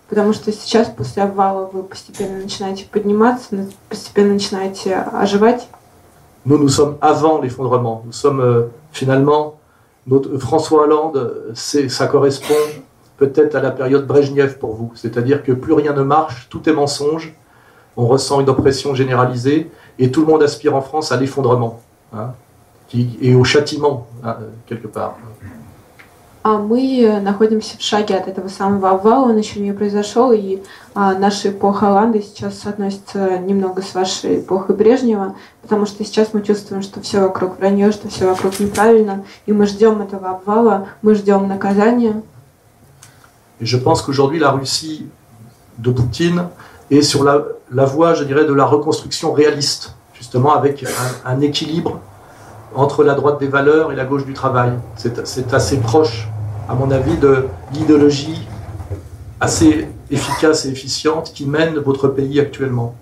Потому 0.08 0.32
что 0.34 0.52
сейчас, 0.52 0.88
после 0.88 1.22
обвала, 1.22 1.66
вы 1.72 1.82
постепенно 1.82 2.38
начинаете 2.38 2.84
подниматься, 2.84 3.66
постепенно 3.88 4.34
начинаете 4.34 4.96
оживать. 4.96 5.66
Nous, 6.44 6.58
nous 6.58 6.68
sommes 6.68 6.98
avant 7.00 7.40
l'effondrement. 7.40 8.02
Nous 8.04 8.12
sommes 8.12 8.40
euh, 8.40 8.64
finalement, 8.92 9.58
notre, 10.06 10.36
François 10.36 10.82
Hollande, 10.82 11.52
ça 11.54 12.06
correspond 12.06 12.54
peut-être 13.16 13.54
à 13.54 13.60
la 13.60 13.70
période 13.70 14.06
Brejnev 14.06 14.58
pour 14.58 14.74
vous. 14.74 14.92
C'est-à-dire 14.94 15.42
que 15.42 15.52
plus 15.52 15.72
rien 15.72 15.94
ne 15.94 16.02
marche, 16.02 16.48
tout 16.50 16.68
est 16.68 16.74
mensonge, 16.74 17.34
On 17.99 18.07
ressent 18.07 18.39
une 18.39 18.49
oppression 18.49 18.95
généralisée, 18.95 19.69
et 19.97 20.09
tout 20.09 20.21
le 20.21 20.27
monde 20.27 20.41
aspire 20.41 20.73
en 20.75 20.81
France 20.81 21.11
à 21.11 21.17
l'effondrement 21.17 21.81
hein, 22.13 22.33
et 23.21 23.35
au 23.35 23.43
châtiment, 23.43 24.07
hein, 24.23 24.37
quelque 24.67 24.87
part. 24.87 25.17
А 26.41 26.57
мы 26.57 27.01
э, 27.01 27.19
находимся 27.19 27.77
в 27.77 27.81
шаге 27.81 28.15
от 28.15 28.29
этого 28.29 28.47
самого 28.47 28.91
обвала, 28.91 29.25
он 29.25 29.37
еще 29.37 29.59
не 29.59 29.73
произошел, 29.73 30.31
и 30.31 30.63
а, 30.95 31.13
наша 31.13 31.49
эпоха 31.49 31.89
Оланды 31.89 32.21
сейчас 32.21 32.65
относится 32.65 33.37
немного 33.39 33.81
с 33.81 33.93
вашей 33.93 34.39
эпохой 34.39 34.73
Брежнева, 34.77 35.35
потому 35.61 35.85
что 35.85 36.05
сейчас 36.05 36.29
мы 36.31 36.41
чувствуем, 36.41 36.81
что 36.81 37.01
все 37.01 37.19
вокруг 37.19 37.59
вранье, 37.59 37.91
что 37.91 38.07
все 38.07 38.25
вокруг 38.25 38.57
неправильно, 38.61 39.25
и 39.47 39.51
мы 39.51 39.65
ждем 39.65 40.01
этого 40.01 40.29
обвала, 40.29 40.87
мы 41.01 41.13
ждем 41.13 41.45
наказания. 41.49 42.23
Et 43.59 43.65
je 43.65 43.77
pense 43.77 44.01
qu'aujourd'hui, 44.01 44.39
la 44.39 44.51
Russie 44.51 45.09
de 45.77 45.91
Poutine 45.91 46.47
est 46.90 47.02
sur 47.02 47.24
la, 47.24 47.44
la, 47.72 47.84
voie, 47.84 48.14
je 48.14 48.24
dirais, 48.24 48.44
de 48.44 48.52
la 48.52 48.64
reconstruction 48.64 49.32
réaliste, 49.32 49.94
justement 50.12 50.54
avec 50.54 50.84
un, 50.84 51.30
un 51.30 51.40
équilibre 51.40 52.00
entre 52.74 53.04
la 53.04 53.14
droite 53.14 53.38
des 53.40 53.48
valeurs 53.48 53.92
et 53.92 53.96
la 53.96 54.04
gauche 54.04 54.24
du 54.24 54.32
travail. 54.32 54.72
C'est 54.96 55.54
assez 55.54 55.78
proche, 55.78 56.28
à 56.68 56.74
mon 56.74 56.90
avis, 56.90 57.16
de 57.16 57.46
l'idéologie 57.72 58.46
assez 59.40 59.88
efficace 60.10 60.64
et 60.64 60.70
efficiente 60.70 61.32
qui 61.34 61.46
mène 61.46 61.78
votre 61.78 62.08
pays 62.08 62.40
actuellement. 62.40 62.94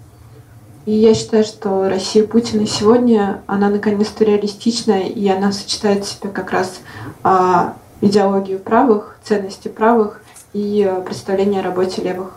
И 0.85 0.95
я 0.95 1.15
считаю, 1.15 1.45
что 1.45 1.89
Россия 1.89 2.27
Путина 2.27 2.67
сегодня, 2.67 3.43
она 3.47 3.71
наконец-то 3.71 4.25
реалистичная, 4.25 5.03
и 5.03 5.29
она 5.29 5.53
сочетает 5.53 6.05
в 6.05 6.09
себе 6.09 6.31
как 6.31 6.51
раз 6.51 6.81
а, 7.23 7.77
идеологию 8.01 8.59
правых, 8.59 9.17
ценности 9.23 9.69
правых 9.69 10.21
и 10.53 10.83
а, 10.83 11.01
представление 11.03 11.61
о 11.61 11.63
работе 11.63 12.03
левых. 12.03 12.33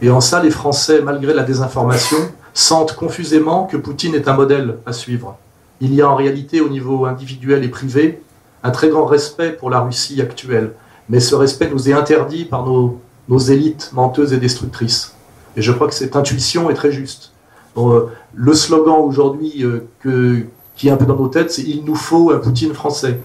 Et 0.00 0.10
en 0.10 0.20
ça, 0.20 0.42
les 0.42 0.50
Français, 0.50 1.02
malgré 1.02 1.34
la 1.34 1.42
désinformation, 1.42 2.18
sentent 2.54 2.94
confusément 2.94 3.64
que 3.64 3.76
Poutine 3.76 4.14
est 4.14 4.28
un 4.28 4.34
modèle 4.34 4.78
à 4.86 4.92
suivre. 4.92 5.36
il 5.80 5.94
y 5.94 6.02
a 6.02 6.10
en 6.10 6.16
réalité 6.16 6.60
au 6.60 6.68
niveau 6.68 7.06
individuel 7.06 7.62
et 7.62 7.68
privé 7.68 8.20
un 8.64 8.70
très 8.70 8.88
grand 8.88 9.06
respect 9.06 9.52
pour 9.52 9.70
la 9.70 9.80
Russie 9.80 10.20
actuelle. 10.20 10.72
Mais 11.08 11.20
ce 11.20 11.34
respect 11.34 11.70
nous 11.70 11.88
est 11.88 11.92
interdit 11.92 12.44
par 12.44 12.66
nos, 12.66 12.98
élites 13.38 13.90
menteuses 13.92 14.32
et 14.32 14.38
destructrices. 14.38 15.14
Et 15.56 15.62
je 15.62 15.72
crois 15.72 15.86
que 15.86 15.94
cette 15.94 16.16
intuition 16.16 16.70
est 16.70 16.74
très 16.74 16.92
juste. 16.92 17.32
Euh, 17.76 18.06
le 18.34 18.54
slogan 18.54 18.96
aujourd'hui 18.98 19.64
euh, 19.64 20.46
qui 20.74 20.88
est 20.88 20.90
un 20.90 20.96
peu 20.96 21.06
dans 21.06 21.16
nos 21.16 21.28
têtes, 21.28 21.52
c'est 21.52 21.62
Il 21.62 21.84
nous 21.84 21.94
faut 21.94 22.32
un 22.32 22.38
Poutine 22.38 22.74
français. 22.74 23.20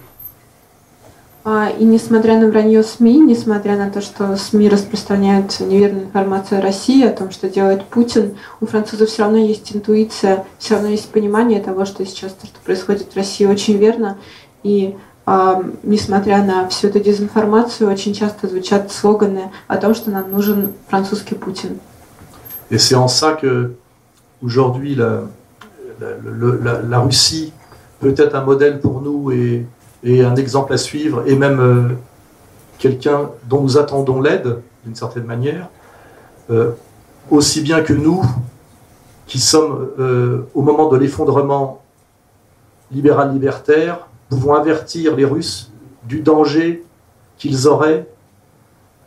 И 1.46 1.84
несмотря 1.84 2.38
на 2.38 2.48
вранье 2.48 2.82
СМИ, 2.82 3.20
несмотря 3.20 3.76
на 3.76 3.90
то, 3.90 4.00
что 4.00 4.34
СМИ 4.34 4.70
распространяют 4.70 5.60
неверную 5.60 6.06
информацию 6.06 6.58
о 6.58 6.62
России, 6.62 7.04
о 7.04 7.12
том, 7.12 7.30
что 7.30 7.50
делает 7.50 7.84
Путин, 7.84 8.38
у 8.62 8.66
французов 8.66 9.10
все 9.10 9.24
равно 9.24 9.36
есть 9.36 9.76
интуиция, 9.76 10.46
все 10.58 10.74
равно 10.74 10.88
есть 10.88 11.10
понимание 11.10 11.60
того, 11.60 11.84
что 11.84 12.06
сейчас 12.06 12.32
то, 12.32 12.46
что 12.46 12.58
происходит 12.64 13.12
в 13.12 13.16
России, 13.16 13.44
очень 13.44 13.76
верно. 13.76 14.16
И 14.62 14.96
э, 15.26 15.62
несмотря 15.82 16.42
на 16.42 16.66
всю 16.70 16.88
эту 16.88 17.00
дезинформацию, 17.00 17.92
очень 17.92 18.14
часто 18.14 18.48
звучат 18.48 18.90
слоганы 18.90 19.52
о 19.68 19.76
том, 19.76 19.94
что 19.94 20.10
нам 20.10 20.30
нужен 20.30 20.72
французский 20.88 21.34
Путин. 21.34 21.78
Et 22.70 22.78
c'est 22.78 22.94
en 22.94 23.06
ça 23.06 23.32
que 23.38 23.74
aujourd'hui 24.42 24.94
la, 24.94 25.24
la, 26.00 26.08
la, 26.62 26.80
la 26.80 27.00
Russie 27.00 27.52
peut 28.00 28.14
être 28.16 28.34
un 28.34 28.42
modèle 28.42 28.80
pour 28.80 29.02
nous 29.02 29.30
et 29.30 29.66
et 30.04 30.22
un 30.22 30.36
exemple 30.36 30.72
à 30.72 30.76
suivre, 30.76 31.24
et 31.26 31.34
même 31.34 31.60
euh, 31.60 31.88
quelqu'un 32.78 33.30
dont 33.48 33.62
nous 33.62 33.78
attendons 33.78 34.20
l'aide, 34.20 34.58
d'une 34.84 34.94
certaine 34.94 35.24
manière, 35.24 35.68
euh, 36.50 36.72
aussi 37.30 37.62
bien 37.62 37.80
que 37.80 37.94
nous, 37.94 38.22
qui 39.26 39.40
sommes 39.40 39.88
euh, 39.98 40.42
au 40.54 40.60
moment 40.60 40.90
de 40.90 40.98
l'effondrement 40.98 41.82
libéral-libertaire, 42.92 44.06
pouvons 44.28 44.54
avertir 44.54 45.16
les 45.16 45.24
Russes 45.24 45.72
du 46.04 46.20
danger 46.20 46.84
qu'ils 47.38 47.66
auraient 47.66 48.06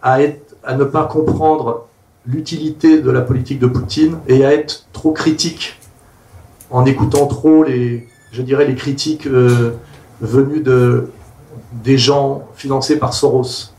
à, 0.01 0.17
ne 0.19 0.83
pas 0.83 1.05
comprendre 1.05 1.87
l'utilité 2.25 2.99
de 3.01 3.11
la 3.11 3.21
politique 3.21 3.59
de 3.59 3.67
Poutine 3.67 4.17
et 4.27 4.43
à 4.45 4.53
être 4.53 4.87
trop 4.93 5.11
critiques 5.11 5.79
en 6.71 6.85
écoutant 6.85 7.27
trop 7.27 7.63
les, 7.63 8.07
je 8.31 8.41
dirais, 8.41 8.65
les 8.65 8.75
critiques 8.75 9.27
venu 10.19 10.59
de, 10.59 11.09
des 11.71 11.97
gens 11.97 12.43
financés 12.55 12.97
par 12.97 13.13
Soros. 13.13 13.71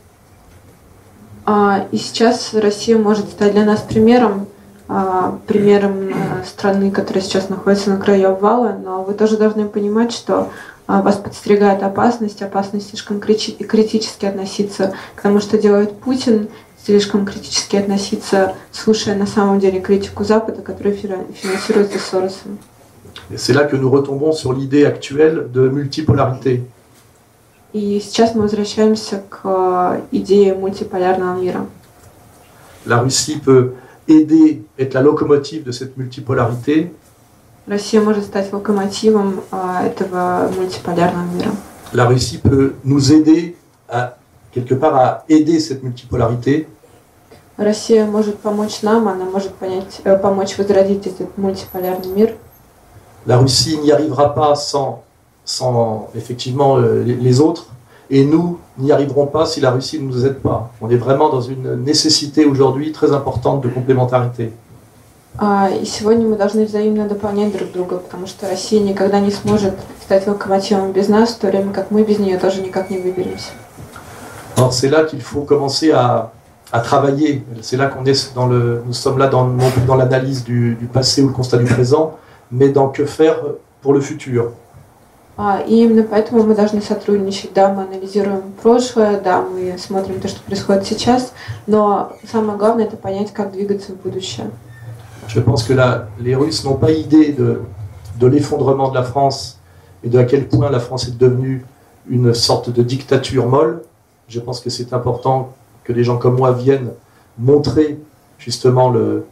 А, 1.45 1.87
и 1.91 1.97
сейчас 1.97 2.53
Россия 2.53 2.97
может 2.97 3.29
стать 3.29 3.53
для 3.53 3.65
нас 3.65 3.81
примером, 3.81 4.45
а, 4.87 5.39
примером 5.47 6.09
а, 6.13 6.45
страны, 6.45 6.91
которая 6.91 7.23
сейчас 7.23 7.49
находится 7.49 7.89
на 7.89 7.97
краю 7.97 8.29
обвала, 8.29 8.73
но 8.73 9.03
вы 9.03 9.13
тоже 9.13 9.37
должны 9.37 9.67
понимать, 9.67 10.11
что 10.11 10.49
а, 10.85 11.01
вас 11.01 11.15
подстерегает 11.15 11.81
опасность, 11.81 12.41
опасность 12.41 12.89
слишком 12.89 13.19
критически 13.19 14.25
относиться 14.25 14.93
к 15.15 15.21
тому, 15.21 15.39
что 15.39 15.57
делает 15.57 15.99
Путин, 15.99 16.49
слишком 16.85 17.25
критически 17.25 17.75
относиться, 17.77 18.53
слушая 18.71 19.15
на 19.15 19.27
самом 19.27 19.59
деле 19.59 19.79
критику 19.79 20.23
Запада, 20.23 20.61
который 20.61 20.93
финансируется 20.93 21.99
Соросом. 21.99 22.59
Et 23.32 23.38
c'est 23.38 23.52
là 23.52 23.64
que 23.64 23.76
nous 23.76 23.90
retombons 23.90 24.32
sur 24.32 24.52
l'idée 24.52 24.84
actuelle 24.84 25.48
de 25.52 25.68
multipolarité. 25.68 26.62
И 27.72 28.00
сейчас 28.00 28.34
мы 28.36 28.42
возвращаемся 28.42 29.20
к 29.28 30.00
идее 30.12 30.54
мультиполярного 30.54 31.40
мира. 31.40 31.66
La 32.86 33.00
Russie 33.00 33.40
peut 33.44 33.74
aider, 34.06 34.62
être 34.78 34.94
la 34.94 35.00
locomotive 35.02 35.64
de 35.64 35.72
cette 35.72 35.96
multipolarité. 35.96 36.92
Россия 37.66 38.00
может 38.00 38.24
стать 38.26 38.52
локомотивом 38.52 39.40
этого 39.50 40.50
мультиполярного 40.56 41.24
мира. 41.32 41.50
La 41.92 42.06
Russie 42.06 42.38
peut 42.38 42.74
nous 42.84 43.12
aider 43.12 43.56
à 43.88 44.18
quelque 44.52 44.74
part 44.74 44.94
à 44.94 45.24
aider 45.28 45.58
cette 45.58 45.82
multipolarité. 45.82 46.68
Россия 47.56 48.04
может 48.04 48.38
помочь 48.38 48.82
нам, 48.82 49.08
она 49.08 49.24
может 49.24 49.54
понять, 49.54 50.00
помочь 50.22 50.58
возродить 50.58 51.06
этот 51.06 51.36
мультиполярный 51.38 52.08
мир. 52.08 52.34
La 53.26 53.38
Russie 53.38 53.78
n'y 53.82 53.90
arrivera 53.90 54.34
pas 54.34 54.54
sans, 54.54 55.02
sans 55.44 56.08
effectivement 56.14 56.76
euh, 56.76 57.02
les 57.02 57.40
autres, 57.40 57.66
et 58.10 58.24
nous 58.24 58.58
n'y 58.78 58.92
arriverons 58.92 59.26
pas 59.26 59.46
si 59.46 59.60
la 59.60 59.70
Russie 59.70 59.98
ne 59.98 60.06
nous 60.06 60.26
aide 60.26 60.40
pas. 60.40 60.70
On 60.80 60.90
est 60.90 60.96
vraiment 60.96 61.30
dans 61.30 61.40
une 61.40 61.82
nécessité 61.82 62.44
aujourd'hui 62.44 62.92
très 62.92 63.12
importante 63.12 63.62
de 63.62 63.68
complémentarité. 63.68 64.52
И 65.80 65.84
сегодня 65.84 66.28
мы 66.28 66.36
должны 66.36 66.64
взаимно 66.64 67.08
дополнять 67.08 67.52
друг 67.56 67.72
друга, 67.72 67.96
потому 67.96 68.28
что 68.28 68.46
Россия 68.48 68.80
никогда 68.80 69.18
не 69.18 69.32
сможет 69.32 69.74
стать 70.04 70.28
локомотивом 70.28 70.92
без 70.92 71.08
нас, 71.08 71.30
в 71.30 71.38
то 71.38 71.48
время 71.48 71.72
как 71.72 71.90
мы 71.90 72.04
без 72.04 72.20
нее 72.20 72.38
тоже 72.38 72.60
никак 72.62 72.88
не 72.88 72.98
выберемся. 72.98 73.50
Alors 74.56 74.72
c'est 74.72 74.88
là 74.88 75.02
qu'il 75.02 75.20
faut 75.20 75.40
commencer 75.40 75.90
à, 75.90 76.30
à 76.70 76.78
travailler. 76.78 77.42
C'est 77.62 77.76
là 77.76 77.86
qu'on 77.86 78.04
est 78.04 78.32
dans 78.36 78.46
le, 78.46 78.84
nous 78.86 78.92
sommes 78.92 79.18
là 79.18 79.26
dans, 79.26 79.44
non 79.44 79.68
plus 79.70 79.82
dans 79.82 79.96
l'analyse 79.96 80.44
du, 80.44 80.76
du 80.76 80.86
passé 80.86 81.20
ou 81.22 81.26
le 81.26 81.32
constat 81.32 81.56
du 81.56 81.64
présent, 81.64 82.16
mais 82.50 82.68
dans 82.68 82.88
que 82.88 83.04
faire 83.04 83.40
pour 83.82 83.92
le 83.92 84.00
futur. 84.00 84.52
А, 85.36 85.62
и 85.66 85.82
именно 85.82 86.04
поэтому 86.04 86.44
мы 86.44 86.54
должны 86.54 86.80
сотрудничать. 86.80 87.52
Да, 87.52 87.72
мы 87.72 87.82
анализируем 87.82 88.52
прошлое, 88.62 89.20
да, 89.20 89.42
мы 89.42 89.76
смотрим 89.78 90.20
то, 90.20 90.28
что 90.28 90.40
происходит 90.42 90.86
сейчас, 90.86 91.32
но 91.66 92.12
самое 92.30 92.56
главное 92.56 92.84
это 92.84 92.96
понять, 92.96 93.32
как 93.32 93.50
двигаться 93.50 93.92
в 93.92 93.96
будущее. 93.96 94.50
Je 95.26 95.40
pense 95.40 95.64
que 95.64 95.72
la, 95.72 96.08
les 96.20 96.36
Russes 96.36 96.64
n'ont 96.64 96.76
pas 96.76 96.92
idée 96.92 97.32
de, 97.32 97.62
de 98.20 98.26
l'effondrement 98.26 98.90
de 98.90 98.94
la 98.94 99.02
France 99.02 99.58
et 100.04 100.08
de 100.08 100.18
à 100.18 100.24
quel 100.24 100.46
point 100.46 100.70
la 100.70 100.80
France 100.80 101.08
est 101.08 101.18
devenue 101.18 101.64
une 102.08 102.32
sorte 102.34 102.70
de 102.70 102.82
dictature 102.82 103.46
molle. 103.46 103.82
Je 104.28 104.38
pense 104.38 104.60
que 104.60 104.70
c'est 104.70 104.92
important 104.92 105.52
que 105.82 105.92
des 105.92 106.04
gens 106.04 106.18
comme 106.18 106.36
moi 106.36 106.52
viennent 106.52 106.90
montrer 107.38 107.98
justement 108.38 108.90
le, 108.90 109.26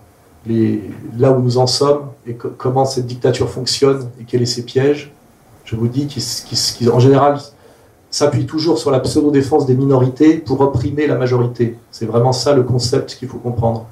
là 0.45 1.31
où 1.31 1.41
nous 1.41 1.57
en 1.57 1.67
sommes 1.67 2.07
et 2.25 2.35
comment 2.35 2.85
cette 2.85 3.05
dictature 3.05 3.49
fonctionne 3.49 4.09
et 4.19 4.23
quels 4.23 4.45
sont 4.47 4.55
ses 4.55 4.63
pièges. 4.63 5.11
Je 5.65 5.75
vous 5.75 5.88
dis 5.88 6.07
qu'en 6.85 6.99
général 6.99 7.39
s'appuie 8.09 8.45
toujours 8.45 8.77
sur 8.77 8.89
la 8.89 8.99
pseudo-défense 8.99 9.65
des 9.65 9.75
minorités 9.75 10.38
pour 10.38 10.61
opprimer 10.61 11.07
la 11.07 11.15
majorité. 11.15 11.77
C'est 11.91 12.05
vraiment 12.05 12.31
ça 12.31 12.53
le 12.53 12.63
concept 12.63 13.15
qu'il 13.15 13.27
faut 13.27 13.38
comprendre. 13.38 13.85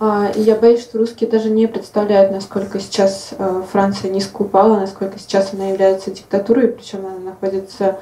Я 0.00 0.56
боюсь, 0.56 0.82
что 0.82 0.98
русские 0.98 1.30
даже 1.30 1.50
не 1.50 1.66
представляют, 1.66 2.32
насколько 2.32 2.80
сейчас 2.80 3.30
Франция 3.70 4.10
низко 4.10 4.42
упала, 4.42 4.78
насколько 4.78 5.18
сейчас 5.18 5.54
она 5.54 5.68
является 5.68 6.10
диктатурой, 6.10 6.68
причем 6.68 7.06
она 7.06 7.18
находится 7.18 7.98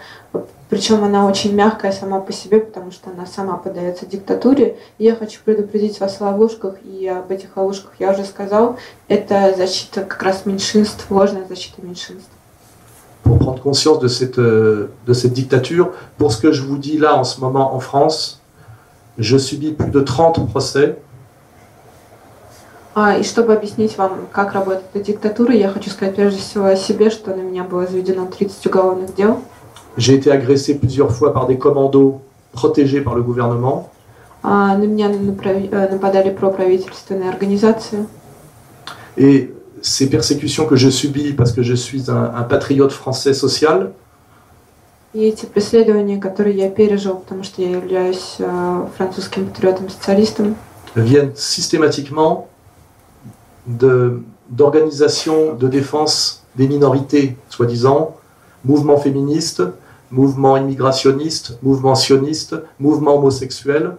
Причем 0.72 1.04
она 1.04 1.26
очень 1.26 1.54
мягкая 1.54 1.92
сама 1.92 2.18
по 2.20 2.32
себе, 2.32 2.58
потому 2.58 2.92
что 2.92 3.10
она 3.10 3.26
сама 3.26 3.58
поддается 3.58 4.06
диктатуре. 4.06 4.78
Я 4.98 5.14
хочу 5.14 5.40
предупредить 5.44 6.00
вас 6.00 6.18
о 6.18 6.24
ловушках, 6.24 6.76
и 6.82 7.06
об 7.06 7.30
этих 7.30 7.58
ловушках 7.58 7.92
я 7.98 8.12
уже 8.12 8.24
сказал. 8.24 8.78
Это 9.06 9.52
защита 9.54 10.00
как 10.00 10.22
раз 10.22 10.46
меньшинств, 10.46 11.10
ложная 11.10 11.46
защита 11.46 11.82
меньшинств. 11.82 12.30
pour 13.22 13.38
prendre 13.38 13.60
conscience 13.60 13.98
de 14.00 14.08
cette, 14.08 14.38
euh, 14.38 14.90
de 15.06 15.12
cette 15.12 15.34
dictature. 15.34 15.92
Pour 16.16 16.32
ce 16.32 16.40
que 16.40 16.52
je 16.52 16.62
vous 16.62 16.78
dis 16.78 16.96
là 16.96 17.16
en 17.16 17.24
ce 17.24 17.40
moment 17.42 17.74
en 17.74 17.80
France, 17.80 18.40
je 19.18 19.36
subis 19.36 19.72
plus 19.72 19.90
de 19.90 20.00
30 20.00 20.48
procès. 20.48 20.96
А, 22.94 23.16
и 23.16 23.22
чтобы 23.22 23.54
объяснить 23.54 23.96
вам, 23.96 24.28
как 24.30 24.52
работает 24.52 24.84
эта 24.92 25.04
диктатура, 25.04 25.54
я 25.54 25.68
хочу 25.70 25.88
сказать 25.88 26.14
прежде 26.14 26.40
всего 26.40 26.66
о 26.66 26.76
себе, 26.76 27.10
что 27.10 27.34
на 27.34 27.40
меня 27.40 27.64
было 27.64 27.86
заведено 27.86 28.26
30 28.26 28.66
уголовных 28.66 29.14
дел. 29.14 29.40
J'ai 29.96 30.14
été 30.14 30.30
agressé 30.30 30.74
plusieurs 30.74 31.10
fois 31.10 31.32
par 31.32 31.46
des 31.46 31.58
commandos 31.58 32.20
protégés 32.52 33.00
par 33.02 33.14
le 33.14 33.22
gouvernement. 33.22 33.90
А, 34.42 34.76
на 34.76 34.84
меня 34.84 35.10
э, 35.10 35.88
нападали 35.90 36.30
проправительственные 36.30 37.30
организации. 37.30 38.06
Et 39.16 39.54
ces 39.82 40.08
persécutions 40.08 40.66
que 40.66 40.76
je 40.76 40.88
subis 40.88 41.32
parce 41.32 41.52
que 41.52 41.62
je 41.62 41.74
suis 41.74 42.10
un, 42.10 42.32
un 42.34 42.42
patriote 42.42 42.92
français 42.92 43.34
social, 43.34 43.92
И 45.14 45.24
эти 45.24 45.44
преследования, 45.44 46.16
которые 46.16 46.56
я 46.56 46.70
пережил, 46.70 47.16
потому 47.16 47.42
что 47.42 47.60
я 47.60 47.72
являюсь 47.72 48.36
э, 48.38 48.86
французским 48.96 49.46
патриотом-социалистом, 49.46 50.56
viennent 50.96 51.36
systématiquement 51.36 52.48
d'organisations 53.66 55.54
de, 55.54 55.68
défense 55.68 56.44
des 56.56 56.68
minorités, 56.68 57.36
soi-disant, 57.48 58.16
mouvements 58.64 58.98
féministes, 58.98 59.62
mouvements 60.10 60.56
immigrationnistes, 60.56 61.58
mouvements 61.62 61.94
sionistes, 61.94 62.56
mouvements 62.78 63.16
homosexuels, 63.16 63.96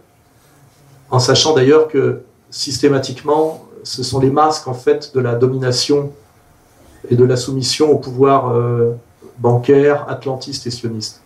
en 1.09 1.19
sachant 1.19 1.53
d'ailleurs 1.53 1.87
que 1.87 2.21
systématiquement, 2.49 3.65
ce 3.83 4.03
sont 4.03 4.19
les 4.19 4.29
masques 4.29 4.67
en 4.67 4.73
fait 4.73 5.13
de 5.15 5.19
la 5.19 5.35
domination 5.35 6.11
et 7.09 7.15
de 7.15 7.23
la 7.23 7.35
soumission 7.35 7.91
au 7.91 7.97
pouvoir 7.97 8.51
euh, 8.51 8.91
bancaire, 9.39 10.05
atlantiste 10.07 10.67
et 10.67 10.71
sioniste. 10.71 11.22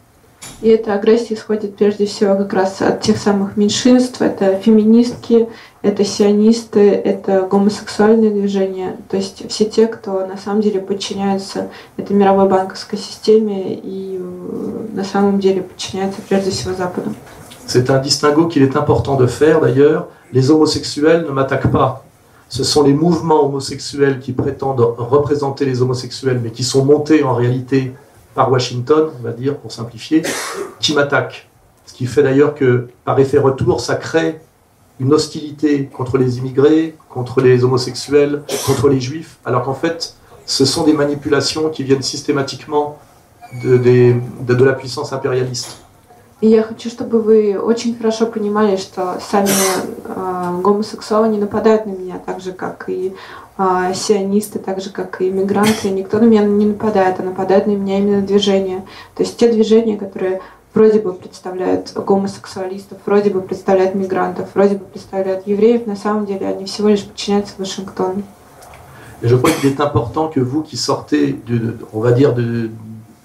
И 0.62 0.70
эта 0.70 0.94
агрессия 0.94 1.36
исходит 1.36 1.76
прежде 1.76 2.06
всего 2.06 2.36
как 2.36 2.52
раз 2.54 2.82
от 2.82 3.02
тех 3.02 3.18
самых 3.18 3.58
меньшинств. 3.58 4.22
Это 4.22 4.58
феминистки, 4.58 5.48
это 5.84 6.04
сионисты, 6.04 6.90
это 6.92 7.48
гомосексуальные 7.50 8.32
движения. 8.32 8.98
То 9.10 9.18
есть 9.18 9.50
все 9.50 9.66
те, 9.66 9.88
кто 9.88 10.26
на 10.26 10.38
самом 10.38 10.62
деле 10.62 10.80
подчиняются 10.80 11.70
этой 11.98 12.16
мировой 12.16 12.50
банковской 12.50 12.98
системе 12.98 13.76
и 13.76 14.20
э, 14.20 14.96
на 14.96 15.04
самом 15.04 15.40
деле 15.40 15.62
подчиняются 15.62 16.22
прежде 16.28 16.52
всего 16.52 16.74
Западу. 16.74 17.14
C'est 17.68 17.90
un 17.90 18.00
distinguo 18.00 18.48
qu'il 18.48 18.64
est 18.64 18.78
important 18.78 19.16
de 19.16 19.28
faire 19.28 19.60
d'ailleurs. 19.60 20.08
Les 20.32 20.50
homosexuels 20.50 21.26
ne 21.28 21.32
m'attaquent 21.32 21.72
pas. 21.72 22.04
Ce 22.50 22.64
sont 22.64 22.84
les 22.84 22.94
mouvements 22.94 23.46
homosexuels 23.46 24.20
qui 24.20 24.32
prétendent 24.32 24.80
représenter 24.80 25.66
les 25.66 25.82
homosexuels, 25.82 26.40
mais 26.42 26.52
qui 26.52 26.64
sont 26.64 26.86
montés 26.86 27.24
en 27.24 27.34
réalité 27.34 27.94
par 28.37 28.51
Washington, 28.51 29.11
on 29.19 29.23
va 29.23 29.33
dire 29.33 29.57
pour 29.59 29.71
simplifier, 29.73 30.23
qui 30.81 30.95
m'attaquent. 30.95 31.49
Ce 31.87 31.93
qui 31.95 32.07
fait 32.07 32.23
d'ailleurs 32.23 32.55
que 32.55 32.89
par 33.05 33.19
effet 33.19 33.39
retour, 33.39 33.81
ça 33.81 33.97
crée 33.97 34.41
une 35.01 35.13
hostilité 35.13 35.87
contre 35.87 36.17
les 36.19 36.39
immigrés, 36.39 36.95
contre 37.09 37.41
les 37.41 37.65
homosexuels, 37.65 38.43
contre 38.67 38.89
les 38.89 39.01
juifs, 39.01 39.37
alors 39.45 39.63
qu'en 39.65 39.75
fait, 39.75 40.15
ce 40.47 40.65
sont 40.65 40.85
des 40.85 40.93
manipulations 40.93 41.69
qui 41.71 41.83
viennent 41.83 42.03
systématiquement 42.03 42.99
de, 43.65 43.77
des- 43.77 44.17
de- 44.41 44.55
de 44.55 44.65
la 44.65 44.73
puissance 44.75 45.13
impérialiste. 45.13 45.79
И 46.41 46.49
я 46.49 46.65
хочу, 46.65 46.91
чтобы 46.91 47.21
вы 47.23 47.57
очень 47.57 47.97
хорошо 47.97 48.27
понимали, 48.27 48.75
что 48.77 49.19
сами 49.21 49.47
э, 50.05 50.61
гомосексуалы 50.61 51.29
не 51.29 51.39
нападают 51.39 51.87
на 51.87 51.91
меня, 51.93 52.19
так 52.19 52.41
же, 52.41 52.51
как 52.53 52.89
и 52.89 53.15
э, 53.59 53.93
сионисты, 53.95 54.59
так 54.59 54.81
же, 54.81 54.91
как 54.91 55.21
и 55.21 55.29
иммигранты. 55.29 55.91
Никто 55.91 56.19
на 56.19 56.25
меня 56.25 56.45
не 56.45 56.67
нападает, 56.67 57.21
а 57.21 57.23
нападают 57.23 57.67
на 57.67 57.73
меня 57.73 57.99
именно 57.99 58.23
движения. 58.23 58.85
То 59.15 59.23
есть 59.23 59.37
те 59.37 59.51
движения, 59.51 59.97
которые 59.97 60.41
вроде 60.75 61.01
бы 61.01 61.13
представляют 61.13 61.93
гомосексуалистов, 61.95 62.99
вроде 63.05 63.31
бы 63.31 63.41
представляют 63.43 63.95
мигрантов, 63.95 64.49
вроде 64.55 64.77
бы 64.77 64.85
представляют 64.85 65.47
евреев, 65.47 65.87
на 65.87 65.97
самом 65.97 66.25
деле 66.27 66.47
они 66.49 66.65
всего 66.65 66.89
лишь 66.89 67.05
подчиняются 67.05 67.55
Вашингтону. 67.59 68.23
Et 69.23 69.29
je 69.29 69.37
crois 69.37 69.51
qu'il 69.53 69.71
est 69.71 69.81
important 69.81 70.29
que 70.29 70.41
vous 70.41 70.63
qui 70.63 70.77
sortez, 70.77 71.39
de, 71.47 71.57
de- 71.59 71.77
on 71.93 72.01
va 72.01 72.11
dire, 72.11 72.35
de, 72.35 72.71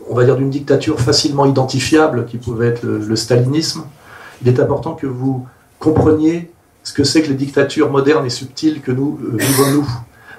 on 0.08 0.14
va 0.14 0.26
dire 0.26 0.36
d'une 0.36 0.52
dictature 0.52 1.00
facilement 1.00 1.46
identifiable, 1.46 2.26
qui 2.28 2.38
pouvait 2.38 2.68
être 2.68 2.84
le, 2.84 3.00
le 3.00 3.16
stalinisme, 3.16 3.84
il 4.44 4.48
est 4.48 4.60
important 4.60 4.94
que 4.94 5.08
vous 5.08 5.48
compreniez 5.80 6.52
ce 6.84 6.94
que 6.94 7.04
c'est 7.04 7.22
que 7.24 7.30
les 7.30 7.36
dictatures 7.36 7.90
modernes 7.90 8.26
et 8.26 8.30
subtiles 8.30 8.82
que 8.82 8.92
nous 8.92 9.18
euh, 9.24 9.38
vivons 9.38 9.72
nous, 9.72 9.88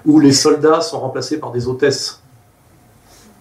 Où 0.06 0.20
les 0.20 0.34
soldats 0.34 0.82
sont 0.82 1.00
remplacés 1.00 1.38
par 1.38 1.52
des 1.52 1.68
hôtesses. 1.68 2.20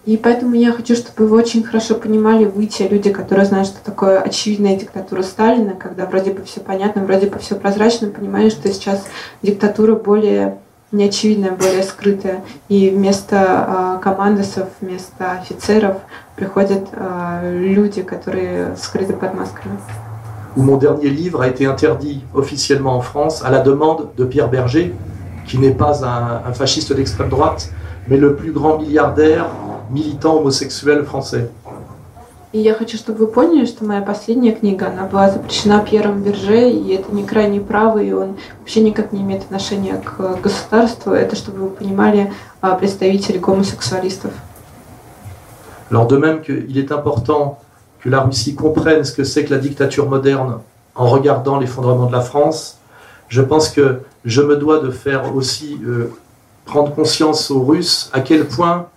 И 0.05 0.17
поэтому 0.17 0.57
я 0.57 0.73
хочу, 0.73 0.97
чтобы 0.97 1.29
вы 1.29 1.39
очень 1.39 1.63
хорошо 1.63 1.95
понимали, 1.95 2.45
вы 2.45 2.67
те 2.67 2.89
люди, 2.89 3.13
которые 3.13 3.47
знают, 3.47 3.69
что 3.69 3.79
такое 3.85 4.21
очевидная 4.21 4.77
диктатура 4.77 5.23
Сталина, 5.23 5.75
когда 5.75 6.07
вроде 6.07 6.33
бы 6.33 6.43
все 6.43 6.59
понятно, 6.59 7.05
вроде 7.05 7.29
бы 7.29 7.39
все 7.39 7.55
прозрачно, 7.55 8.09
понимали, 8.09 8.51
что 8.51 8.69
сейчас 8.73 9.05
диктатура 9.43 9.95
более 9.95 10.59
неочевидная, 10.91 11.53
более 11.53 11.85
скрытая. 11.85 12.43
И 12.69 12.91
вместо 12.91 13.37
а, 13.39 13.99
командосов, 13.99 14.69
вместо 14.81 15.33
офицеров 15.41 15.99
приходят 16.35 16.89
а, 16.95 17.41
люди, 17.45 18.03
которые 18.03 18.75
скрыты 18.77 19.13
под 19.13 19.35
масками. 19.35 19.79
mon 20.55 20.77
dernier 20.77 21.09
livre 21.09 21.41
a 21.41 21.49
été 21.49 21.65
interdit 21.65 22.21
officiellement 22.35 22.97
en 22.97 23.01
France 23.01 23.43
à 23.43 23.51
la 23.51 23.61
demande 23.61 24.09
de 24.17 24.25
Pierre 24.27 24.51
Berger, 24.51 24.95
qui 25.52 25.58
n'est 25.58 25.72
pas 25.72 26.06
un, 26.06 26.50
un 26.50 26.54
fasciste 26.54 26.94
d'extrême 26.94 27.30
droite, 27.30 27.72
mais 28.08 28.18
le 28.18 28.36
plus 28.36 28.52
grand 28.52 28.78
milliardaire 28.78 29.48
militant 29.92 30.38
homosexuel 30.38 31.04
français. 31.04 31.50
И 32.54 32.60
я 32.60 32.74
хочу, 32.74 32.96
чтобы 32.98 33.20
вы 33.20 33.28
поняли, 33.28 33.66
что 33.66 33.84
моя 33.84 34.02
последняя 34.02 34.54
книга, 34.54 34.88
она 34.88 35.06
была 35.06 35.30
запрещена 35.30 35.80
Пьером 35.82 36.24
Берже, 36.24 36.72
и 36.72 36.94
это 36.94 37.14
не 37.14 37.26
крайний 37.26 37.60
правый, 37.60 38.08
и 38.08 38.14
он 38.14 38.38
вообще 38.60 38.80
никак 38.80 39.12
не 39.12 39.22
имеет 39.22 39.44
отношения 39.44 39.98
к 39.98 40.40
государству. 40.42 41.12
Это, 41.12 41.36
чтобы 41.36 41.60
вы 41.60 41.70
понимали, 41.70 42.32
а, 42.62 42.76
представитель 42.76 43.40
гомосексуалистов. 43.40 44.32
Alors 45.92 46.08
de 46.08 46.18
même 46.18 46.42
qu'il 46.42 46.78
est 46.78 46.92
important 46.92 47.60
que 48.02 48.10
la 48.10 48.22
Russie 48.22 48.56
comprenne 48.56 49.04
ce 49.04 49.14
que 49.14 49.24
c'est 49.24 49.46
que 49.46 49.54
la 49.54 49.60
dictature 49.60 50.10
moderne 50.10 50.60
en 50.96 51.08
regardant 51.08 51.60
l'effondrement 51.60 52.08
de 52.08 52.14
la 52.14 52.22
France, 52.22 52.78
je 53.33 53.41
pense 53.41 53.71
que 53.71 54.01
je 54.27 54.43
me 54.43 54.57
dois 54.57 54.81
de 54.81 54.91
faire 54.91 55.35
aussi 55.35 55.81
euh, 55.87 56.13
prendre 56.67 56.95
conscience 56.95 57.51
aux 57.51 57.65
Russes 57.65 58.11
à 58.13 58.21
quel 58.21 58.47
point 58.47 58.89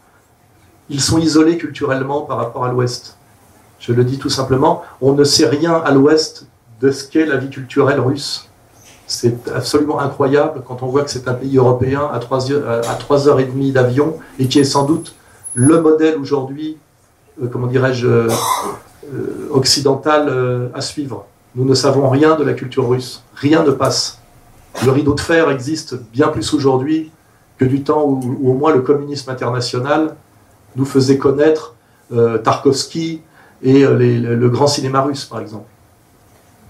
ils 0.90 1.00
sont 1.00 1.20
isolés 1.20 1.58
culturellement 1.58 2.20
par 2.24 2.36
rapport 2.36 2.66
à 2.66 2.70
l'Ouest. 2.70 3.16
Je 3.80 3.94
le 3.94 4.04
dis 4.04 4.18
tout 4.18 4.30
simplement, 4.30 4.84
on 5.00 5.14
ne 5.14 5.24
sait 5.24 5.48
rien 5.48 5.76
à 5.76 5.92
l'Ouest 5.92 6.48
de 6.82 6.92
ce 6.92 7.08
qu'est 7.08 7.26
la 7.26 7.38
vie 7.38 7.50
culturelle 7.50 8.02
russe. 8.02 8.50
C'est 9.08 9.48
absolument 9.48 10.02
incroyable 10.02 10.64
quand 10.68 10.84
on 10.84 10.88
voit 10.88 11.04
que 11.04 11.12
c'est 11.12 11.30
un 11.30 11.34
pays 11.34 11.56
européen 11.56 12.10
à 12.12 12.20
3 12.20 12.52
heures, 12.52 13.40
et 13.40 13.46
demie 13.46 13.72
d'avion 13.72 14.18
et 14.38 14.50
qui 14.50 14.60
est 14.60 14.66
sans 14.66 14.84
doute 14.84 15.16
le 15.54 15.80
modèle 15.80 16.18
aujourd'hui, 16.18 16.78
euh, 17.42 17.48
comment 17.48 17.68
dirais-je, 17.68 18.06
euh, 18.06 18.28
occidental 19.52 20.72
à 20.74 20.82
suivre. 20.82 21.26
Nous 21.56 21.64
ne 21.64 21.74
savons 21.74 22.10
rien 22.10 22.36
de 22.36 22.44
la 22.44 22.54
culture 22.54 22.90
russe. 22.90 23.24
Rien 23.36 23.64
ne 23.64 23.72
passe. 23.72 24.20
Le 24.85 24.91
rideau 24.93 25.15
de 25.15 25.21
fer 25.21 25.51
existe 25.51 25.95
bien 26.13 26.29
plus 26.29 26.55
aujourd'hui 26.55 27.11
que 27.59 27.65
du 27.67 27.83
temps 27.83 28.03
où, 28.05 28.21
où 28.41 28.51
au 28.51 28.55
moins 28.55 28.73
le 28.73 28.81
communisme 28.81 29.31
international 29.31 30.15
nous 30.77 30.85
faisait 30.87 31.19
connaître 31.19 31.75
euh, 32.13 32.39
Tarkovsky 32.39 33.21
et 33.63 33.85
euh, 33.85 33.97
les- 33.99 34.19
le, 34.19 34.35
le 34.37 34.49
grand 34.49 34.67
cinéma 34.67 35.03
russe, 35.03 35.25
par 35.25 35.41
exemple. 35.41 35.67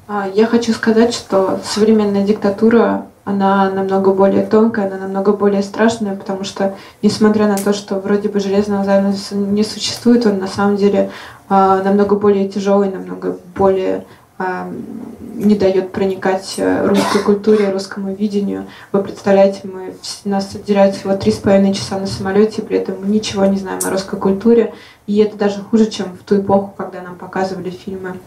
А, 0.09 0.27
Я 0.35 0.47
хочу 0.47 0.73
сказать, 0.73 1.15
что 1.15 1.61
современная 1.65 2.25
диктатура, 2.25 3.07
она 3.25 3.71
намного 3.71 4.13
более 4.13 4.45
тонкая, 4.45 4.87
она 4.89 4.97
намного 4.99 5.33
более 5.33 5.63
страшная, 5.63 6.17
потому 6.17 6.43
что, 6.43 6.75
несмотря 7.03 7.47
на 7.47 7.57
то, 7.57 7.73
что 7.73 8.01
вроде 8.01 8.29
бы 8.29 8.41
железного 8.41 8.83
занавеса 8.85 9.37
не 9.37 9.63
существует, 9.63 10.27
он 10.27 10.39
на 10.39 10.49
самом 10.49 10.77
деле 10.77 11.11
а, 11.49 11.81
намного 11.85 12.17
более 12.17 12.49
тяжелый, 12.49 12.91
намного 12.91 13.37
более 13.55 13.99
а, 13.99 14.05
не 14.38 15.56
дает 15.56 15.92
проникать 15.92 16.56
э, 16.58 16.88
русской 16.88 17.22
культуре, 17.24 17.70
русскому 17.72 18.14
видению. 18.14 18.66
Вы 18.92 19.02
представляете, 19.02 19.62
мы, 19.64 19.96
нас 20.26 20.54
отделяют 20.56 20.96
всего 20.96 21.16
три 21.16 21.32
с 21.32 21.38
половиной 21.38 21.74
часа 21.74 21.98
на 21.98 22.08
самолете, 22.08 22.62
при 22.62 22.78
этом 22.78 22.96
мы 23.02 23.08
ничего 23.08 23.46
не 23.46 23.58
знаем 23.58 23.80
о 23.86 23.90
русской 23.90 24.20
культуре. 24.20 24.74
И 25.08 25.18
это 25.20 25.38
даже 25.38 25.62
хуже, 25.62 25.90
чем 25.90 26.18
в 26.20 26.24
ту 26.24 26.42
эпоху, 26.42 26.74
когда 26.76 27.02
нам 27.02 27.16
показывали 27.16 27.70
фильмы 27.70 28.18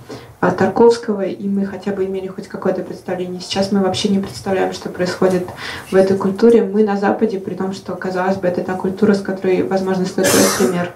а, 0.41 0.51
Тарковского, 0.53 1.23
и 1.23 1.49
мы 1.49 1.67
хотя 1.67 1.93
бы 1.93 2.05
имели 2.07 2.29
хоть 2.29 2.47
какое-то 2.47 2.83
представление. 2.83 3.41
Сейчас 3.41 3.73
мы 3.73 3.81
вообще 3.81 4.09
не 4.09 4.21
представляем, 4.21 4.73
что 4.73 4.89
происходит 4.89 5.47
в 5.91 5.97
этой 5.97 6.17
культуре. 6.17 6.63
Мы 6.63 6.85
на 6.85 6.97
Западе, 6.97 7.41
при 7.41 7.55
том, 7.55 7.73
что, 7.73 7.97
казалось 7.97 8.37
бы, 8.37 8.47
это 8.47 8.63
та 8.63 8.75
культура, 8.75 9.15
с 9.15 9.21
которой, 9.21 9.63
возможно, 9.63 10.07
стоит 10.07 10.29
брать 10.33 10.57
пример. 10.59 10.95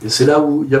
Et 0.00 0.08
c'est 0.08 0.26
là 0.26 0.38
où 0.38 0.62
il 0.62 0.70
y 0.70 0.76
a 0.76 0.80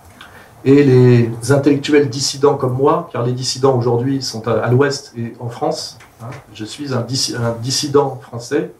Et 0.63 0.83
les 0.83 1.31
intellectuels 1.51 2.09
dissidents 2.09 2.55
comme 2.55 2.73
moi, 2.73 3.09
car 3.11 3.23
les 3.23 3.31
dissidents 3.31 3.75
aujourd'hui 3.75 4.21
sont 4.21 4.47
à, 4.47 4.69
l'ouest 4.69 5.11
et 5.17 5.33
en 5.39 5.49
France, 5.49 5.97
hein, 6.21 6.27
je 6.53 6.65
suis 6.65 6.93
un, 6.93 7.01
dissi- 7.01 7.35
un 7.35 7.55
dissident 7.61 8.19
français, 8.21 8.71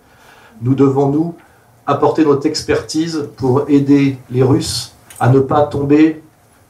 nous 0.61 0.75
devons, 0.75 1.09
nous, 1.09 1.36
apporter 1.88 2.23
notre 2.23 2.45
expertise 2.45 3.27
pour 3.36 3.65
aider 3.67 4.19
les 4.29 4.43
Russes 4.43 4.93
à 5.19 5.29
ne 5.29 5.39
pas 5.39 5.63
tomber 5.63 6.21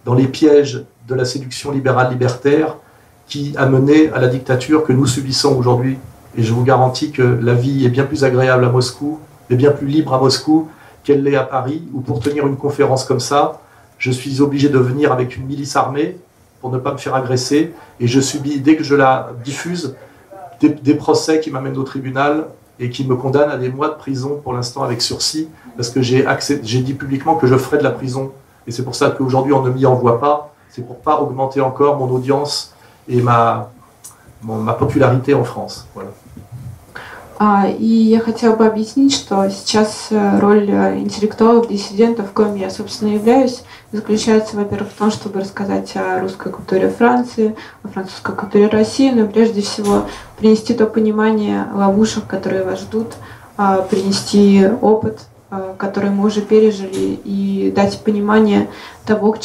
dans 0.05 0.13
les 0.13 0.27
pièges 0.27 0.85
de 1.07 1.15
la 1.15 1.25
séduction 1.25 1.71
libérale 1.71 2.11
libertaire 2.11 2.77
qui 3.27 3.53
a 3.57 3.65
mené 3.65 4.09
à 4.11 4.19
la 4.19 4.27
dictature 4.27 4.83
que 4.83 4.93
nous 4.93 5.05
subissons 5.05 5.55
aujourd'hui. 5.57 5.97
Et 6.37 6.43
je 6.43 6.53
vous 6.53 6.63
garantis 6.63 7.11
que 7.11 7.21
la 7.21 7.53
vie 7.53 7.85
est 7.85 7.89
bien 7.89 8.05
plus 8.05 8.23
agréable 8.23 8.63
à 8.63 8.69
Moscou, 8.69 9.19
et 9.49 9.55
bien 9.55 9.71
plus 9.71 9.87
libre 9.87 10.13
à 10.13 10.19
Moscou 10.19 10.69
qu'elle 11.03 11.23
l'est 11.23 11.35
à 11.35 11.43
Paris, 11.43 11.83
où 11.93 11.99
pour 11.99 12.21
tenir 12.21 12.47
une 12.47 12.55
conférence 12.55 13.03
comme 13.03 13.19
ça, 13.19 13.60
je 14.01 14.09
suis 14.09 14.41
obligé 14.41 14.67
de 14.67 14.79
venir 14.79 15.11
avec 15.11 15.37
une 15.37 15.45
milice 15.45 15.75
armée 15.75 16.17
pour 16.59 16.71
ne 16.71 16.79
pas 16.79 16.91
me 16.91 16.97
faire 16.97 17.13
agresser, 17.13 17.71
et 17.99 18.07
je 18.07 18.19
subis, 18.19 18.59
dès 18.59 18.75
que 18.75 18.83
je 18.83 18.95
la 18.95 19.29
diffuse, 19.43 19.95
des, 20.59 20.95
procès 20.95 21.39
qui 21.39 21.51
m'amènent 21.51 21.77
au 21.77 21.83
tribunal 21.83 22.47
et 22.79 22.89
qui 22.89 23.05
me 23.05 23.15
condamnent 23.15 23.51
à 23.51 23.57
des 23.57 23.69
mois 23.69 23.89
de 23.89 23.95
prison 23.95 24.39
pour 24.43 24.53
l'instant 24.53 24.81
avec 24.81 25.03
sursis, 25.03 25.49
parce 25.77 25.91
que 25.91 26.01
j'ai 26.01 26.25
dit 26.81 26.93
publiquement 26.95 27.35
que 27.35 27.45
je 27.45 27.55
ferais 27.55 27.77
de 27.77 27.83
la 27.83 27.91
prison. 27.91 28.31
Et 28.65 28.71
c'est 28.71 28.83
pour 28.83 28.95
ça 28.95 29.11
qu'aujourd'hui 29.11 29.53
on 29.53 29.61
ne 29.61 29.69
m'y 29.69 29.85
envoie 29.85 30.19
pas, 30.19 30.53
c'est 30.69 30.85
pour 30.85 30.99
pas 30.99 31.21
augmenter 31.21 31.61
encore 31.61 31.97
mon 31.97 32.09
audience 32.09 32.73
et 33.07 33.21
ma, 33.21 33.71
ma 34.43 34.73
popularité 34.73 35.35
en 35.35 35.43
France. 35.43 35.87
Voilà. 35.93 36.09
А, 37.43 37.67
И 37.67 37.87
я 37.87 38.19
хотела 38.19 38.55
бы 38.55 38.67
объяснить, 38.67 39.11
что 39.15 39.49
сейчас 39.49 40.09
э, 40.11 40.39
роль 40.39 40.69
э, 40.69 40.99
интеллектуалов, 40.99 41.69
диссидентов, 41.69 42.33
коим 42.33 42.53
я, 42.53 42.69
собственно, 42.69 43.15
являюсь, 43.15 43.63
заключается, 43.91 44.57
во-первых, 44.57 44.91
в 44.91 44.95
том, 44.95 45.09
чтобы 45.09 45.39
рассказать 45.39 45.91
о 45.95 46.19
русской 46.19 46.51
культуре 46.51 46.87
Франции, 46.89 47.55
о 47.81 47.87
французской 47.87 48.35
культуре 48.35 48.67
России, 48.67 49.09
но 49.09 49.25
прежде 49.25 49.61
всего 49.61 50.05
принести 50.37 50.75
то 50.75 50.85
понимание 50.85 51.65
ловушек, 51.73 52.27
которые 52.27 52.63
вас 52.63 52.81
ждут, 52.81 53.07
а, 53.57 53.81
принести 53.81 54.67
опыт, 54.79 55.21
а, 55.49 55.73
который 55.79 56.11
мы 56.11 56.27
уже 56.27 56.41
пережили, 56.41 57.19
и 57.25 57.73
дать 57.75 58.03
понимание 58.03 58.69
того, 59.03 59.35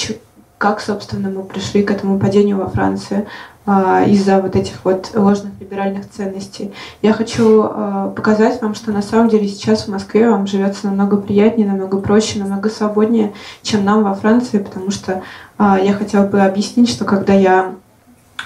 как, 0.59 0.82
собственно, 0.82 1.30
мы 1.30 1.44
пришли 1.44 1.82
к 1.82 1.90
этому 1.90 2.18
падению 2.18 2.59
во 2.59 2.68
Франции 2.68 3.26
из-за 3.66 4.40
вот 4.40 4.54
этих 4.54 4.84
вот 4.84 5.10
ложных 5.14 5.52
либеральных 5.58 6.08
ценностей. 6.08 6.72
Я 7.02 7.12
хочу 7.12 7.64
а, 7.64 8.12
показать 8.14 8.62
вам, 8.62 8.76
что 8.76 8.92
на 8.92 9.02
самом 9.02 9.28
деле 9.28 9.48
сейчас 9.48 9.86
в 9.86 9.90
Москве 9.90 10.30
вам 10.30 10.46
живется 10.46 10.86
намного 10.86 11.16
приятнее, 11.16 11.66
намного 11.66 11.98
проще, 11.98 12.38
намного 12.38 12.70
свободнее, 12.70 13.32
чем 13.62 13.84
нам 13.84 14.04
во 14.04 14.14
Франции, 14.14 14.58
потому 14.58 14.92
что 14.92 15.22
а, 15.58 15.80
я 15.80 15.94
хотела 15.94 16.26
бы 16.26 16.40
объяснить, 16.42 16.88
что 16.88 17.04
когда 17.04 17.32
я 17.32 17.74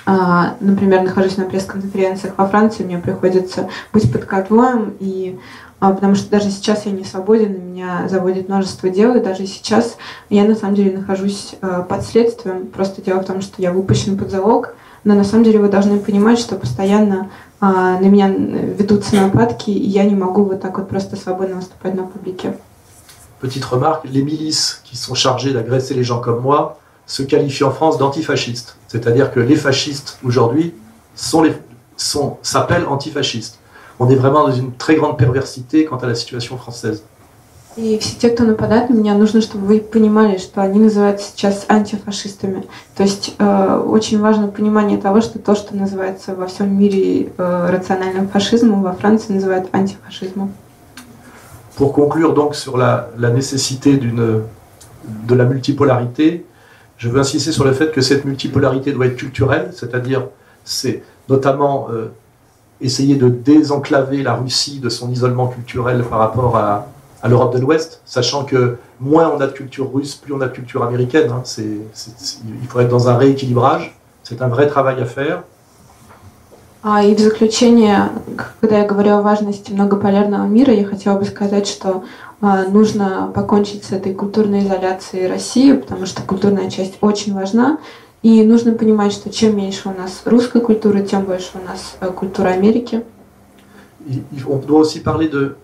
а, 0.07 0.55
например, 0.61 1.03
нахожусь 1.03 1.37
на 1.37 1.45
пресс-конференциях 1.45 2.35
во 2.37 2.47
Франции, 2.49 2.85
мне 2.85 2.99
приходится 2.99 3.69
быть 3.93 4.11
под 4.11 4.25
конвоем, 4.25 4.95
и 4.99 5.39
а, 5.79 5.93
потому 5.93 6.15
что 6.15 6.31
даже 6.31 6.51
сейчас 6.51 6.87
я 6.87 6.93
не 6.93 7.05
свободен, 7.05 7.55
и 7.55 7.59
меня 7.61 8.09
заводит 8.09 8.49
множество 8.49 8.89
дел, 8.89 9.15
и 9.15 9.21
даже 9.21 9.47
сейчас 9.47 9.97
я 10.29 10.45
на 10.45 10.55
самом 10.55 10.75
деле 10.75 10.97
нахожусь 10.97 11.55
а, 11.61 11.83
под 11.83 12.03
следствием. 12.03 12.67
Просто 12.69 13.03
дело 13.03 13.21
в 13.21 13.27
том, 13.27 13.41
что 13.41 13.61
я 13.63 13.73
выпущен 13.73 14.19
под 14.19 14.31
залог, 14.31 14.75
но 15.04 15.14
на 15.16 15.24
самом 15.24 15.44
деле 15.44 15.60
вы 15.60 15.70
должны 15.70 16.00
понимать, 16.00 16.40
что 16.40 16.56
постоянно 16.56 17.30
а, 17.62 18.00
на 18.00 18.06
меня 18.08 18.28
ведутся 18.30 19.16
нападки, 19.16 19.70
и 19.70 19.88
я 19.88 20.04
не 20.04 20.16
могу 20.16 20.44
вот 20.44 20.62
так 20.62 20.78
вот 20.78 20.90
просто 20.90 21.16
свободно 21.16 21.56
выступать 21.58 21.96
на 21.96 22.04
публике. 22.04 22.58
Petite 23.42 23.66
remarque, 23.70 24.06
les 24.06 24.24
milices 24.24 24.82
qui 24.84 24.96
sont 24.96 25.14
chargées 25.14 25.54
d'agresser 25.54 25.94
les 25.94 26.04
gens 26.04 26.20
comme 26.22 26.42
moi 26.42 26.80
se 27.06 27.22
qualifient 27.24 27.66
en 27.66 27.72
France 27.72 27.98
d'antifascistes. 27.98 28.76
C'est-à-dire 28.88 29.32
que 29.32 29.40
les 29.40 29.56
fascistes 29.56 30.18
aujourd'hui 30.24 30.74
sont 31.16 31.44
les- 31.44 31.56
sont- 31.98 32.38
s'appellent 32.42 32.88
antifascistes. 32.88 33.60
On 34.00 34.10
est 34.10 34.16
vraiment 34.16 34.48
dans 34.48 34.54
une 34.54 34.74
très 34.74 34.96
grande 34.96 35.18
perversité 35.18 35.86
quant 35.86 35.98
à 35.98 36.08
la 36.08 36.16
situation 36.16 36.58
française. 36.58 37.04
И 37.78 37.98
все 38.00 38.16
те, 38.18 38.30
кто 38.30 38.44
нападает 38.46 38.90
на 38.90 38.94
меня, 38.94 39.16
нужно, 39.16 39.42
чтобы 39.42 39.66
вы 39.68 39.80
понимали, 39.82 40.38
что 40.38 40.62
они 40.62 40.80
называются 40.80 41.30
сейчас 41.32 41.66
антифашистами. 41.68 42.64
То 42.96 43.04
есть 43.04 43.36
э, 43.38 43.82
очень 43.86 44.22
важно 44.22 44.48
понимание 44.48 44.98
того, 44.98 45.20
что 45.20 45.40
то, 45.40 45.56
что 45.56 45.76
называется 45.76 46.36
во 46.36 46.46
всем 46.48 46.74
мире 46.80 47.34
э, 47.38 47.70
рациональным 47.70 48.30
фашизмом, 48.30 48.82
во 48.82 48.94
Франции 48.94 49.34
называют 49.34 49.68
антифашизмом. 49.74 50.54
Pour 51.78 51.92
conclure 51.92 52.34
donc 52.34 52.56
sur 52.56 52.78
la, 52.78 53.10
la 53.18 53.30
nécessité 53.32 53.98
d'une- 53.98 54.44
de 55.28 55.36
la 55.36 55.44
multipolarité, 55.44 56.46
je 56.98 57.10
veux 57.10 57.20
insister 57.20 57.52
sur 57.52 57.66
le 57.66 57.74
fait 57.74 57.92
que 57.92 58.00
cette 58.00 58.24
multipolarité 58.24 58.94
doit 58.94 59.08
être 59.08 59.18
culturelle, 59.18 59.74
c'est-à-dire 59.76 60.30
c'est 60.64 61.04
notamment 61.28 61.88
euh, 61.92 62.08
essayer 62.80 63.16
de 63.16 63.28
désenclaver 63.28 64.24
la 64.24 64.36
Russie 64.36 64.80
de 64.80 64.88
son 64.88 65.12
isolement 65.12 65.48
culturel 65.48 66.06
par 66.06 66.20
rapport 66.20 66.56
à, 66.56 66.88
à 67.22 67.28
l'Europe 67.28 67.54
de 67.56 67.60
l'Ouest, 67.60 68.02
sachant 68.06 68.44
que 68.46 68.78
moins 69.00 69.32
on 69.36 69.40
a 69.42 69.48
de 69.48 69.52
culture 69.52 69.92
russe, 69.92 70.14
plus 70.16 70.34
on 70.34 70.42
a 70.42 70.48
de 70.48 70.54
culture 70.54 70.84
américaine. 70.84 71.30
hein. 71.32 71.42
C'est- 71.44 71.82
c'est- 71.94 72.18
c'est- 72.18 72.38
il 72.62 72.68
faut 72.68 72.80
être 72.80 72.90
dans 72.90 73.10
un 73.10 73.18
rééquilibrage, 73.18 73.98
c'est 74.24 74.42
un 74.42 74.48
vrai 74.48 74.68
travail 74.68 75.02
à 75.02 75.06
faire. 75.06 75.44
А, 76.88 77.04
и 77.04 77.16
в 77.16 77.20
заключение, 77.20 78.10
к- 78.38 78.54
когда 78.62 78.78
я 78.78 78.86
говорю 78.86 79.14
о 79.16 79.22
важности 79.22 79.72
многополярного 79.72 80.46
мира, 80.46 80.72
я 80.72 80.86
хотела 80.86 81.18
бы 81.18 81.26
сказать, 81.26 81.68
что 81.68 82.04
а, 82.42 82.66
нужно 82.66 83.32
покончить 83.34 83.86
с 83.86 83.92
этой 83.92 84.14
культурной 84.14 84.60
изоляцией 84.60 85.28
России, 85.28 85.74
потому 85.74 86.06
что 86.06 86.22
культурная 86.22 86.70
часть 86.70 86.96
очень 87.02 87.34
важна. 87.34 87.80
И 88.22 88.44
нужно 88.44 88.74
понимать, 88.74 89.14
что 89.14 89.32
чем 89.32 89.58
меньше 89.58 89.90
у 89.90 89.94
нас 90.00 90.22
русской 90.26 90.62
культуры, 90.62 91.02
тем 91.02 91.24
больше 91.26 91.52
у 91.56 91.66
нас 91.68 91.96
э, 92.02 92.12
культура 92.12 92.50
Америки. 92.50 93.04
Il- 94.08 94.24
il- 94.32 94.46
on 94.48 94.62
doit 94.64 94.82
aussi 94.82 95.02
parler 95.02 95.30
de, 95.30 95.56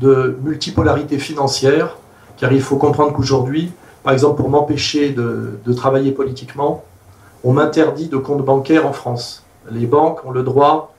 de 0.00 0.36
multipolarité 0.42 1.18
financière, 1.18 1.96
car 2.36 2.52
il 2.52 2.60
faut 2.62 2.76
comprendre 2.76 3.12
qu'aujourd'hui, 3.12 3.70
par 4.02 4.12
exemple, 4.12 4.36
pour 4.36 4.48
m'empêcher 4.48 5.10
de, 5.10 5.58
travailler 5.76 6.12
politiquement, 6.12 6.82
on 7.44 7.52
m'interdit 7.52 8.08
de 8.08 8.16
compte 8.16 8.44
bancaire 8.44 8.86
en 8.86 8.92
France. 8.92 9.44
Les 9.70 9.86
banques 9.86 10.24
ont 10.24 10.30
le 10.32 10.42
droit 10.42 10.94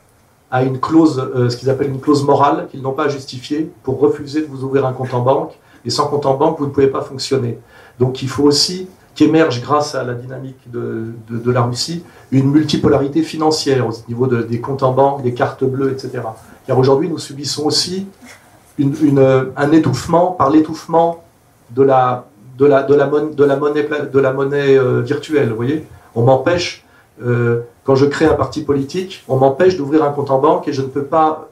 à 0.51 0.63
une 0.63 0.79
clause, 0.79 1.19
euh, 1.35 1.49
ce 1.49 1.57
qu'ils 1.57 1.69
appellent 1.69 1.89
une 1.89 1.99
clause 1.99 2.23
morale, 2.23 2.67
qu'ils 2.69 2.81
n'ont 2.81 2.91
pas 2.93 3.05
à 3.05 3.09
justifier, 3.09 3.71
pour 3.83 3.99
refuser 3.99 4.41
de 4.41 4.47
vous 4.47 4.63
ouvrir 4.63 4.85
un 4.85 4.93
compte 4.93 5.13
en 5.13 5.21
banque. 5.21 5.57
Et 5.85 5.89
sans 5.89 6.07
compte 6.07 6.25
en 6.25 6.35
banque, 6.35 6.59
vous 6.59 6.65
ne 6.67 6.71
pouvez 6.71 6.87
pas 6.87 7.01
fonctionner. 7.01 7.59
Donc 7.99 8.21
il 8.21 8.29
faut 8.29 8.43
aussi 8.43 8.87
qu'émerge, 9.15 9.61
grâce 9.61 9.95
à 9.95 10.03
la 10.03 10.13
dynamique 10.13 10.71
de, 10.71 11.13
de- 11.29 11.51
la 11.51 11.61
Russie, 11.63 12.03
une 12.31 12.49
multipolarité 12.49 13.21
financière 13.21 13.87
au 13.87 13.91
niveau 14.07 14.27
de- 14.27 14.41
des 14.43 14.59
comptes 14.61 14.81
en 14.83 14.91
banque, 14.91 15.21
des 15.23 15.33
cartes 15.33 15.63
bleues, 15.63 15.91
etc. 15.91 16.21
Car 16.65 16.77
aujourd'hui, 16.79 17.09
nous 17.09 17.19
subissons 17.19 17.65
aussi 17.65 18.07
un 18.79 19.71
étouffement 19.71 20.31
par 20.31 20.49
l'étouffement 20.49 21.23
de 21.71 21.83
la, 21.83 22.25
monnaie, 24.31 24.79
virtuelle. 25.03 25.55
On 26.15 26.23
m'empêche, 26.23 26.83
euh, 27.21 27.61
quand 27.83 27.95
je 27.95 28.05
crée 28.05 28.25
un 28.25 28.33
parti 28.33 28.63
politique, 28.63 29.23
on 29.27 29.37
m'empêche 29.37 29.77
d'ouvrir 29.77 30.03
un 30.03 30.11
compte 30.11 30.31
en 30.31 30.39
banque 30.39 30.67
et 30.67 30.73
je 30.73 30.81
ne 30.81 30.87
peux 30.87 31.03
pas. 31.03 31.49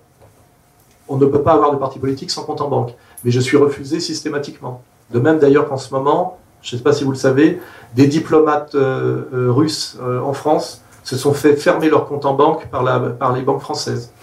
On 1.07 1.17
ne 1.17 1.25
peut 1.25 1.41
pas 1.41 1.53
avoir 1.53 1.71
de 1.71 1.77
parti 1.77 1.99
politique 1.99 2.31
sans 2.31 2.43
compte 2.43 2.61
en 2.61 2.69
banque. 2.69 2.95
Mais 3.23 3.31
je 3.31 3.39
suis 3.39 3.57
refusé 3.57 3.99
systématiquement. 3.99 4.81
De 5.11 5.19
même 5.19 5.39
d'ailleurs 5.39 5.67
qu'en 5.67 5.77
ce 5.77 5.93
moment, 5.93 6.37
je 6.61 6.73
ne 6.73 6.77
sais 6.77 6.83
pas 6.83 6.93
si 6.93 7.03
vous 7.03 7.11
le 7.11 7.17
savez, 7.17 7.59
des 7.95 8.07
diplomates 8.07 8.75
euh, 8.75 9.23
euh, 9.33 9.51
russes 9.51 9.97
en 10.23 10.33
France 10.33 10.81
se 11.03 11.17
sont 11.17 11.33
fait 11.33 11.55
fermer 11.55 11.89
leur 11.89 12.07
compte 12.07 12.25
en 12.25 12.33
banque 12.33 12.67
par 12.69 13.33
les 13.33 13.41
banques 13.41 13.61
françaises. 13.61 14.13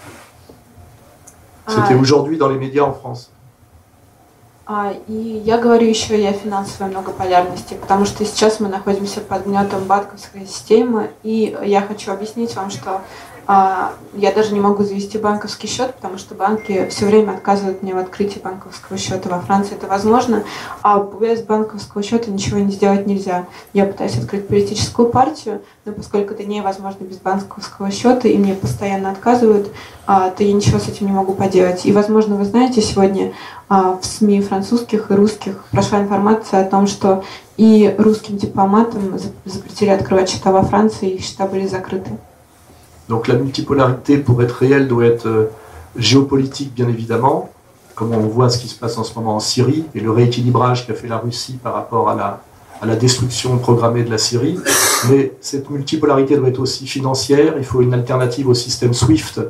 C'était 1.69 1.95
А, 1.95 1.99
aujourd'hui 1.99 2.39
dans 2.39 2.49
les 2.49 2.59
médias 2.59 2.85
en 2.85 2.95
France. 2.95 3.31
А, 4.67 4.93
и 5.07 5.43
я 5.47 5.59
говорю 5.59 5.87
еще 5.87 6.21
и 6.21 6.27
о 6.27 6.33
финансовой 6.33 6.91
многополярности, 6.91 7.75
потому 7.75 8.05
что 8.05 8.25
сейчас 8.25 8.61
мы 8.61 8.69
находимся 8.69 9.21
под 9.21 9.47
гнетом 9.47 9.85
банковской 9.85 10.47
системы, 10.47 11.11
и 11.23 11.57
я 11.65 11.81
хочу 11.83 12.13
объяснить 12.13 12.55
вам, 12.55 12.71
что 12.71 13.01
я 13.49 14.33
даже 14.35 14.53
не 14.53 14.61
могу 14.61 14.85
завести 14.85 15.17
банковский 15.17 15.69
счет, 15.69 15.95
потому 15.95 16.19
что 16.19 16.35
банки 16.35 16.87
все 16.91 17.07
время 17.07 17.33
отказывают 17.33 17.83
мне 17.83 17.95
в 17.95 17.99
открытии 17.99 18.41
банковского 18.41 18.99
счета. 18.99 19.31
Во 19.31 19.41
Франции 19.41 19.75
это 19.75 19.87
возможно, 19.87 20.45
а 20.83 20.99
без 20.99 21.41
банковского 21.41 22.03
счета 22.03 22.31
ничего 22.31 22.59
не 22.59 22.73
сделать 22.73 23.07
нельзя. 23.07 23.47
Я 23.73 23.87
пытаюсь 23.87 24.19
открыть 24.19 24.47
политическую 24.47 25.09
партию, 25.09 25.63
но 25.87 25.93
поскольку 25.93 26.35
это 26.35 26.45
невозможно 26.45 27.05
без 27.05 27.17
банковского 27.17 27.91
счета, 27.91 28.29
и 28.29 28.37
мне 28.37 28.53
постоянно 28.53 29.13
отказывают, 29.13 29.73
а, 30.07 30.29
то 30.29 30.45
я 30.45 30.53
ничего 30.53 30.79
с 30.79 30.89
этим 30.89 31.07
не 31.07 31.13
могу 31.13 31.33
поделать. 31.33 31.87
И, 31.87 31.93
возможно, 31.93 32.37
вы 32.37 32.45
знаете, 32.45 32.83
сегодня 32.83 33.33
а, 33.71 33.99
в 33.99 34.05
СМИ 34.05 34.43
французских 34.43 35.11
и 35.11 35.15
русских 35.15 35.65
прошла 35.71 36.01
информация 36.01 36.61
о 36.61 36.69
том, 36.69 36.87
что 36.87 37.25
и 37.57 37.95
русским 37.97 38.37
дипломатам 38.37 39.19
запретили 39.47 39.89
открывать 39.89 40.29
счета 40.29 40.53
во 40.53 40.63
Франции, 40.63 41.11
их 41.11 41.23
счета 41.23 41.47
были 41.47 41.67
закрыты. 41.67 42.11
Donc 43.09 43.27
la 43.29 43.35
multipolarité, 43.35 44.19
pour 44.19 44.43
être 44.43 44.53
réelle, 44.53 44.87
doit 44.87 45.07
être 45.07 45.27
euh, 45.27 45.51
géopolitique, 45.97 46.75
bien 46.75 46.89
évidemment, 46.89 47.51
comme 47.95 48.13
on 48.13 48.21
voit 48.21 48.51
ce 48.51 48.59
qui 48.59 48.69
se 48.69 48.79
passe 48.79 48.99
en 48.99 49.05
ce 49.05 49.15
moment 49.15 49.37
en 49.37 49.41
Syrie 49.41 49.85
et 49.95 50.01
le 50.01 50.11
rééquilibrage 50.11 50.87
qu'a 50.87 50.95
fait 50.95 51.09
la 51.09 51.19
Russie 51.19 51.59
par 51.63 51.75
rapport 51.75 52.11
à 52.11 52.15
la, 52.15 52.97
destruction 52.97 53.57
programmée 53.59 54.05
de 54.05 54.11
la 54.11 54.19
Syrie. 54.19 54.59
Mais 55.11 55.33
cette 55.41 55.69
multipolarité 55.69 56.37
doit 56.37 56.49
être 56.49 56.61
aussi 56.61 56.87
financière. 56.87 57.55
Il 57.57 57.65
faut 57.65 57.81
une 57.81 57.93
alternative 57.93 58.49
au 58.49 58.55
système 58.55 58.95
SWIFT 58.95 59.41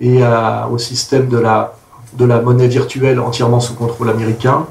et 0.00 0.22
au 0.70 0.78
système 0.78 1.28
de 1.28 1.36
la, 1.36 1.74
de 2.14 2.24
monnaie 2.24 2.68
virtuelle 2.68 3.20
entièrement 3.20 3.60
sous 3.60 3.74
contrôle 3.74 4.08
américain. 4.08 4.64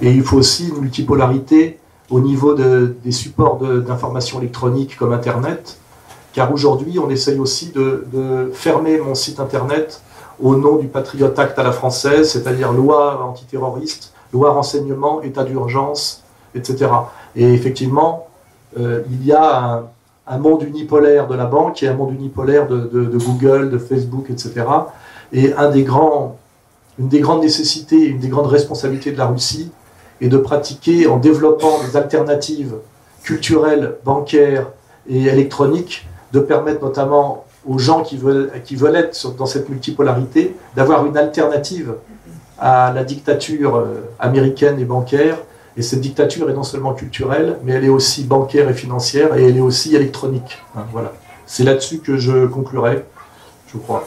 Et 0.00 0.12
il 0.12 0.22
faut 0.22 0.36
aussi 0.36 0.68
une 0.68 0.82
multipolarité 0.82 1.78
au 2.10 2.20
niveau 2.20 2.54
de, 2.54 2.94
des 3.02 3.10
supports 3.10 3.58
d'information 3.58 4.38
électronique 4.38 4.96
comme 4.96 5.12
Internet 5.12 5.78
car 6.34 6.52
aujourd'hui, 6.52 6.98
on 6.98 7.08
essaye 7.08 7.38
aussi 7.38 7.70
de, 7.70 8.50
fermer 8.52 8.98
mon 8.98 9.14
site 9.14 9.40
internet 9.40 10.02
au 10.42 10.56
nom 10.56 10.76
du 10.76 10.88
Patriot 10.88 11.32
Act 11.36 11.58
à 11.58 11.62
la 11.62 11.70
française, 11.70 12.28
c'est-à-dire 12.28 12.72
loi 12.72 13.24
antiterroriste, 13.24 14.12
loi 14.32 14.50
renseignement, 14.50 15.22
état 15.22 15.44
d'urgence, 15.44 16.24
etc. 16.56 16.90
Et 17.36 17.54
effectivement, 17.54 18.26
euh, 18.78 19.02
il 19.08 19.24
y 19.24 19.32
a 19.32 19.84
un, 20.26 20.38
monde 20.38 20.64
unipolaire 20.64 21.28
de 21.28 21.36
la 21.36 21.46
banque 21.46 21.84
et 21.84 21.88
un 21.88 21.94
monde 21.94 22.12
unipolaire 22.12 22.66
de, 22.66 23.16
Google, 23.16 23.70
de 23.70 23.78
Facebook, 23.78 24.26
etc. 24.28 24.64
Et 25.32 25.52
une 25.52 27.08
des 27.08 27.20
grandes 27.20 27.42
nécessités, 27.42 28.06
une 28.06 28.18
des 28.18 28.28
grandes 28.28 28.48
responsabilités 28.48 29.12
de 29.12 29.18
la 29.18 29.26
Russie 29.26 29.70
est 30.20 30.28
de 30.28 30.38
pratiquer 30.38 31.06
en 31.06 31.18
développant 31.18 31.78
des 31.84 31.96
alternatives 31.96 32.74
culturelles, 33.22 33.98
bancaires 34.04 34.66
et 35.08 35.26
électroniques 35.26 36.08
de 36.34 36.40
permettre 36.40 36.82
notamment 36.82 37.44
aux 37.64 37.78
gens 37.78 38.02
qui 38.02 38.16
veulent, 38.16 38.50
qui 38.64 38.74
veulent 38.76 38.96
être 38.96 39.34
dans 39.36 39.46
cette 39.46 39.68
multipolarité 39.68 40.54
d'avoir 40.76 41.06
une 41.06 41.16
alternative 41.16 41.94
à 42.58 42.92
la 42.92 43.04
dictature 43.04 43.76
euh, 43.76 44.02
américaine 44.18 44.78
et 44.80 44.84
bancaire. 44.84 45.38
Et 45.76 45.82
cette 45.82 46.00
dictature 46.00 46.50
est 46.50 46.54
non 46.54 46.62
seulement 46.62 46.92
culturelle, 46.92 47.58
mais 47.64 47.72
elle 47.72 47.84
est 47.84 47.88
aussi 47.88 48.24
bancaire 48.24 48.68
et 48.68 48.74
financière, 48.74 49.36
et 49.36 49.48
elle 49.48 49.56
est 49.56 49.60
aussi 49.60 49.94
électronique. 49.94 50.62
Hein, 50.76 50.84
voilà. 50.92 51.12
C'est 51.46 51.64
là-dessus 51.64 51.98
que 51.98 52.16
je 52.16 52.46
conclurai, 52.46 53.04
je 53.72 53.78
crois. 53.78 54.04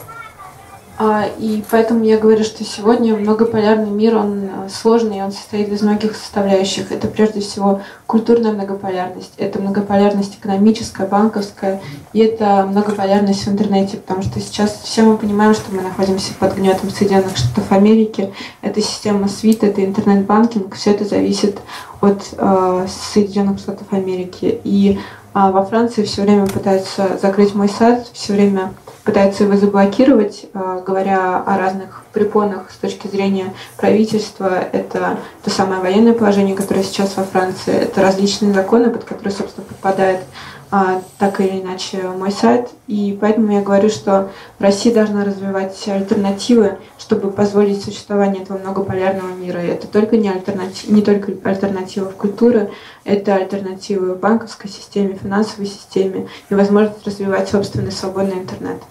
А, 1.00 1.26
и 1.38 1.62
поэтому 1.70 2.02
я 2.02 2.18
говорю, 2.18 2.42
что 2.42 2.64
сегодня 2.64 3.14
многополярный 3.14 3.88
мир, 3.90 4.16
он 4.16 4.40
э, 4.42 4.68
сложный, 4.68 5.22
он 5.22 5.30
состоит 5.30 5.68
из 5.68 5.80
многих 5.82 6.16
составляющих. 6.16 6.90
Это 6.90 7.06
прежде 7.06 7.38
всего 7.40 7.82
культурная 8.06 8.50
многополярность, 8.50 9.32
это 9.36 9.60
многополярность 9.60 10.38
экономическая, 10.40 11.06
банковская, 11.06 11.80
и 12.12 12.18
это 12.18 12.66
многополярность 12.68 13.46
в 13.46 13.48
интернете, 13.48 13.98
потому 13.98 14.22
что 14.22 14.40
сейчас 14.40 14.80
все 14.82 15.02
мы 15.02 15.16
понимаем, 15.16 15.54
что 15.54 15.72
мы 15.72 15.82
находимся 15.82 16.34
под 16.34 16.56
гнетом 16.56 16.90
Соединенных 16.90 17.36
Штатов 17.36 17.70
Америки. 17.70 18.34
Это 18.60 18.80
система 18.80 19.26
SWIFT, 19.26 19.68
это 19.68 19.84
интернет-банкинг, 19.84 20.74
все 20.74 20.90
это 20.90 21.04
зависит 21.04 21.60
от 22.00 22.24
э, 22.36 22.86
Соединенных 23.14 23.60
Штатов 23.60 23.86
Америки. 23.92 24.60
И 24.64 24.98
э, 25.38 25.50
во 25.52 25.64
Франции 25.64 26.04
все 26.04 26.22
время 26.22 26.46
пытаются 26.46 27.18
закрыть 27.20 27.54
мой 27.54 27.68
сайт, 27.68 28.08
все 28.12 28.32
время 28.32 28.72
пытается 29.04 29.44
его 29.44 29.56
заблокировать, 29.56 30.46
э, 30.52 30.82
говоря 30.86 31.38
о 31.38 31.56
разных 31.56 32.04
препонах 32.12 32.70
с 32.70 32.76
точки 32.76 33.06
зрения 33.06 33.54
правительства. 33.76 34.58
Это 34.72 35.18
то 35.42 35.50
самое 35.50 35.80
военное 35.80 36.12
положение, 36.12 36.54
которое 36.54 36.82
сейчас 36.82 37.16
во 37.16 37.24
Франции, 37.24 37.72
это 37.72 38.02
различные 38.02 38.52
законы, 38.52 38.90
под 38.90 39.04
которые, 39.04 39.32
собственно, 39.32 39.66
попадает 39.66 40.20
а, 40.20 40.57
так 40.70 41.40
или 41.40 41.60
иначе 41.60 42.02
мой 42.02 42.30
сайт. 42.30 42.68
И 42.86 43.16
поэтому 43.20 43.52
я 43.52 43.62
говорю, 43.62 43.88
что 43.88 44.30
Россия 44.58 44.92
должна 44.92 45.24
развивать 45.24 45.76
альтернативы, 45.88 46.78
чтобы 46.98 47.30
позволить 47.30 47.82
существование 47.82 48.42
этого 48.42 48.58
многополярного 48.58 49.34
мира. 49.34 49.62
И 49.62 49.68
это 49.68 49.86
только 49.86 50.16
не, 50.16 50.28
альтернатив, 50.28 50.90
не 50.90 51.02
только 51.02 51.32
альтернатива 51.44 52.10
в 52.10 52.16
культуре, 52.16 52.70
это 53.04 53.34
альтернативы 53.34 54.14
в 54.14 54.18
банковской 54.18 54.70
системе, 54.70 55.18
финансовой 55.20 55.66
системе 55.66 56.28
и 56.50 56.54
возможность 56.54 57.06
развивать 57.06 57.48
собственный 57.48 57.92
свободный 57.92 58.38
интернет. 58.38 58.82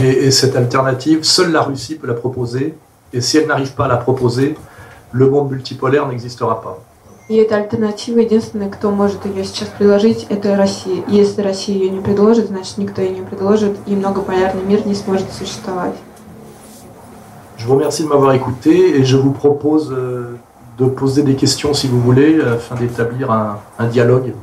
Et, 0.00 0.26
et 0.26 0.30
cette 0.30 0.56
alternative, 0.56 1.24
seule 1.24 1.50
la 1.50 1.62
Russie 1.62 1.96
peut 1.96 2.06
la 2.06 2.14
proposer. 2.14 2.74
Et 3.12 3.20
si 3.20 3.38
elle 3.38 3.48
n'arrive 3.48 3.72
pas 3.74 3.86
à 3.86 3.88
la 3.88 3.96
proposer, 3.96 4.56
le 5.12 5.28
monde 5.28 5.50
multipolaire 5.50 6.06
n'existera 6.06 6.62
pas. 6.62 6.78
И 7.30 7.36
эта 7.36 7.58
альтернатива, 7.58 8.18
единственный, 8.18 8.68
кто 8.68 8.90
может 8.90 9.24
ее 9.24 9.44
сейчас 9.44 9.68
предложить, 9.68 10.26
это 10.30 10.56
Россия. 10.56 11.04
Если 11.06 11.42
Россия 11.42 11.76
ее 11.76 11.90
не 11.90 12.00
предложит, 12.00 12.48
значит 12.48 12.76
никто 12.76 13.02
ее 13.02 13.10
не 13.10 13.22
предложит, 13.22 13.76
и 13.86 13.94
многополярный 13.94 14.64
мир 14.64 14.84
не 14.84 14.96
сможет 14.96 15.32
существовать. 15.32 15.94
Je 17.56 17.66
vous 17.68 17.74
remercie 17.76 18.02
de 18.02 18.08
m'avoir 18.08 18.32
écouté 18.34 18.98
et 18.98 19.04
je 19.04 19.16
vous 19.16 19.30
propose 19.30 19.92
euh, 19.92 20.38
de 20.76 20.86
poser 20.86 21.22
des 21.22 21.36
questions 21.36 21.72
si 21.72 21.86
vous 21.86 22.00
voulez, 22.00 22.40
afin 22.40 22.74
d'établir 22.74 23.30
un, 23.30 23.60
un 23.78 23.86
dialogue. 23.86 24.34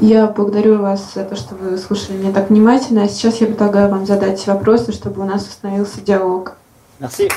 Я 0.00 0.26
благодарю 0.26 0.78
вас 0.78 1.12
за 1.14 1.22
то, 1.22 1.36
что 1.36 1.54
вы 1.54 1.78
слушали 1.78 2.16
меня 2.16 2.32
так 2.32 2.50
внимательно. 2.50 3.04
А 3.04 3.08
сейчас 3.08 3.36
я 3.36 3.46
предлагаю 3.46 3.88
вам 3.90 4.06
задать 4.06 4.44
вопросы, 4.48 4.90
чтобы 4.90 5.22
у 5.22 5.24
нас 5.24 5.46
установился 5.46 6.00
диалог. 6.00 6.54
Merci. 6.98 7.28